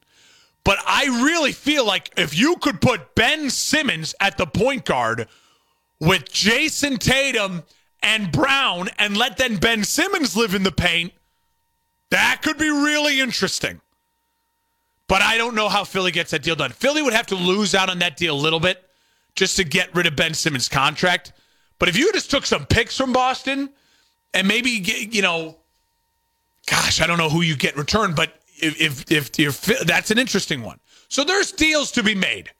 But 0.63 0.79
I 0.87 1.05
really 1.23 1.51
feel 1.51 1.85
like 1.85 2.11
if 2.17 2.35
you 2.35 2.55
could 2.55 2.81
put 2.81 3.13
Ben 3.13 3.51
Simmons 3.51 4.15
at 4.19 4.39
the 4.39 4.47
point 4.47 4.85
guard 4.85 5.27
with 5.99 6.31
Jayson 6.31 6.97
Tatum 6.97 7.61
and 8.01 8.31
Brown 8.31 8.89
and 8.97 9.15
let 9.15 9.37
then 9.37 9.57
Ben 9.57 9.83
Simmons 9.83 10.35
live 10.35 10.55
in 10.55 10.63
the 10.63 10.71
paint, 10.71 11.13
that 12.09 12.39
could 12.41 12.57
be 12.57 12.71
really 12.71 13.21
interesting. 13.21 13.81
But 15.07 15.21
I 15.21 15.37
don't 15.37 15.53
know 15.53 15.69
how 15.69 15.83
Philly 15.83 16.11
gets 16.11 16.31
that 16.31 16.41
deal 16.41 16.55
done. 16.55 16.71
Philly 16.71 17.03
would 17.03 17.13
have 17.13 17.27
to 17.27 17.35
lose 17.35 17.75
out 17.75 17.91
on 17.91 17.99
that 17.99 18.17
deal 18.17 18.35
a 18.35 18.41
little 18.41 18.59
bit 18.59 18.83
just 19.35 19.57
to 19.57 19.63
get 19.63 19.93
rid 19.93 20.07
of 20.07 20.15
Ben 20.15 20.33
Simmons' 20.33 20.67
contract. 20.67 21.33
But 21.77 21.87
if 21.87 21.95
you 21.95 22.11
just 22.13 22.31
took 22.31 22.47
some 22.47 22.65
picks 22.65 22.97
from 22.97 23.13
Boston 23.13 23.69
and 24.33 24.47
maybe, 24.47 24.71
you 25.11 25.21
know, 25.21 25.59
gosh, 26.69 27.01
I 27.01 27.07
don't 27.07 27.17
know 27.17 27.29
who 27.29 27.41
you 27.41 27.55
get 27.55 27.73
in 27.73 27.79
return, 27.79 28.13
but 28.13 28.33
if 28.57 29.11
if, 29.11 29.39
if 29.39 29.61
that's 29.85 30.11
an 30.11 30.17
interesting 30.17 30.61
one. 30.61 30.79
So 31.07 31.23
there's 31.23 31.51
deals 31.51 31.91
to 31.91 32.03
be 32.03 32.15
made. 32.15 32.51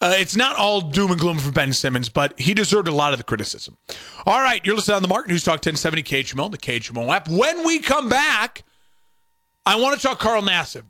Uh, 0.00 0.16
it's 0.18 0.34
not 0.34 0.56
all 0.56 0.80
doom 0.80 1.12
and 1.12 1.20
gloom 1.20 1.38
for 1.38 1.52
Ben 1.52 1.72
Simmons, 1.72 2.08
but 2.08 2.38
he 2.38 2.54
deserved 2.54 2.88
a 2.88 2.92
lot 2.92 3.12
of 3.12 3.18
the 3.18 3.24
criticism. 3.24 3.76
All 4.26 4.40
right, 4.40 4.64
you're 4.66 4.74
listening 4.74 4.96
on 4.96 5.02
the 5.02 5.08
Mark 5.08 5.28
News 5.28 5.44
Talk 5.44 5.64
1070 5.64 6.02
KHMO, 6.02 6.50
the 6.50 6.58
KHMO 6.58 7.08
app. 7.14 7.28
When 7.28 7.64
we 7.64 7.78
come 7.78 8.08
back, 8.08 8.64
I 9.64 9.76
want 9.76 10.00
to 10.00 10.04
talk 10.04 10.18
Carl 10.18 10.42
Nassib. 10.42 10.82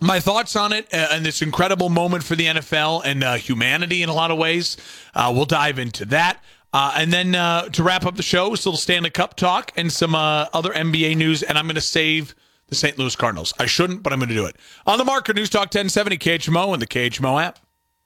My 0.00 0.20
thoughts 0.20 0.56
on 0.56 0.72
it 0.72 0.92
uh, 0.92 1.08
and 1.12 1.24
this 1.24 1.42
incredible 1.42 1.90
moment 1.90 2.24
for 2.24 2.34
the 2.34 2.46
NFL 2.46 3.02
and 3.04 3.22
uh, 3.22 3.34
humanity 3.34 4.02
in 4.02 4.08
a 4.08 4.14
lot 4.14 4.30
of 4.30 4.38
ways. 4.38 4.78
Uh, 5.14 5.30
we'll 5.34 5.44
dive 5.44 5.78
into 5.78 6.06
that. 6.06 6.42
Uh, 6.74 6.92
and 6.96 7.12
then 7.12 7.36
uh, 7.36 7.68
to 7.68 7.84
wrap 7.84 8.04
up 8.04 8.16
the 8.16 8.22
show, 8.22 8.48
a 8.48 8.50
little 8.50 8.76
Stanley 8.76 9.08
Cup 9.08 9.36
talk 9.36 9.70
and 9.76 9.92
some 9.92 10.14
other 10.14 10.70
NBA 10.70 11.16
news. 11.16 11.44
And 11.44 11.56
I'm 11.56 11.66
going 11.66 11.76
to 11.76 11.80
save 11.80 12.34
the 12.66 12.74
St. 12.74 12.98
Louis 12.98 13.14
Cardinals. 13.14 13.54
I 13.60 13.66
shouldn't, 13.66 14.02
but 14.02 14.12
I'm 14.12 14.18
going 14.18 14.28
to 14.28 14.34
do 14.34 14.46
it. 14.46 14.56
On 14.84 14.98
the 14.98 15.04
marker, 15.04 15.32
News 15.32 15.50
Talk 15.50 15.66
1070 15.66 16.18
KHMO 16.18 16.72
and 16.72 16.82
the 16.82 16.86
KHMO 16.86 17.40
app. 17.40 17.60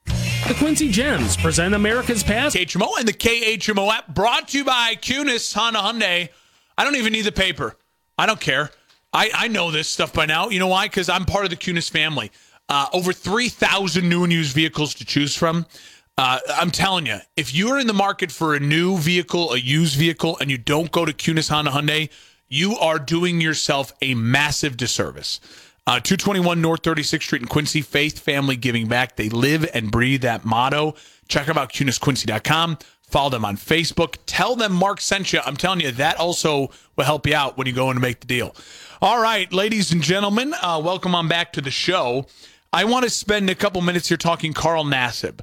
The 0.05 0.55
Quincy 0.57 0.89
Gems 0.91 1.35
present 1.35 1.73
America's 1.73 2.23
Past. 2.23 2.55
KHMO 2.55 2.99
and 2.99 3.07
the 3.07 3.13
KHMO 3.13 3.91
app 3.91 4.07
brought 4.13 4.49
to 4.49 4.59
you 4.59 4.63
by 4.63 4.95
Kunes 4.95 5.53
Honda 5.53 5.79
Hyundai. 5.79 6.29
I 6.77 6.83
don't 6.83 6.95
even 6.95 7.13
need 7.13 7.23
the 7.23 7.31
paper. 7.31 7.75
I 8.17 8.25
don't 8.25 8.39
care. 8.39 8.69
I, 9.11 9.31
I 9.33 9.47
know 9.47 9.71
this 9.71 9.87
stuff 9.87 10.13
by 10.13 10.27
now. 10.27 10.49
You 10.49 10.59
know 10.59 10.67
why? 10.67 10.85
Because 10.85 11.09
I'm 11.09 11.25
part 11.25 11.43
of 11.43 11.49
the 11.49 11.57
Kunes 11.57 11.89
family. 11.89 12.31
Uh, 12.67 12.85
over 12.93 13.13
3,000 13.13 14.07
new 14.07 14.23
and 14.23 14.31
used 14.31 14.53
vehicles 14.53 14.93
to 14.95 15.05
choose 15.05 15.35
from. 15.35 15.65
Uh, 16.19 16.37
I'm 16.49 16.69
telling 16.69 17.05
you, 17.05 17.19
if 17.37 17.55
you're 17.55 17.79
in 17.79 17.87
the 17.87 17.93
market 17.93 18.29
for 18.29 18.53
a 18.53 18.59
new 18.59 18.97
vehicle, 18.97 19.53
a 19.53 19.57
used 19.57 19.97
vehicle, 19.97 20.37
and 20.41 20.51
you 20.51 20.57
don't 20.57 20.91
go 20.91 21.05
to 21.05 21.13
Kunes 21.13 21.47
Honda 21.47 21.71
Hyundai, 21.71 22.09
you 22.49 22.77
are 22.77 22.99
doing 22.99 23.39
yourself 23.39 23.93
a 24.01 24.15
massive 24.15 24.75
disservice. 24.75 25.39
Uh, 25.87 26.01
221 26.01 26.61
North 26.61 26.81
36th 26.81 27.21
Street 27.21 27.41
in 27.41 27.47
Quincy, 27.47 27.81
Faith 27.81 28.19
Family 28.19 28.57
Giving 28.57 28.89
Back. 28.89 29.15
They 29.15 29.29
live 29.29 29.65
and 29.73 29.91
breathe 29.91 30.23
that 30.23 30.43
motto. 30.43 30.95
Check 31.29 31.45
them 31.45 31.57
out, 31.57 31.71
KunesQuincy.com. 31.71 32.79
Follow 33.03 33.29
them 33.29 33.45
on 33.45 33.55
Facebook. 33.55 34.17
Tell 34.25 34.57
them 34.57 34.73
Mark 34.73 34.99
sent 34.99 35.31
you. 35.31 35.39
I'm 35.45 35.55
telling 35.55 35.79
you, 35.79 35.91
that 35.91 36.17
also 36.17 36.69
will 36.97 37.05
help 37.05 37.27
you 37.27 37.33
out 37.33 37.57
when 37.57 37.65
you 37.65 37.71
go 37.71 37.91
in 37.91 37.95
to 37.95 38.01
make 38.01 38.19
the 38.19 38.27
deal. 38.27 38.53
All 39.01 39.21
right, 39.21 39.51
ladies 39.53 39.93
and 39.93 40.01
gentlemen, 40.01 40.53
uh, 40.61 40.81
welcome 40.83 41.15
on 41.15 41.29
back 41.29 41.53
to 41.53 41.61
the 41.61 41.71
show. 41.71 42.25
I 42.73 42.83
want 42.83 43.05
to 43.05 43.09
spend 43.09 43.49
a 43.49 43.55
couple 43.55 43.81
minutes 43.81 44.09
here 44.09 44.17
talking 44.17 44.51
Carl 44.51 44.83
Nassib. 44.83 45.39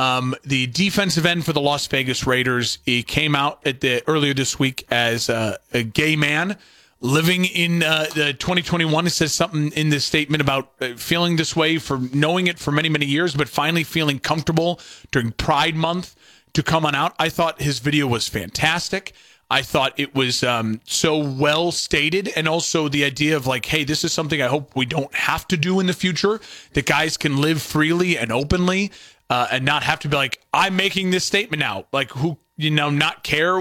Um, 0.00 0.34
the 0.44 0.66
defensive 0.66 1.26
end 1.26 1.44
for 1.44 1.52
the 1.52 1.60
Las 1.60 1.86
Vegas 1.86 2.26
Raiders 2.26 2.78
he 2.86 3.02
came 3.02 3.36
out 3.36 3.60
at 3.66 3.82
the 3.82 4.02
earlier 4.08 4.32
this 4.32 4.58
week 4.58 4.86
as 4.90 5.28
a, 5.28 5.58
a 5.74 5.82
gay 5.82 6.16
man 6.16 6.56
living 7.02 7.44
in 7.44 7.82
uh, 7.82 8.06
the 8.14 8.32
2021. 8.32 9.06
It 9.06 9.10
says 9.10 9.34
something 9.34 9.70
in 9.72 9.90
this 9.90 10.06
statement 10.06 10.40
about 10.40 10.72
uh, 10.80 10.94
feeling 10.96 11.36
this 11.36 11.54
way 11.54 11.76
for 11.76 11.98
knowing 12.14 12.46
it 12.46 12.58
for 12.58 12.72
many 12.72 12.88
many 12.88 13.04
years, 13.04 13.34
but 13.34 13.46
finally 13.46 13.84
feeling 13.84 14.18
comfortable 14.18 14.80
during 15.10 15.32
Pride 15.32 15.76
Month 15.76 16.16
to 16.54 16.62
come 16.62 16.86
on 16.86 16.94
out. 16.94 17.14
I 17.18 17.28
thought 17.28 17.60
his 17.60 17.80
video 17.80 18.06
was 18.06 18.26
fantastic. 18.26 19.12
I 19.50 19.60
thought 19.60 19.92
it 19.98 20.14
was 20.14 20.42
um, 20.42 20.80
so 20.84 21.18
well 21.18 21.72
stated, 21.72 22.32
and 22.36 22.48
also 22.48 22.88
the 22.88 23.04
idea 23.04 23.36
of 23.36 23.46
like, 23.46 23.66
hey, 23.66 23.84
this 23.84 24.02
is 24.02 24.14
something 24.14 24.40
I 24.40 24.46
hope 24.46 24.74
we 24.74 24.86
don't 24.86 25.14
have 25.14 25.46
to 25.48 25.58
do 25.58 25.78
in 25.78 25.88
the 25.88 25.92
future. 25.92 26.40
That 26.72 26.86
guys 26.86 27.18
can 27.18 27.36
live 27.36 27.60
freely 27.60 28.16
and 28.16 28.32
openly 28.32 28.92
uh, 29.30 29.46
and 29.50 29.64
not 29.64 29.82
have 29.84 30.00
to 30.00 30.08
be 30.08 30.16
like, 30.16 30.40
I'm 30.52 30.76
making 30.76 31.10
this 31.10 31.24
statement 31.24 31.60
now. 31.60 31.86
Like, 31.92 32.10
who, 32.10 32.36
you 32.56 32.70
know, 32.70 32.90
not 32.90 33.22
care 33.22 33.58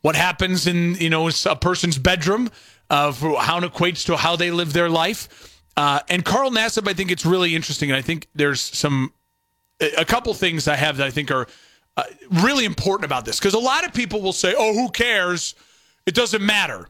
what 0.00 0.16
happens 0.16 0.66
in, 0.66 0.94
you 0.94 1.10
know, 1.10 1.28
a 1.28 1.56
person's 1.56 1.98
bedroom 1.98 2.50
uh, 2.92 3.10
how 3.38 3.58
it 3.58 3.64
equates 3.64 4.04
to 4.06 4.16
how 4.16 4.36
they 4.36 4.50
live 4.50 4.72
their 4.72 4.88
life. 4.88 5.60
Uh, 5.76 6.00
and 6.08 6.24
Carl 6.24 6.50
Nassib, 6.50 6.86
I 6.86 6.92
think 6.92 7.10
it's 7.10 7.24
really 7.24 7.54
interesting. 7.56 7.90
And 7.90 7.96
I 7.96 8.02
think 8.02 8.28
there's 8.34 8.60
some, 8.60 9.12
a 9.80 10.04
couple 10.04 10.32
things 10.34 10.68
I 10.68 10.76
have 10.76 10.98
that 10.98 11.06
I 11.06 11.10
think 11.10 11.30
are 11.30 11.46
uh, 11.96 12.04
really 12.30 12.64
important 12.64 13.06
about 13.06 13.24
this 13.24 13.38
because 13.38 13.54
a 13.54 13.58
lot 13.58 13.84
of 13.84 13.94
people 13.94 14.20
will 14.20 14.34
say, 14.34 14.54
oh, 14.56 14.74
who 14.74 14.90
cares? 14.90 15.54
It 16.06 16.14
doesn't 16.14 16.44
matter. 16.44 16.88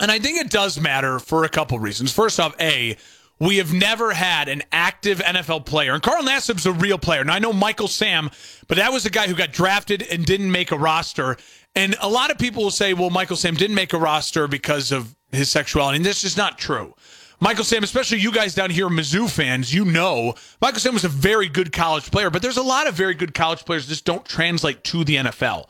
And 0.00 0.10
I 0.10 0.18
think 0.18 0.40
it 0.40 0.50
does 0.50 0.80
matter 0.80 1.20
for 1.20 1.44
a 1.44 1.48
couple 1.48 1.78
reasons. 1.78 2.12
First 2.12 2.40
off, 2.40 2.54
A, 2.60 2.96
we 3.44 3.58
have 3.58 3.72
never 3.72 4.12
had 4.12 4.48
an 4.48 4.62
active 4.72 5.18
NFL 5.18 5.66
player. 5.66 5.92
And 5.92 6.02
Carl 6.02 6.22
Nassib's 6.22 6.66
a 6.66 6.72
real 6.72 6.98
player. 6.98 7.24
Now, 7.24 7.34
I 7.34 7.38
know 7.38 7.52
Michael 7.52 7.88
Sam, 7.88 8.30
but 8.68 8.78
that 8.78 8.92
was 8.92 9.04
a 9.04 9.10
guy 9.10 9.26
who 9.26 9.34
got 9.34 9.52
drafted 9.52 10.02
and 10.02 10.24
didn't 10.24 10.50
make 10.50 10.70
a 10.72 10.78
roster. 10.78 11.36
And 11.76 11.94
a 12.00 12.08
lot 12.08 12.30
of 12.30 12.38
people 12.38 12.62
will 12.62 12.70
say, 12.70 12.94
well, 12.94 13.10
Michael 13.10 13.36
Sam 13.36 13.54
didn't 13.54 13.76
make 13.76 13.92
a 13.92 13.98
roster 13.98 14.48
because 14.48 14.92
of 14.92 15.14
his 15.30 15.50
sexuality. 15.50 15.96
And 15.96 16.06
this 16.06 16.24
is 16.24 16.36
not 16.36 16.58
true. 16.58 16.94
Michael 17.40 17.64
Sam, 17.64 17.82
especially 17.82 18.18
you 18.20 18.32
guys 18.32 18.54
down 18.54 18.70
here, 18.70 18.88
Mizzou 18.88 19.28
fans, 19.28 19.74
you 19.74 19.84
know 19.84 20.34
Michael 20.62 20.80
Sam 20.80 20.94
was 20.94 21.04
a 21.04 21.08
very 21.08 21.48
good 21.48 21.72
college 21.72 22.10
player, 22.10 22.30
but 22.30 22.40
there's 22.40 22.56
a 22.56 22.62
lot 22.62 22.86
of 22.86 22.94
very 22.94 23.14
good 23.14 23.34
college 23.34 23.64
players 23.66 23.84
that 23.84 23.90
just 23.90 24.06
don't 24.06 24.24
translate 24.24 24.84
to 24.84 25.04
the 25.04 25.16
NFL. 25.16 25.66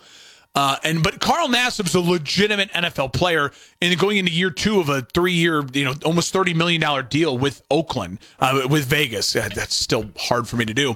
Uh, 0.54 0.76
and 0.84 1.02
but 1.02 1.20
Carl 1.20 1.48
Nassib's 1.48 1.94
a 1.94 2.00
legitimate 2.00 2.70
NFL 2.70 3.12
player, 3.12 3.50
and 3.82 3.98
going 3.98 4.18
into 4.18 4.30
year 4.30 4.50
two 4.50 4.78
of 4.78 4.88
a 4.88 5.02
three-year, 5.02 5.64
you 5.72 5.84
know, 5.84 5.94
almost 6.04 6.32
thirty 6.32 6.54
million 6.54 6.80
dollar 6.80 7.02
deal 7.02 7.36
with 7.36 7.62
Oakland, 7.70 8.20
uh, 8.38 8.66
with 8.70 8.86
Vegas. 8.86 9.32
that's 9.32 9.74
still 9.74 10.10
hard 10.16 10.46
for 10.46 10.56
me 10.56 10.64
to 10.64 10.74
do. 10.74 10.94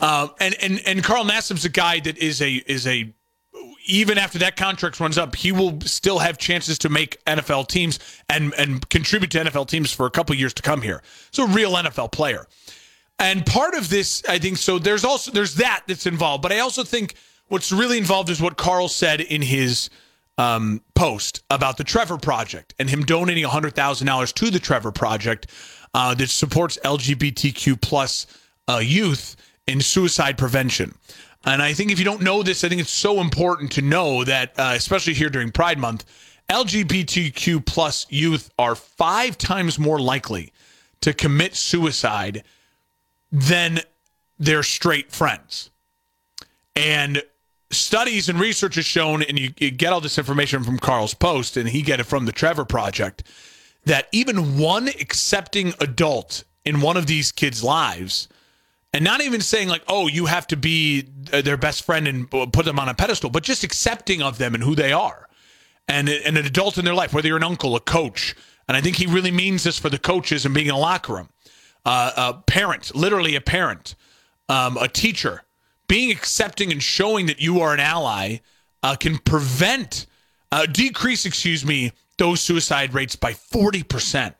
Uh, 0.00 0.28
and 0.40 0.54
and 0.62 0.80
and 0.86 1.04
Carl 1.04 1.24
Nassib's 1.24 1.64
a 1.66 1.68
guy 1.68 2.00
that 2.00 2.16
is 2.16 2.40
a 2.40 2.54
is 2.66 2.86
a 2.86 3.12
even 3.86 4.16
after 4.16 4.38
that 4.38 4.56
contract 4.56 4.98
runs 4.98 5.18
up, 5.18 5.36
he 5.36 5.52
will 5.52 5.78
still 5.82 6.18
have 6.18 6.38
chances 6.38 6.78
to 6.78 6.88
make 6.88 7.22
NFL 7.26 7.68
teams 7.68 7.98
and 8.28 8.54
and 8.54 8.88
contribute 8.88 9.30
to 9.32 9.38
NFL 9.38 9.68
teams 9.68 9.92
for 9.92 10.06
a 10.06 10.10
couple 10.10 10.34
years 10.34 10.54
to 10.54 10.62
come 10.62 10.80
here. 10.82 11.02
So 11.30 11.46
real 11.46 11.72
NFL 11.72 12.12
player. 12.12 12.46
And 13.18 13.46
part 13.46 13.74
of 13.74 13.90
this, 13.90 14.24
I 14.28 14.38
think, 14.38 14.56
so 14.56 14.78
there's 14.78 15.04
also 15.04 15.30
there's 15.30 15.56
that 15.56 15.82
that's 15.86 16.06
involved, 16.06 16.42
but 16.42 16.52
I 16.52 16.60
also 16.60 16.82
think 16.82 17.14
what's 17.48 17.72
really 17.72 17.98
involved 17.98 18.30
is 18.30 18.40
what 18.40 18.56
Carl 18.56 18.88
said 18.88 19.20
in 19.20 19.42
his 19.42 19.90
um, 20.38 20.82
post 20.94 21.42
about 21.50 21.76
the 21.76 21.84
Trevor 21.84 22.18
Project 22.18 22.74
and 22.78 22.90
him 22.90 23.04
donating 23.04 23.44
$100,000 23.44 24.34
to 24.34 24.50
the 24.50 24.58
Trevor 24.58 24.92
Project 24.92 25.46
uh, 25.92 26.14
that 26.14 26.28
supports 26.28 26.78
LGBTQ 26.84 27.80
plus 27.80 28.26
uh, 28.68 28.78
youth 28.78 29.36
in 29.66 29.80
suicide 29.80 30.36
prevention. 30.36 30.94
And 31.44 31.62
I 31.62 31.74
think 31.74 31.92
if 31.92 31.98
you 31.98 32.04
don't 32.04 32.22
know 32.22 32.42
this, 32.42 32.64
I 32.64 32.68
think 32.68 32.80
it's 32.80 32.90
so 32.90 33.20
important 33.20 33.70
to 33.72 33.82
know 33.82 34.24
that, 34.24 34.58
uh, 34.58 34.72
especially 34.74 35.14
here 35.14 35.28
during 35.28 35.52
Pride 35.52 35.78
Month, 35.78 36.04
LGBTQ 36.50 37.64
plus 37.64 38.06
youth 38.10 38.50
are 38.58 38.74
five 38.74 39.38
times 39.38 39.78
more 39.78 40.00
likely 40.00 40.52
to 41.00 41.12
commit 41.12 41.54
suicide, 41.54 42.44
than 43.34 43.80
they're 44.38 44.62
straight 44.62 45.10
friends. 45.10 45.70
And 46.76 47.22
studies 47.76 48.28
and 48.28 48.40
research 48.40 48.76
has 48.76 48.86
shown, 48.86 49.22
and 49.22 49.38
you, 49.38 49.52
you, 49.58 49.70
get 49.70 49.92
all 49.92 50.00
this 50.00 50.18
information 50.18 50.64
from 50.64 50.78
Carl's 50.78 51.14
post, 51.14 51.56
and 51.56 51.68
he 51.68 51.82
get 51.82 52.00
it 52.00 52.04
from 52.04 52.26
the 52.26 52.32
Trevor 52.32 52.64
Project, 52.64 53.22
that 53.84 54.08
even 54.12 54.58
one 54.58 54.88
accepting 54.88 55.74
adult 55.80 56.44
in 56.64 56.80
one 56.80 56.96
of 56.96 57.06
these 57.06 57.32
kids' 57.32 57.62
lives, 57.62 58.28
and 58.92 59.04
not 59.04 59.20
even 59.20 59.40
saying 59.40 59.68
like, 59.68 59.82
oh, 59.88 60.06
you 60.06 60.26
have 60.26 60.46
to 60.48 60.56
be 60.56 61.08
uh, 61.32 61.42
their 61.42 61.56
best 61.56 61.84
friend 61.84 62.06
and 62.06 62.30
put 62.30 62.64
them 62.64 62.78
on 62.78 62.88
a 62.88 62.94
pedestal, 62.94 63.30
but 63.30 63.42
just 63.42 63.64
accepting 63.64 64.22
of 64.22 64.38
them 64.38 64.54
and 64.54 64.62
who 64.62 64.74
they 64.74 64.92
are, 64.92 65.28
and, 65.88 66.08
and 66.08 66.38
an 66.38 66.46
adult 66.46 66.78
in 66.78 66.84
their 66.84 66.94
life, 66.94 67.12
whether 67.12 67.28
you're 67.28 67.36
an 67.36 67.42
uncle, 67.42 67.76
a 67.76 67.80
coach, 67.80 68.34
and 68.68 68.76
I 68.76 68.80
think 68.80 68.96
he 68.96 69.06
really 69.06 69.30
means 69.30 69.64
this 69.64 69.78
for 69.78 69.90
the 69.90 69.98
coaches 69.98 70.46
and 70.46 70.54
being 70.54 70.68
in 70.68 70.74
a 70.74 70.78
locker 70.78 71.14
room, 71.14 71.28
uh, 71.84 72.12
a 72.16 72.34
parent, 72.42 72.94
literally 72.94 73.34
a 73.34 73.40
parent, 73.40 73.94
um, 74.48 74.76
a 74.78 74.88
teacher 74.88 75.42
being 75.88 76.10
accepting 76.10 76.72
and 76.72 76.82
showing 76.82 77.26
that 77.26 77.40
you 77.40 77.60
are 77.60 77.74
an 77.74 77.80
ally 77.80 78.38
uh, 78.82 78.96
can 78.96 79.18
prevent, 79.18 80.06
uh, 80.52 80.66
decrease, 80.66 81.26
excuse 81.26 81.64
me, 81.64 81.92
those 82.18 82.40
suicide 82.40 82.94
rates 82.94 83.16
by 83.16 83.32
40%. 83.32 84.34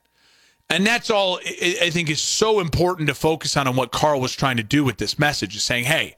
And 0.71 0.87
that's 0.87 1.11
all 1.11 1.39
I 1.45 1.91
think 1.91 2.09
is 2.09 2.21
so 2.21 2.61
important 2.61 3.09
to 3.09 3.15
focus 3.15 3.57
on 3.57 3.67
and 3.67 3.77
what 3.77 3.93
Carl 3.93 4.21
was 4.21 4.35
trying 4.35 4.57
to 4.57 4.63
do 4.63 4.83
with 4.83 4.97
this 4.97 5.19
message 5.19 5.55
is 5.55 5.63
saying, 5.63 5.85
hey, 5.85 6.17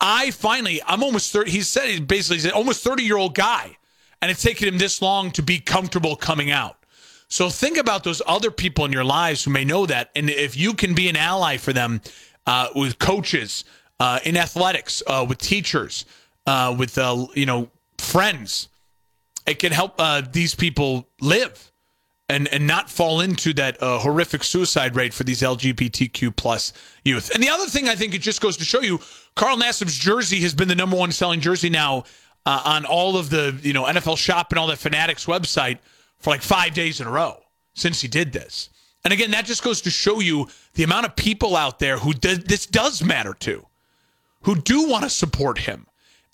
I 0.00 0.30
finally, 0.30 0.80
I'm 0.86 1.02
almost 1.02 1.32
30. 1.32 1.50
He 1.50 1.62
said 1.62 1.88
he's 1.88 2.00
basically 2.00 2.48
an 2.48 2.54
almost 2.54 2.82
30 2.82 3.02
year 3.02 3.16
old 3.16 3.34
guy, 3.34 3.76
and 4.20 4.30
it's 4.30 4.42
taken 4.42 4.68
him 4.68 4.78
this 4.78 5.02
long 5.02 5.30
to 5.32 5.42
be 5.42 5.58
comfortable 5.58 6.16
coming 6.16 6.50
out. 6.50 6.76
So 7.28 7.48
think 7.48 7.76
about 7.76 8.02
those 8.02 8.20
other 8.26 8.50
people 8.50 8.84
in 8.84 8.92
your 8.92 9.04
lives 9.04 9.44
who 9.44 9.50
may 9.50 9.64
know 9.64 9.86
that. 9.86 10.10
And 10.16 10.28
if 10.28 10.56
you 10.56 10.74
can 10.74 10.94
be 10.94 11.08
an 11.08 11.16
ally 11.16 11.58
for 11.58 11.72
them 11.72 12.00
uh, 12.46 12.68
with 12.74 12.98
coaches, 12.98 13.64
uh, 14.00 14.18
in 14.24 14.36
athletics, 14.36 15.02
uh, 15.06 15.24
with 15.28 15.38
teachers, 15.38 16.06
uh, 16.46 16.74
with 16.76 16.98
uh, 16.98 17.26
you 17.34 17.46
know 17.46 17.68
friends. 17.98 18.68
It 19.46 19.58
can 19.58 19.72
help 19.72 19.94
uh, 19.98 20.22
these 20.32 20.54
people 20.54 21.06
live 21.20 21.70
and 22.28 22.48
and 22.48 22.66
not 22.66 22.90
fall 22.90 23.20
into 23.20 23.52
that 23.54 23.80
uh, 23.82 23.98
horrific 23.98 24.42
suicide 24.42 24.96
rate 24.96 25.12
for 25.12 25.24
these 25.24 25.42
LGBTQ 25.42 26.34
plus 26.34 26.72
youth. 27.04 27.30
And 27.34 27.42
the 27.42 27.50
other 27.50 27.66
thing 27.66 27.88
I 27.88 27.94
think 27.94 28.14
it 28.14 28.22
just 28.22 28.40
goes 28.40 28.56
to 28.56 28.64
show 28.64 28.80
you, 28.80 29.00
Carl 29.36 29.58
Nassib's 29.58 29.98
jersey 29.98 30.40
has 30.40 30.54
been 30.54 30.68
the 30.68 30.74
number 30.74 30.96
one 30.96 31.12
selling 31.12 31.40
jersey 31.40 31.70
now 31.70 32.04
on 32.46 32.84
all 32.86 33.16
of 33.16 33.28
the 33.28 33.58
you 33.62 33.74
know 33.74 33.84
NFL 33.84 34.16
Shop 34.16 34.50
and 34.50 34.58
all 34.58 34.66
that 34.68 34.78
Fanatics 34.78 35.26
website 35.26 35.78
for 36.18 36.30
like 36.30 36.42
five 36.42 36.72
days 36.72 37.00
in 37.00 37.06
a 37.06 37.10
row 37.10 37.38
since 37.74 38.00
he 38.00 38.08
did 38.08 38.32
this. 38.32 38.70
And 39.04 39.12
again, 39.12 39.30
that 39.30 39.46
just 39.46 39.62
goes 39.62 39.80
to 39.82 39.90
show 39.90 40.20
you 40.20 40.48
the 40.74 40.82
amount 40.82 41.06
of 41.06 41.16
people 41.16 41.56
out 41.56 41.78
there 41.78 41.98
who 41.98 42.12
this 42.12 42.66
does 42.66 43.02
matter 43.02 43.34
to 43.40 43.66
who 44.42 44.56
do 44.56 44.88
want 44.88 45.04
to 45.04 45.10
support 45.10 45.58
him 45.58 45.86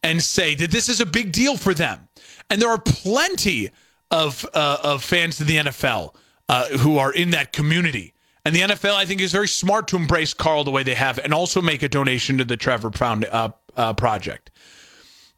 and 0.03 0.23
say 0.23 0.55
that 0.55 0.71
this 0.71 0.89
is 0.89 1.01
a 1.01 1.07
big 1.07 1.33
deal 1.33 1.57
for 1.57 1.75
them. 1.75 2.09
And 2.51 2.63
there 2.63 2.71
are 2.71 2.79
plenty 2.79 3.71
of 4.11 4.47
uh, 4.55 4.79
of 4.83 5.03
fans 5.03 5.41
of 5.41 5.47
the 5.47 5.57
NFL 5.57 6.15
uh, 6.49 6.69
who 6.79 6.99
are 6.99 7.13
in 7.13 7.31
that 7.31 7.53
community. 7.53 8.15
And 8.45 8.55
the 8.55 8.61
NFL, 8.61 8.95
I 8.95 9.05
think, 9.05 9.21
is 9.21 9.33
very 9.33 9.49
smart 9.49 9.89
to 9.89 9.97
embrace 9.97 10.33
Carl 10.33 10.63
the 10.63 10.71
way 10.71 10.85
they 10.85 10.95
have, 10.95 11.19
and 11.19 11.35
also 11.35 11.61
make 11.61 11.83
a 11.83 11.89
donation 11.89 12.39
to 12.39 12.45
the 12.45 12.57
Trevor 12.57 12.93
Pound 12.93 13.25
uh, 13.25 13.51
uh, 13.77 13.93
project, 13.95 14.53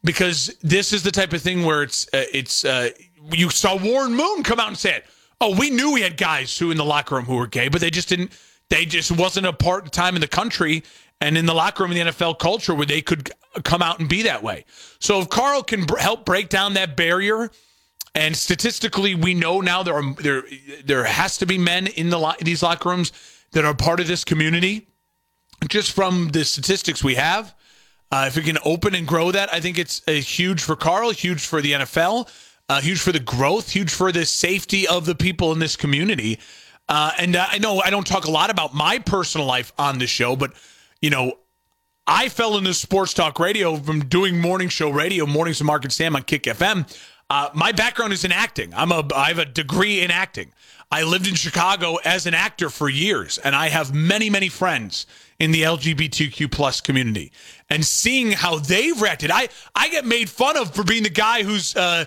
because 0.03 0.55
this 0.61 0.93
is 0.93 1.01
the 1.01 1.09
type 1.09 1.33
of 1.33 1.41
thing 1.41 1.65
where 1.65 1.81
it's 1.81 2.07
uh, 2.13 2.25
it's 2.31 2.63
uh, 2.63 2.89
you 3.31 3.49
saw 3.49 3.75
Warren 3.75 4.13
Moon 4.13 4.43
come 4.43 4.59
out 4.59 4.67
and 4.67 4.77
say 4.77 4.97
it. 4.97 5.05
Oh, 5.41 5.57
we 5.57 5.71
knew 5.71 5.93
we 5.93 6.01
had 6.01 6.17
guys 6.17 6.55
who 6.55 6.69
in 6.69 6.77
the 6.77 6.85
locker 6.85 7.15
room 7.15 7.25
who 7.25 7.37
were 7.37 7.47
gay, 7.47 7.67
but 7.67 7.81
they 7.81 7.89
just 7.89 8.09
didn't. 8.09 8.31
They 8.69 8.85
just 8.85 9.11
wasn't 9.11 9.47
a 9.47 9.53
part 9.53 9.85
of 9.85 9.91
time 9.91 10.13
in 10.13 10.21
the 10.21 10.27
country, 10.27 10.83
and 11.21 11.37
in 11.37 11.45
the 11.45 11.53
locker 11.53 11.83
room 11.83 11.91
in 11.91 12.05
the 12.05 12.11
NFL 12.11 12.39
culture 12.39 12.73
where 12.73 12.85
they 12.85 13.01
could 13.01 13.31
come 13.63 13.81
out 13.81 13.99
and 13.99 14.07
be 14.07 14.23
that 14.23 14.43
way. 14.43 14.65
So 14.99 15.19
if 15.21 15.29
Carl 15.29 15.63
can 15.63 15.85
br- 15.85 15.97
help 15.97 16.25
break 16.25 16.49
down 16.49 16.73
that 16.75 16.95
barrier, 16.95 17.49
and 18.15 18.35
statistically 18.35 19.15
we 19.15 19.33
know 19.33 19.61
now 19.61 19.83
there 19.83 19.95
are 19.95 20.13
there 20.15 20.43
there 20.83 21.03
has 21.03 21.37
to 21.37 21.45
be 21.45 21.57
men 21.57 21.87
in 21.87 22.09
the 22.09 22.17
lo- 22.17 22.33
these 22.41 22.63
locker 22.63 22.89
rooms 22.89 23.11
that 23.51 23.65
are 23.65 23.73
part 23.73 23.99
of 23.99 24.07
this 24.07 24.23
community. 24.23 24.87
Just 25.67 25.91
from 25.91 26.29
the 26.29 26.45
statistics 26.45 27.03
we 27.03 27.15
have, 27.15 27.53
uh, 28.11 28.25
if 28.27 28.37
we 28.37 28.43
can 28.43 28.57
open 28.63 28.95
and 28.95 29.05
grow 29.05 29.31
that, 29.31 29.53
I 29.53 29.59
think 29.59 29.77
it's 29.77 30.01
a 30.07 30.19
huge 30.19 30.61
for 30.61 30.77
Carl, 30.77 31.11
huge 31.11 31.45
for 31.45 31.61
the 31.61 31.73
NFL, 31.73 32.29
uh, 32.69 32.79
huge 32.79 33.01
for 33.01 33.11
the 33.11 33.19
growth, 33.19 33.69
huge 33.69 33.91
for 33.91 34.11
the 34.13 34.25
safety 34.25 34.87
of 34.87 35.05
the 35.05 35.15
people 35.15 35.51
in 35.51 35.59
this 35.59 35.75
community. 35.75 36.39
Uh, 36.87 37.11
and 37.19 37.35
uh, 37.35 37.45
I 37.49 37.57
know 37.59 37.81
I 37.81 37.89
don't 37.89 38.07
talk 38.07 38.25
a 38.25 38.31
lot 38.31 38.49
about 38.49 38.73
my 38.73 38.99
personal 38.99 39.45
life 39.45 39.73
on 39.77 39.99
the 39.99 40.07
show, 40.07 40.35
but 40.35 40.53
you 41.01 41.09
know, 41.09 41.33
I 42.07 42.29
fell 42.29 42.57
into 42.57 42.73
sports 42.73 43.13
talk 43.13 43.39
radio 43.39 43.77
from 43.77 44.05
doing 44.05 44.39
morning 44.39 44.69
show 44.69 44.89
radio, 44.89 45.25
mornings 45.25 45.61
of 45.61 45.67
Mark 45.67 45.83
and 45.83 45.93
Sam 45.93 46.15
on 46.15 46.23
Kick 46.23 46.43
FM. 46.43 46.91
Uh, 47.29 47.49
my 47.53 47.71
background 47.71 48.13
is 48.13 48.25
in 48.25 48.31
acting. 48.31 48.73
I'm 48.73 48.91
a 48.91 49.07
I 49.15 49.27
have 49.27 49.37
a 49.37 49.45
degree 49.45 50.01
in 50.01 50.09
acting. 50.09 50.51
I 50.91 51.03
lived 51.03 51.27
in 51.27 51.35
Chicago 51.35 51.97
as 51.97 52.25
an 52.25 52.33
actor 52.33 52.71
for 52.71 52.89
years, 52.89 53.37
and 53.37 53.55
I 53.55 53.69
have 53.69 53.93
many 53.93 54.29
many 54.29 54.49
friends 54.49 55.05
in 55.37 55.51
the 55.51 55.61
LGBTQ 55.61 56.51
plus 56.51 56.81
community. 56.81 57.31
And 57.69 57.85
seeing 57.85 58.31
how 58.31 58.57
they've 58.57 58.99
reacted, 58.99 59.29
I 59.29 59.49
I 59.75 59.89
get 59.89 60.05
made 60.05 60.29
fun 60.29 60.57
of 60.57 60.73
for 60.73 60.83
being 60.83 61.03
the 61.03 61.11
guy 61.11 61.43
who's 61.43 61.75
uh, 61.75 62.05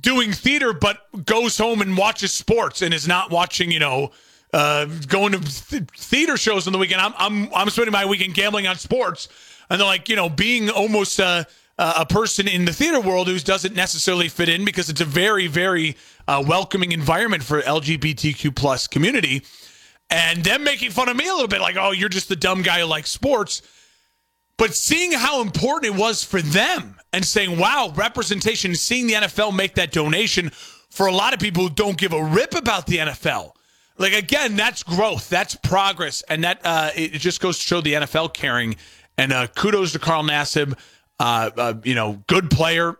doing 0.00 0.32
theater 0.32 0.72
but 0.72 1.26
goes 1.26 1.58
home 1.58 1.82
and 1.82 1.94
watches 1.94 2.32
sports 2.32 2.80
and 2.80 2.94
is 2.94 3.06
not 3.06 3.30
watching, 3.30 3.70
you 3.70 3.80
know 3.80 4.12
uh, 4.52 4.84
going 5.06 5.32
to 5.32 5.40
th- 5.40 5.84
theater 5.96 6.36
shows 6.36 6.66
on 6.66 6.72
the 6.72 6.78
weekend. 6.78 7.00
I'm, 7.00 7.14
I'm, 7.16 7.54
I'm 7.54 7.70
spending 7.70 7.92
my 7.92 8.04
weekend 8.04 8.34
gambling 8.34 8.66
on 8.66 8.76
sports. 8.76 9.28
And 9.70 9.80
they're 9.80 9.86
like, 9.86 10.08
you 10.08 10.16
know, 10.16 10.28
being 10.28 10.68
almost 10.68 11.18
a, 11.18 11.46
a 11.78 12.04
person 12.04 12.46
in 12.46 12.64
the 12.64 12.72
theater 12.72 13.00
world 13.00 13.28
who 13.28 13.38
doesn't 13.38 13.74
necessarily 13.74 14.28
fit 14.28 14.48
in 14.48 14.64
because 14.64 14.90
it's 14.90 15.00
a 15.00 15.06
very, 15.06 15.46
very 15.46 15.96
uh, 16.28 16.44
welcoming 16.46 16.92
environment 16.92 17.42
for 17.42 17.62
LGBTQ 17.62 18.54
plus 18.54 18.86
community. 18.86 19.44
And 20.10 20.44
them 20.44 20.62
making 20.64 20.90
fun 20.90 21.08
of 21.08 21.16
me 21.16 21.26
a 21.26 21.32
little 21.32 21.48
bit, 21.48 21.62
like, 21.62 21.76
oh, 21.78 21.92
you're 21.92 22.10
just 22.10 22.28
the 22.28 22.36
dumb 22.36 22.60
guy 22.60 22.80
who 22.80 22.86
likes 22.86 23.10
sports. 23.10 23.62
But 24.58 24.74
seeing 24.74 25.12
how 25.12 25.40
important 25.40 25.94
it 25.94 25.98
was 25.98 26.22
for 26.22 26.42
them 26.42 26.96
and 27.14 27.24
saying, 27.24 27.58
wow, 27.58 27.90
representation, 27.96 28.74
seeing 28.74 29.06
the 29.06 29.14
NFL 29.14 29.56
make 29.56 29.76
that 29.76 29.90
donation 29.90 30.50
for 30.90 31.06
a 31.06 31.12
lot 31.12 31.32
of 31.32 31.40
people 31.40 31.62
who 31.62 31.74
don't 31.74 31.96
give 31.96 32.12
a 32.12 32.22
rip 32.22 32.54
about 32.54 32.86
the 32.86 32.98
NFL 32.98 33.52
like 33.98 34.14
again, 34.14 34.56
that's 34.56 34.82
growth, 34.82 35.28
that's 35.28 35.54
progress, 35.54 36.22
and 36.28 36.44
that 36.44 36.60
uh, 36.64 36.90
it 36.94 37.18
just 37.18 37.40
goes 37.40 37.58
to 37.58 37.64
show 37.64 37.80
the 37.80 37.94
NFL 37.94 38.34
caring. 38.34 38.76
And 39.18 39.32
uh, 39.32 39.46
kudos 39.48 39.92
to 39.92 39.98
Carl 39.98 40.22
Nassib, 40.24 40.78
uh, 41.20 41.50
uh, 41.56 41.74
you 41.84 41.94
know, 41.94 42.22
good 42.26 42.50
player, 42.50 42.96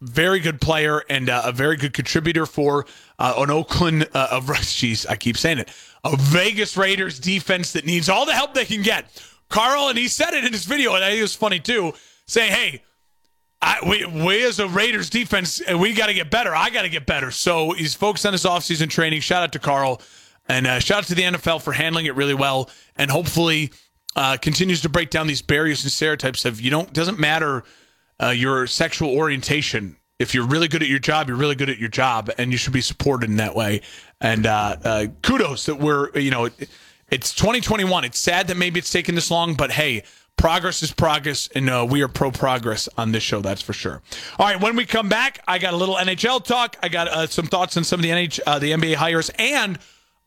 very 0.00 0.40
good 0.40 0.60
player, 0.60 1.02
and 1.10 1.28
uh, 1.28 1.42
a 1.44 1.52
very 1.52 1.76
good 1.76 1.92
contributor 1.92 2.46
for 2.46 2.86
uh, 3.18 3.34
an 3.38 3.50
Oakland 3.50 4.04
of 4.14 4.46
jeez, 4.46 5.06
I 5.08 5.16
keep 5.16 5.36
saying 5.36 5.58
it, 5.58 5.70
a 6.04 6.16
Vegas 6.16 6.76
Raiders 6.76 7.18
defense 7.18 7.72
that 7.72 7.84
needs 7.84 8.08
all 8.08 8.26
the 8.26 8.34
help 8.34 8.54
they 8.54 8.64
can 8.64 8.82
get. 8.82 9.22
Carl, 9.48 9.88
and 9.88 9.98
he 9.98 10.08
said 10.08 10.32
it 10.32 10.44
in 10.44 10.52
his 10.52 10.64
video, 10.64 10.94
and 10.94 11.04
I 11.04 11.10
think 11.10 11.18
it 11.18 11.22
was 11.22 11.34
funny 11.34 11.60
too, 11.60 11.92
saying, 12.26 12.52
"Hey." 12.52 12.82
I, 13.62 13.78
we, 13.88 14.04
we 14.04 14.44
as 14.44 14.58
a 14.58 14.68
Raiders 14.68 15.08
defense, 15.08 15.62
we 15.66 15.94
got 15.94 16.08
to 16.08 16.14
get 16.14 16.30
better. 16.30 16.54
I 16.54 16.68
got 16.68 16.82
to 16.82 16.90
get 16.90 17.06
better. 17.06 17.30
So 17.30 17.72
he's 17.72 17.94
focused 17.94 18.26
on 18.26 18.34
his 18.34 18.44
offseason 18.44 18.90
training. 18.90 19.22
Shout 19.22 19.42
out 19.42 19.52
to 19.52 19.58
Carl. 19.58 20.02
And 20.48 20.66
uh, 20.66 20.78
shout 20.78 20.98
out 20.98 21.04
to 21.04 21.14
the 21.14 21.22
NFL 21.22 21.62
for 21.62 21.72
handling 21.72 22.06
it 22.06 22.14
really 22.14 22.34
well, 22.34 22.70
and 22.96 23.10
hopefully 23.10 23.72
uh, 24.14 24.36
continues 24.38 24.80
to 24.82 24.88
break 24.88 25.10
down 25.10 25.26
these 25.26 25.42
barriers 25.42 25.82
and 25.84 25.92
stereotypes 25.92 26.44
of 26.44 26.60
you 26.60 26.70
don't 26.70 26.92
doesn't 26.92 27.18
matter 27.18 27.64
uh, 28.22 28.28
your 28.28 28.66
sexual 28.66 29.10
orientation. 29.10 29.96
If 30.18 30.34
you're 30.34 30.46
really 30.46 30.68
good 30.68 30.82
at 30.82 30.88
your 30.88 30.98
job, 30.98 31.28
you're 31.28 31.36
really 31.36 31.56
good 31.56 31.68
at 31.68 31.78
your 31.78 31.90
job, 31.90 32.30
and 32.38 32.50
you 32.50 32.56
should 32.56 32.72
be 32.72 32.80
supported 32.80 33.28
in 33.28 33.36
that 33.36 33.54
way. 33.54 33.82
And 34.20 34.46
uh, 34.46 34.76
uh, 34.82 35.06
kudos 35.22 35.66
that 35.66 35.76
we're 35.76 36.16
you 36.18 36.30
know 36.30 36.46
it, 36.46 36.70
it's 37.10 37.34
2021. 37.34 38.04
It's 38.04 38.18
sad 38.18 38.48
that 38.48 38.56
maybe 38.56 38.78
it's 38.78 38.90
taken 38.90 39.14
this 39.14 39.30
long, 39.30 39.54
but 39.54 39.70
hey, 39.70 40.04
progress 40.36 40.82
is 40.82 40.92
progress, 40.92 41.48
and 41.54 41.68
uh, 41.68 41.86
we 41.88 42.02
are 42.02 42.08
pro 42.08 42.30
progress 42.30 42.88
on 42.96 43.12
this 43.12 43.22
show. 43.22 43.40
That's 43.40 43.62
for 43.62 43.72
sure. 43.72 44.00
All 44.38 44.46
right, 44.46 44.60
when 44.60 44.76
we 44.76 44.86
come 44.86 45.08
back, 45.08 45.42
I 45.46 45.58
got 45.58 45.74
a 45.74 45.76
little 45.76 45.96
NHL 45.96 46.44
talk. 46.44 46.76
I 46.82 46.88
got 46.88 47.08
uh, 47.08 47.26
some 47.26 47.46
thoughts 47.46 47.76
on 47.76 47.84
some 47.84 48.00
of 48.00 48.04
the 48.04 48.10
NH, 48.10 48.40
uh, 48.46 48.58
the 48.58 48.70
NBA 48.70 48.94
hires, 48.94 49.30
and 49.38 49.78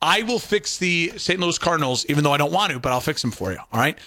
I 0.02 0.24
will 0.24 0.40
fix 0.40 0.78
the 0.78 1.14
St. 1.18 1.40
Louis 1.40 1.58
Cardinals, 1.58 2.06
even 2.08 2.24
though 2.24 2.32
I 2.32 2.38
don't 2.38 2.54
want 2.54 2.72
to, 2.72 2.80
but 2.80 2.92
I'll 2.92 3.02
fix 3.02 3.22
them 3.22 3.32
for 3.32 3.52
you. 3.52 3.58
All 3.58 3.80
right. 3.80 3.98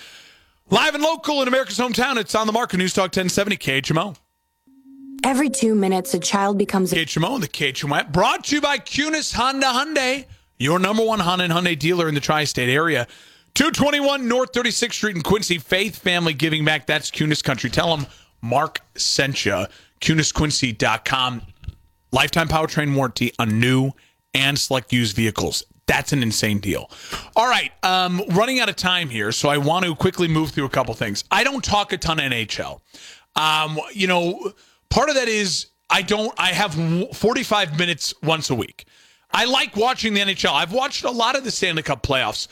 Live 0.70 0.95
and 0.95 1.03
local 1.03 1.43
in 1.43 1.49
America's 1.49 1.78
hometown, 1.78 2.16
it's 2.16 2.34
on 2.34 2.47
the 2.47 2.53
market. 2.53 2.78
News 2.78 2.95
Talk 2.95 3.05
1070 3.05 3.57
KHMO. 3.59 4.16
Every 5.24 5.51
two 5.51 5.74
minutes, 5.74 6.14
a 6.14 6.18
child 6.18 6.59
becomes 6.59 6.93
a 6.93 6.97
KHMO 6.97 7.34
and 7.34 7.43
the 7.43 7.49
KHMO 7.49 7.99
app. 7.99 8.12
Brought 8.12 8.45
to 8.45 8.57
you 8.57 8.61
by 8.61 8.78
Kunes 8.78 9.34
Honda 9.34 9.66
Hyundai, 9.66 10.24
your 10.59 10.78
number 10.78 11.05
one 11.05 11.20
Honda 11.20 11.45
and 11.45 11.53
Hyundai 11.53 11.78
dealer 11.78 12.09
in 12.09 12.14
the 12.14 12.20
tri-state 12.20 12.70
area. 12.70 13.07
221 13.55 14.26
North 14.26 14.53
36th 14.53 14.95
Street 14.95 15.14
in 15.16 15.22
Quincy. 15.22 15.59
Faith 15.59 15.97
Family 15.97 16.32
Giving 16.32 16.64
Back. 16.64 16.86
That's 16.86 17.11
Kunes 17.11 17.45
Country. 17.45 17.68
Tell 17.68 17.95
them 17.95 18.07
Mark 18.40 18.80
sent 18.97 19.45
you. 19.45 19.66
KunesQuincy.com. 20.01 21.43
Lifetime 22.12 22.49
powertrain 22.49 22.95
warranty 22.95 23.32
on 23.38 23.61
new 23.61 23.93
and 24.34 24.59
select 24.59 24.93
used 24.93 25.14
vehicles. 25.14 25.64
That's 25.87 26.12
an 26.12 26.22
insane 26.22 26.61
deal. 26.61 26.91
All 27.35 27.49
right, 27.49 27.72
um, 27.83 28.22
running 28.30 28.61
out 28.61 28.68
of 28.68 28.76
time 28.76 29.09
here, 29.09 29.33
so 29.33 29.49
I 29.49 29.59
want 29.59 29.85
to 29.85 29.95
quickly 29.95 30.28
move 30.28 30.51
through 30.51 30.64
a 30.64 30.70
couple 30.70 30.95
things. 30.95 31.24
I 31.30 31.45
don't 31.45 31.62
talk 31.62 31.93
a 31.93 31.99
ton 31.99 32.18
NHL. 32.18 32.80
Um, 33.35 33.80
you 33.93 34.07
know, 34.07 34.53
part 34.91 35.09
of 35.09 35.16
that 35.16 35.28
is 35.28 35.66
I 35.91 36.03
don't. 36.03 36.33
I 36.39 36.53
have 36.53 36.74
45 37.16 37.78
minutes 37.78 38.14
once 38.22 38.51
a 38.51 38.55
week. 38.55 38.87
I 39.33 39.45
like 39.47 39.76
watching 39.76 40.14
the 40.14 40.20
NHL. 40.20 40.53
I've 40.53 40.72
watched 40.72 41.05
a 41.05 41.11
lot 41.11 41.37
of 41.37 41.45
the 41.45 41.51
Stanley 41.51 41.83
Cup 41.83 42.03
playoffs. 42.03 42.49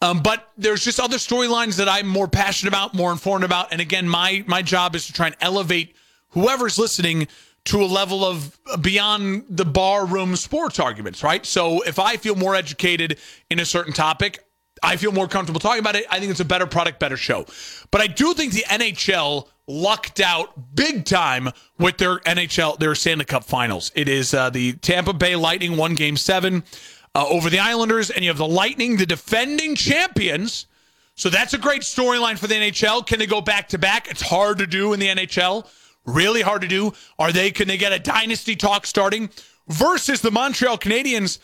Um, 0.00 0.20
but 0.20 0.50
there's 0.58 0.82
just 0.84 0.98
other 0.98 1.18
storylines 1.18 1.76
that 1.76 1.88
I'm 1.88 2.08
more 2.08 2.26
passionate 2.26 2.70
about, 2.70 2.92
more 2.92 3.12
informed 3.12 3.44
about. 3.44 3.68
And 3.70 3.80
again, 3.80 4.08
my 4.08 4.44
my 4.48 4.60
job 4.60 4.96
is 4.96 5.06
to 5.06 5.12
try 5.12 5.26
and 5.28 5.36
elevate 5.40 5.94
whoever's 6.30 6.78
listening 6.78 7.28
to 7.64 7.82
a 7.82 7.86
level 7.86 8.24
of 8.24 8.58
beyond 8.80 9.44
the 9.48 9.64
barroom 9.64 10.36
sports 10.36 10.80
arguments, 10.80 11.22
right? 11.22 11.46
So 11.46 11.82
if 11.82 11.98
I 11.98 12.16
feel 12.16 12.34
more 12.34 12.54
educated 12.54 13.18
in 13.50 13.60
a 13.60 13.64
certain 13.64 13.92
topic, 13.92 14.44
I 14.82 14.96
feel 14.96 15.12
more 15.12 15.28
comfortable 15.28 15.60
talking 15.60 15.78
about 15.78 15.94
it. 15.94 16.06
I 16.10 16.18
think 16.18 16.32
it's 16.32 16.40
a 16.40 16.44
better 16.44 16.66
product, 16.66 16.98
better 16.98 17.16
show. 17.16 17.46
But 17.92 18.00
I 18.00 18.08
do 18.08 18.34
think 18.34 18.52
the 18.52 18.64
NHL 18.64 19.48
lucked 19.68 20.20
out 20.20 20.74
big 20.74 21.04
time 21.04 21.50
with 21.78 21.98
their 21.98 22.18
NHL, 22.18 22.78
their 22.78 22.94
Stanley 22.96 23.24
Cup 23.24 23.44
finals. 23.44 23.92
It 23.94 24.08
is 24.08 24.34
uh, 24.34 24.50
the 24.50 24.72
Tampa 24.74 25.12
Bay 25.12 25.36
Lightning 25.36 25.76
won 25.76 25.94
game 25.94 26.16
seven 26.16 26.64
uh, 27.14 27.26
over 27.28 27.48
the 27.48 27.60
Islanders, 27.60 28.10
and 28.10 28.24
you 28.24 28.30
have 28.30 28.38
the 28.38 28.48
Lightning, 28.48 28.96
the 28.96 29.06
defending 29.06 29.76
champions. 29.76 30.66
So 31.14 31.28
that's 31.28 31.54
a 31.54 31.58
great 31.58 31.82
storyline 31.82 32.38
for 32.38 32.48
the 32.48 32.54
NHL. 32.54 33.06
Can 33.06 33.20
they 33.20 33.26
go 33.26 33.40
back 33.40 33.68
to 33.68 33.78
back? 33.78 34.10
It's 34.10 34.22
hard 34.22 34.58
to 34.58 34.66
do 34.66 34.92
in 34.94 35.00
the 35.00 35.08
NHL. 35.08 35.68
Really 36.04 36.42
hard 36.42 36.62
to 36.62 36.68
do. 36.68 36.92
Are 37.18 37.32
they? 37.32 37.50
Can 37.50 37.68
they 37.68 37.76
get 37.76 37.92
a 37.92 37.98
dynasty 37.98 38.56
talk 38.56 38.86
starting 38.86 39.30
versus 39.68 40.20
the 40.20 40.30
Montreal 40.30 40.78
Canadiens? 40.78 41.38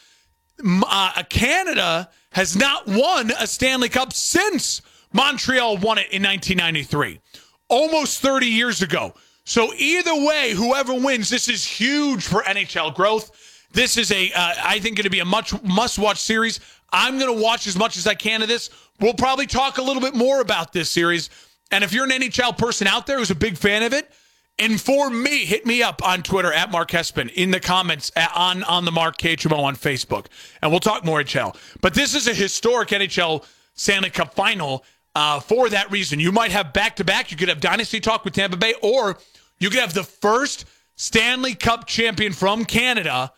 Uh, 0.65 1.23
Canada 1.29 2.11
has 2.33 2.57
not 2.57 2.87
won 2.87 3.31
a 3.39 3.47
Stanley 3.47 3.89
Cup 3.89 4.13
since 4.13 4.83
Montreal 5.13 5.77
won 5.79 5.99
it 5.99 6.11
in 6.11 6.23
1993, 6.23 7.21
almost 7.69 8.21
30 8.21 8.47
years 8.47 8.83
ago. 8.83 9.15
So 9.45 9.73
either 9.77 10.15
way, 10.15 10.53
whoever 10.53 10.93
wins, 10.93 11.31
this 11.31 11.49
is 11.49 11.65
huge 11.65 12.27
for 12.27 12.43
NHL 12.43 12.95
growth. 12.95 13.31
This 13.73 13.97
is 13.97 14.11
a, 14.13 14.31
uh, 14.33 14.55
I 14.63 14.79
think, 14.79 14.97
going 14.97 15.05
to 15.05 15.11
be 15.11 15.21
a 15.21 15.25
much 15.25 15.61
must-watch 15.63 16.19
series. 16.19 16.61
I'm 16.93 17.19
going 17.19 17.35
to 17.35 17.43
watch 17.43 17.67
as 17.67 17.77
much 17.77 17.97
as 17.97 18.07
I 18.07 18.15
can 18.15 18.43
of 18.43 18.49
this. 18.49 18.71
We'll 19.01 19.15
probably 19.15 19.47
talk 19.47 19.79
a 19.79 19.83
little 19.83 20.03
bit 20.03 20.15
more 20.15 20.41
about 20.41 20.73
this 20.73 20.91
series. 20.91 21.31
And 21.71 21.85
if 21.85 21.93
you're 21.93 22.05
an 22.05 22.11
NHL 22.11 22.59
person 22.59 22.87
out 22.87 23.07
there 23.07 23.19
who's 23.19 23.31
a 23.31 23.35
big 23.35 23.57
fan 23.57 23.83
of 23.83 23.93
it, 23.93 24.11
inform 24.59 25.23
me. 25.23 25.45
Hit 25.45 25.67
me 25.67 25.83
up 25.83 26.07
on 26.07 26.23
Twitter 26.23 26.53
at 26.53 26.71
Mark 26.71 26.91
Hespen 26.91 27.31
in 27.35 27.51
the 27.51 27.61
comments 27.61 28.11
at, 28.17 28.33
on 28.35 28.63
on 28.65 28.85
the 28.85 28.93
Mark 28.93 29.19
KHMO 29.19 29.59
on 29.59 29.77
Facebook, 29.77 30.27
and 30.63 30.71
we'll 30.71 30.81
talk 30.81 31.05
more 31.05 31.23
NHL. 31.23 31.57
But 31.81 31.95
this 31.95 32.15
is 32.15 32.27
a 32.27 32.35
historic 32.35 32.89
NHL 32.89 33.45
Stanley 33.75 34.11
Cup 34.11 34.35
final. 34.35 34.85
Uh, 35.15 35.41
for 35.41 35.69
that 35.69 35.91
reason, 35.91 36.21
you 36.21 36.31
might 36.31 36.53
have 36.53 36.73
back 36.73 36.97
to 36.97 37.05
back. 37.05 37.31
You 37.31 37.37
could 37.37 37.49
have 37.49 37.61
dynasty 37.61 37.99
talk 37.99 38.25
with 38.25 38.35
Tampa 38.35 38.57
Bay, 38.57 38.75
or 38.83 39.19
you 39.59 39.71
could 39.71 39.81
have 39.81 39.95
the 39.95 40.05
first 40.05 40.65
Stanley 40.97 41.55
Cup 41.55 41.87
champion 41.87 42.33
from 42.33 42.65
Canada 42.65 43.33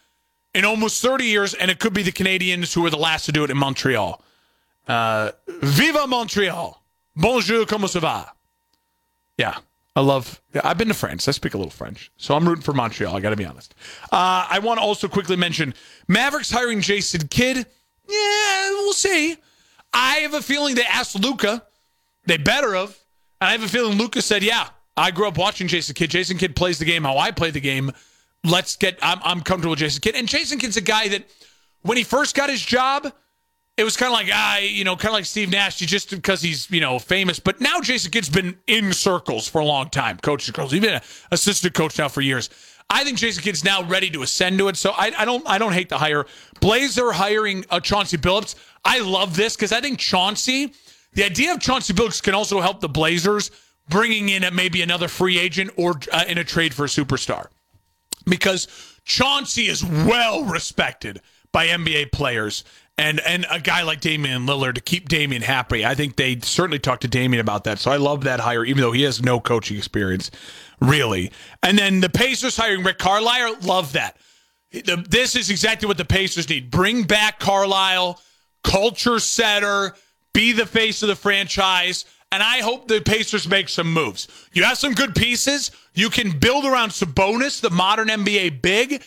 in 0.54 0.64
almost 0.64 1.00
30 1.02 1.24
years, 1.24 1.54
and 1.54 1.70
it 1.70 1.78
could 1.78 1.94
be 1.94 2.02
the 2.02 2.12
Canadiens 2.12 2.74
who 2.74 2.82
were 2.82 2.90
the 2.90 2.98
last 2.98 3.24
to 3.26 3.32
do 3.32 3.44
it 3.44 3.50
in 3.50 3.56
Montreal. 3.56 4.22
Uh, 4.88 5.30
Viva 5.46 6.06
Montreal! 6.06 6.82
Bonjour, 7.16 7.64
comment 7.66 7.88
ça 7.88 8.00
va? 8.00 8.32
Yeah, 9.38 9.56
I 9.96 10.00
love. 10.02 10.40
I've 10.62 10.78
been 10.78 10.88
to 10.88 10.94
France. 10.94 11.26
I 11.26 11.32
speak 11.32 11.54
a 11.54 11.56
little 11.58 11.70
French, 11.70 12.12
so 12.16 12.36
I'm 12.36 12.48
rooting 12.48 12.62
for 12.62 12.72
Montreal. 12.72 13.16
I 13.16 13.20
got 13.20 13.30
to 13.30 13.36
be 13.36 13.44
honest. 13.44 13.74
Uh, 14.04 14.46
I 14.48 14.60
want 14.62 14.78
to 14.78 14.82
also 14.82 15.08
quickly 15.08 15.36
mention 15.36 15.74
Mavericks 16.06 16.50
hiring 16.50 16.80
Jason 16.80 17.26
Kidd. 17.28 17.56
Yeah, 18.08 18.70
we'll 18.70 18.92
see. 18.92 19.36
I 19.92 20.16
have 20.18 20.34
a 20.34 20.42
feeling 20.42 20.76
they 20.76 20.84
asked 20.84 21.18
Luka. 21.18 21.64
They 22.26 22.36
better 22.36 22.74
have. 22.74 22.96
And 23.40 23.48
I 23.48 23.52
have 23.52 23.64
a 23.64 23.68
feeling 23.68 23.98
Luka 23.98 24.22
said, 24.22 24.44
"Yeah, 24.44 24.68
I 24.96 25.10
grew 25.10 25.26
up 25.26 25.36
watching 25.36 25.66
Jason 25.66 25.94
Kidd. 25.94 26.10
Jason 26.10 26.38
Kidd 26.38 26.54
plays 26.54 26.78
the 26.78 26.84
game 26.84 27.02
how 27.02 27.18
I 27.18 27.32
play 27.32 27.50
the 27.50 27.60
game. 27.60 27.90
Let's 28.44 28.76
get. 28.76 28.98
I'm, 29.02 29.18
I'm 29.24 29.40
comfortable 29.40 29.70
with 29.70 29.80
Jason 29.80 30.00
Kidd. 30.00 30.14
And 30.14 30.28
Jason 30.28 30.58
Kidd's 30.58 30.76
a 30.76 30.82
guy 30.82 31.08
that 31.08 31.28
when 31.82 31.98
he 31.98 32.04
first 32.04 32.36
got 32.36 32.48
his 32.48 32.62
job." 32.62 33.12
It 33.80 33.84
was 33.84 33.96
kind 33.96 34.08
of 34.08 34.12
like 34.12 34.30
I, 34.30 34.58
you 34.58 34.84
know, 34.84 34.94
kind 34.94 35.08
of 35.08 35.14
like 35.14 35.24
Steve 35.24 35.50
Nash, 35.50 35.78
just 35.78 36.10
because 36.10 36.42
he's 36.42 36.70
you 36.70 36.82
know 36.82 36.98
famous. 36.98 37.40
But 37.40 37.62
now 37.62 37.80
Jason 37.80 38.10
Kidd's 38.10 38.28
been 38.28 38.58
in 38.66 38.92
circles 38.92 39.48
for 39.48 39.62
a 39.62 39.64
long 39.64 39.88
time, 39.88 40.18
coaching 40.18 40.52
circles. 40.52 40.72
He's 40.72 40.82
been 40.82 40.96
an 40.96 41.00
assistant 41.30 41.72
coach 41.72 41.98
now 41.98 42.08
for 42.08 42.20
years. 42.20 42.50
I 42.90 43.04
think 43.04 43.16
Jason 43.16 43.42
Kidd's 43.42 43.64
now 43.64 43.82
ready 43.82 44.10
to 44.10 44.20
ascend 44.22 44.58
to 44.58 44.68
it. 44.68 44.76
So 44.76 44.90
I, 44.90 45.12
I 45.16 45.24
don't 45.24 45.48
I 45.48 45.56
don't 45.56 45.72
hate 45.72 45.88
the 45.88 45.96
hire. 45.96 46.26
Blazer 46.60 47.10
hiring 47.10 47.64
uh, 47.70 47.80
Chauncey 47.80 48.18
Billups. 48.18 48.54
I 48.84 49.00
love 49.00 49.34
this 49.34 49.56
because 49.56 49.72
I 49.72 49.80
think 49.80 49.98
Chauncey, 49.98 50.74
the 51.14 51.24
idea 51.24 51.54
of 51.54 51.60
Chauncey 51.60 51.94
Billups 51.94 52.22
can 52.22 52.34
also 52.34 52.60
help 52.60 52.80
the 52.80 52.88
Blazers 52.88 53.50
bringing 53.88 54.28
in 54.28 54.44
a, 54.44 54.50
maybe 54.50 54.82
another 54.82 55.08
free 55.08 55.38
agent 55.38 55.70
or 55.76 55.98
uh, 56.12 56.24
in 56.28 56.36
a 56.36 56.44
trade 56.44 56.74
for 56.74 56.84
a 56.84 56.88
superstar 56.88 57.46
because 58.26 58.68
Chauncey 59.04 59.68
is 59.68 59.82
well 59.82 60.44
respected 60.44 61.22
by 61.50 61.68
NBA 61.68 62.12
players 62.12 62.62
and 63.00 63.18
and 63.20 63.46
a 63.50 63.58
guy 63.58 63.82
like 63.82 64.00
Damian 64.00 64.46
Lillard 64.46 64.74
to 64.74 64.80
keep 64.82 65.08
Damian 65.08 65.40
happy. 65.40 65.86
I 65.86 65.94
think 65.94 66.16
they 66.16 66.38
certainly 66.40 66.78
talked 66.78 67.00
to 67.02 67.08
Damian 67.08 67.40
about 67.40 67.64
that. 67.64 67.78
So 67.78 67.90
I 67.90 67.96
love 67.96 68.24
that 68.24 68.40
hire, 68.40 68.62
even 68.64 68.82
though 68.82 68.92
he 68.92 69.02
has 69.04 69.22
no 69.22 69.40
coaching 69.40 69.78
experience, 69.78 70.30
really. 70.80 71.32
And 71.62 71.78
then 71.78 72.00
the 72.00 72.10
Pacers 72.10 72.58
hiring 72.58 72.84
Rick 72.84 72.98
Carlisle, 72.98 73.56
love 73.62 73.94
that. 73.94 74.18
This 74.70 75.34
is 75.34 75.48
exactly 75.48 75.88
what 75.88 75.96
the 75.96 76.04
Pacers 76.04 76.48
need. 76.48 76.70
Bring 76.70 77.04
back 77.04 77.40
Carlisle, 77.40 78.20
culture 78.62 79.18
setter, 79.18 79.94
be 80.34 80.52
the 80.52 80.66
face 80.66 81.02
of 81.02 81.08
the 81.08 81.16
franchise. 81.16 82.04
And 82.30 82.42
I 82.42 82.58
hope 82.60 82.86
the 82.86 83.00
Pacers 83.00 83.48
make 83.48 83.68
some 83.70 83.92
moves. 83.92 84.28
You 84.52 84.62
have 84.64 84.78
some 84.78 84.92
good 84.92 85.16
pieces. 85.16 85.72
You 85.94 86.10
can 86.10 86.38
build 86.38 86.66
around 86.66 86.90
Sabonis, 86.90 87.60
the 87.60 87.70
modern 87.70 88.08
NBA 88.08 88.62
big 88.62 89.02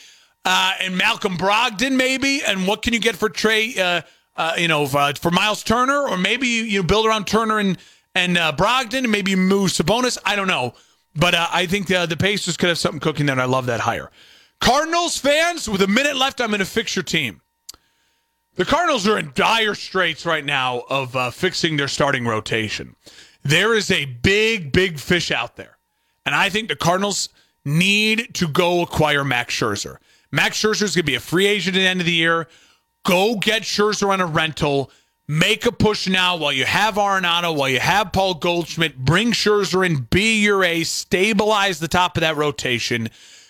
uh, 0.46 0.74
and 0.82 0.98
Malcolm 0.98 1.38
Brogdon, 1.38 1.96
maybe. 1.96 2.42
And 2.44 2.68
what 2.68 2.82
can 2.82 2.94
you 2.94 3.00
get 3.00 3.16
for 3.16 3.30
Trey? 3.30 3.76
Uh, 3.78 4.02
uh, 4.36 4.54
you 4.58 4.68
know, 4.68 4.86
for, 4.88 4.98
uh, 4.98 5.14
for, 5.14 5.32
Myles 5.32 5.64
Turner, 5.64 6.08
or 6.08 6.18
maybe 6.18 6.48
you, 6.48 6.64
you 6.64 6.84
build 6.84 7.06
around 7.06 7.28
Turner 7.28 7.60
and 7.60 7.78
and 8.16 8.38
uh, 8.38 8.52
Brogdon, 8.56 9.00
and 9.00 9.12
maybe 9.12 9.36
move 9.36 9.72
Sabonis. 9.72 10.18
I 10.24 10.36
don't 10.36 10.48
know, 10.48 10.74
but 11.16 11.34
uh, 11.34 11.48
I 11.52 11.66
think 11.66 11.88
the, 11.88 12.06
the 12.06 12.18
Pacers 12.18 12.58
could 12.58 12.70
have 12.70 12.78
something 12.78 13.00
cooking 13.00 13.26
there. 13.26 13.34
and 13.34 13.42
I 13.42 13.46
love 13.46 13.66
that 13.68 13.82
hire. 13.82 14.12
Cardinals 14.60 15.18
fans, 15.18 15.68
with 15.68 15.82
a 15.82 15.88
minute 15.88 16.16
left, 16.16 16.40
I'm 16.40 16.50
going 16.50 16.60
to 16.60 16.66
fix 16.66 16.96
your 16.96 17.04
team. 17.04 17.42
The 18.56 18.66
Cardinals 18.66 19.08
are 19.08 19.18
in 19.18 19.32
dire 19.34 19.74
straits 19.74 20.28
right 20.28 20.46
now 20.46 20.84
of 20.90 21.16
uh, 21.16 21.32
fixing 21.32 21.76
their 21.76 21.88
starting 21.88 22.26
rotation. 22.26 22.96
There 23.42 23.74
is 23.74 23.90
a 23.90 24.06
big, 24.06 24.72
big 24.72 25.00
fish 25.00 25.32
out 25.32 25.56
there. 25.56 25.78
And 26.26 26.36
I 26.36 26.50
think 26.50 26.70
the 26.70 26.76
Cardinals 26.76 27.30
need 27.66 28.34
to 28.36 28.48
go 28.48 28.82
acquire 28.82 29.24
Max 29.24 29.56
Scherzer. 29.56 29.98
Max 30.34 30.60
Scherzer 30.60 30.82
is 30.82 30.96
going 30.96 31.04
to 31.06 31.12
be 31.12 31.14
a 31.14 31.20
free 31.20 31.46
agent 31.46 31.78
at 31.78 31.80
the 31.80 31.88
end 31.88 32.00
of 32.00 32.08
the 32.08 32.12
year. 32.12 32.48
Go 33.06 33.36
get 33.36 33.62
Scherzer 33.62 34.10
on 34.10 34.20
a 34.20 34.26
rental. 34.26 34.90
Make 35.28 35.68
a 35.68 35.72
push 35.72 36.08
now 36.08 36.38
while 36.38 36.52
you 36.52 36.66
have 36.66 36.96
Arenado, 36.96 37.56
while 37.56 37.70
you 37.70 37.80
have 37.80 38.12
Paul 38.12 38.34
Goldschmidt. 38.34 38.98
Bring 38.98 39.32
Scherzer 39.32 39.86
in, 39.86 40.08
be 40.10 40.42
your 40.42 40.64
ace, 40.64 40.90
stabilize 40.90 41.80
the 41.80 41.88
top 41.88 42.18
of 42.18 42.22
that 42.22 42.36
rotation, 42.36 43.10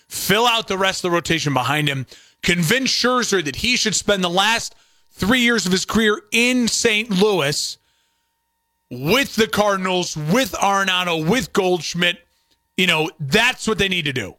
fill 0.09 0.45
out 0.45 0.67
the 0.67 0.77
rest 0.77 1.05
of 1.05 1.09
the 1.09 1.15
rotation 1.15 1.53
behind 1.53 1.87
him. 1.87 2.05
Convince 2.41 2.91
Scherzer 2.91 3.43
that 3.45 3.55
he 3.55 3.77
should 3.77 3.95
spend 3.95 4.21
the 4.21 4.29
last 4.29 4.75
three 5.09 5.39
years 5.39 5.65
of 5.65 5.71
his 5.71 5.85
career 5.85 6.21
in 6.33 6.67
St. 6.67 7.09
Louis 7.09 7.77
with 8.91 9.37
the 9.37 9.47
Cardinals, 9.47 10.17
with 10.17 10.51
Arenado, 10.51 11.25
with 11.25 11.53
Goldschmidt. 11.53 12.19
You 12.75 12.87
know, 12.87 13.09
that's 13.21 13.69
what 13.69 13.77
they 13.77 13.87
need 13.87 14.03
to 14.03 14.13
do. 14.13 14.35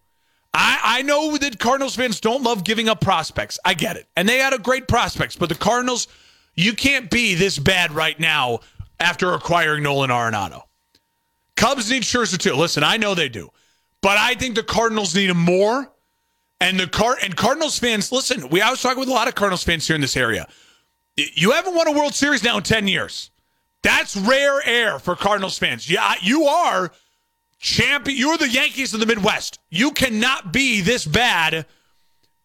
I, 0.54 0.78
I 0.82 1.02
know 1.02 1.36
that 1.36 1.58
Cardinals 1.58 1.96
fans 1.96 2.20
don't 2.20 2.44
love 2.44 2.62
giving 2.62 2.88
up 2.88 3.00
prospects. 3.00 3.58
I 3.64 3.74
get 3.74 3.96
it. 3.96 4.06
And 4.16 4.28
they 4.28 4.38
had 4.38 4.52
a 4.52 4.58
great 4.58 4.86
prospects, 4.86 5.34
but 5.34 5.48
the 5.48 5.56
Cardinals, 5.56 6.06
you 6.54 6.74
can't 6.74 7.10
be 7.10 7.34
this 7.34 7.58
bad 7.58 7.90
right 7.90 8.18
now 8.18 8.60
after 9.00 9.32
acquiring 9.32 9.82
Nolan 9.82 10.10
Arenado. 10.10 10.62
Cubs 11.56 11.90
need 11.90 12.04
Scherzer 12.04 12.38
too. 12.38 12.54
Listen, 12.54 12.84
I 12.84 12.96
know 12.96 13.14
they 13.14 13.28
do. 13.28 13.50
But 14.00 14.16
I 14.16 14.34
think 14.34 14.54
the 14.54 14.62
Cardinals 14.62 15.14
need 15.14 15.30
him 15.30 15.38
more. 15.38 15.90
And 16.60 16.78
the 16.78 16.86
Car 16.86 17.16
and 17.22 17.36
Cardinals 17.36 17.78
fans, 17.78 18.12
listen, 18.12 18.48
we 18.48 18.60
I 18.60 18.70
was 18.70 18.80
talking 18.80 19.00
with 19.00 19.08
a 19.08 19.12
lot 19.12 19.28
of 19.28 19.34
Cardinals 19.34 19.64
fans 19.64 19.86
here 19.86 19.96
in 19.96 20.00
this 20.00 20.16
area. 20.16 20.46
You 21.16 21.50
haven't 21.50 21.74
won 21.74 21.88
a 21.88 21.92
World 21.92 22.14
Series 22.14 22.42
now 22.42 22.56
in 22.56 22.62
10 22.62 22.86
years. 22.88 23.30
That's 23.82 24.16
rare 24.16 24.66
air 24.66 24.98
for 24.98 25.16
Cardinals 25.16 25.58
fans. 25.58 25.90
Yeah, 25.90 26.14
you 26.22 26.44
are 26.44 26.92
champion. 27.64 28.16
You're 28.16 28.36
the 28.36 28.48
Yankees 28.48 28.94
of 28.94 29.00
the 29.00 29.06
Midwest. 29.06 29.58
You 29.70 29.90
cannot 29.90 30.52
be 30.52 30.82
this 30.82 31.04
bad 31.04 31.66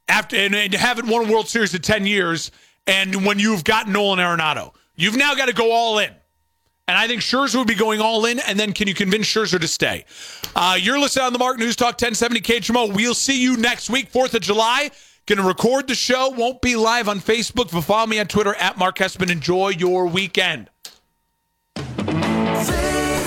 after 0.07 0.35
and, 0.37 0.55
and 0.55 0.73
haven't 0.73 1.07
won 1.07 1.27
a 1.27 1.31
World 1.31 1.47
Series 1.47 1.75
in 1.75 1.81
10 1.81 2.07
years. 2.07 2.51
And 2.87 3.25
when 3.25 3.37
you've 3.37 3.63
got 3.63 3.87
Nolan 3.87 4.17
Arenado, 4.17 4.73
you've 4.95 5.17
now 5.17 5.35
got 5.35 5.47
to 5.47 5.53
go 5.53 5.71
all 5.71 5.99
in. 5.99 6.09
And 6.87 6.97
I 6.97 7.05
think 7.07 7.21
Scherzer 7.21 7.57
would 7.57 7.67
be 7.67 7.75
going 7.75 8.01
all 8.01 8.25
in. 8.25 8.39
And 8.39 8.57
then 8.59 8.73
can 8.73 8.87
you 8.87 8.95
convince 8.95 9.27
Scherzer 9.27 9.59
to 9.59 9.67
stay? 9.67 10.05
Uh, 10.55 10.75
you're 10.79 10.99
listening 10.99 11.25
on 11.25 11.33
the 11.33 11.39
Mark 11.39 11.59
News 11.59 11.75
Talk 11.75 12.01
1070 12.01 12.41
KHMO. 12.41 12.95
We'll 12.95 13.13
see 13.13 13.39
you 13.39 13.57
next 13.57 13.91
week, 13.91 14.11
4th 14.11 14.33
of 14.33 14.41
July. 14.41 14.89
Going 15.27 15.37
to 15.37 15.45
record 15.45 15.87
the 15.87 15.95
show. 15.95 16.29
Won't 16.29 16.61
be 16.61 16.75
live 16.75 17.07
on 17.07 17.19
Facebook. 17.19 17.71
But 17.71 17.81
follow 17.81 18.07
me 18.07 18.19
on 18.19 18.25
Twitter 18.27 18.55
at 18.55 18.77
Mark 18.77 18.97
Hespen. 18.97 19.29
Enjoy 19.29 19.69
your 19.69 20.07
weekend. 20.07 20.69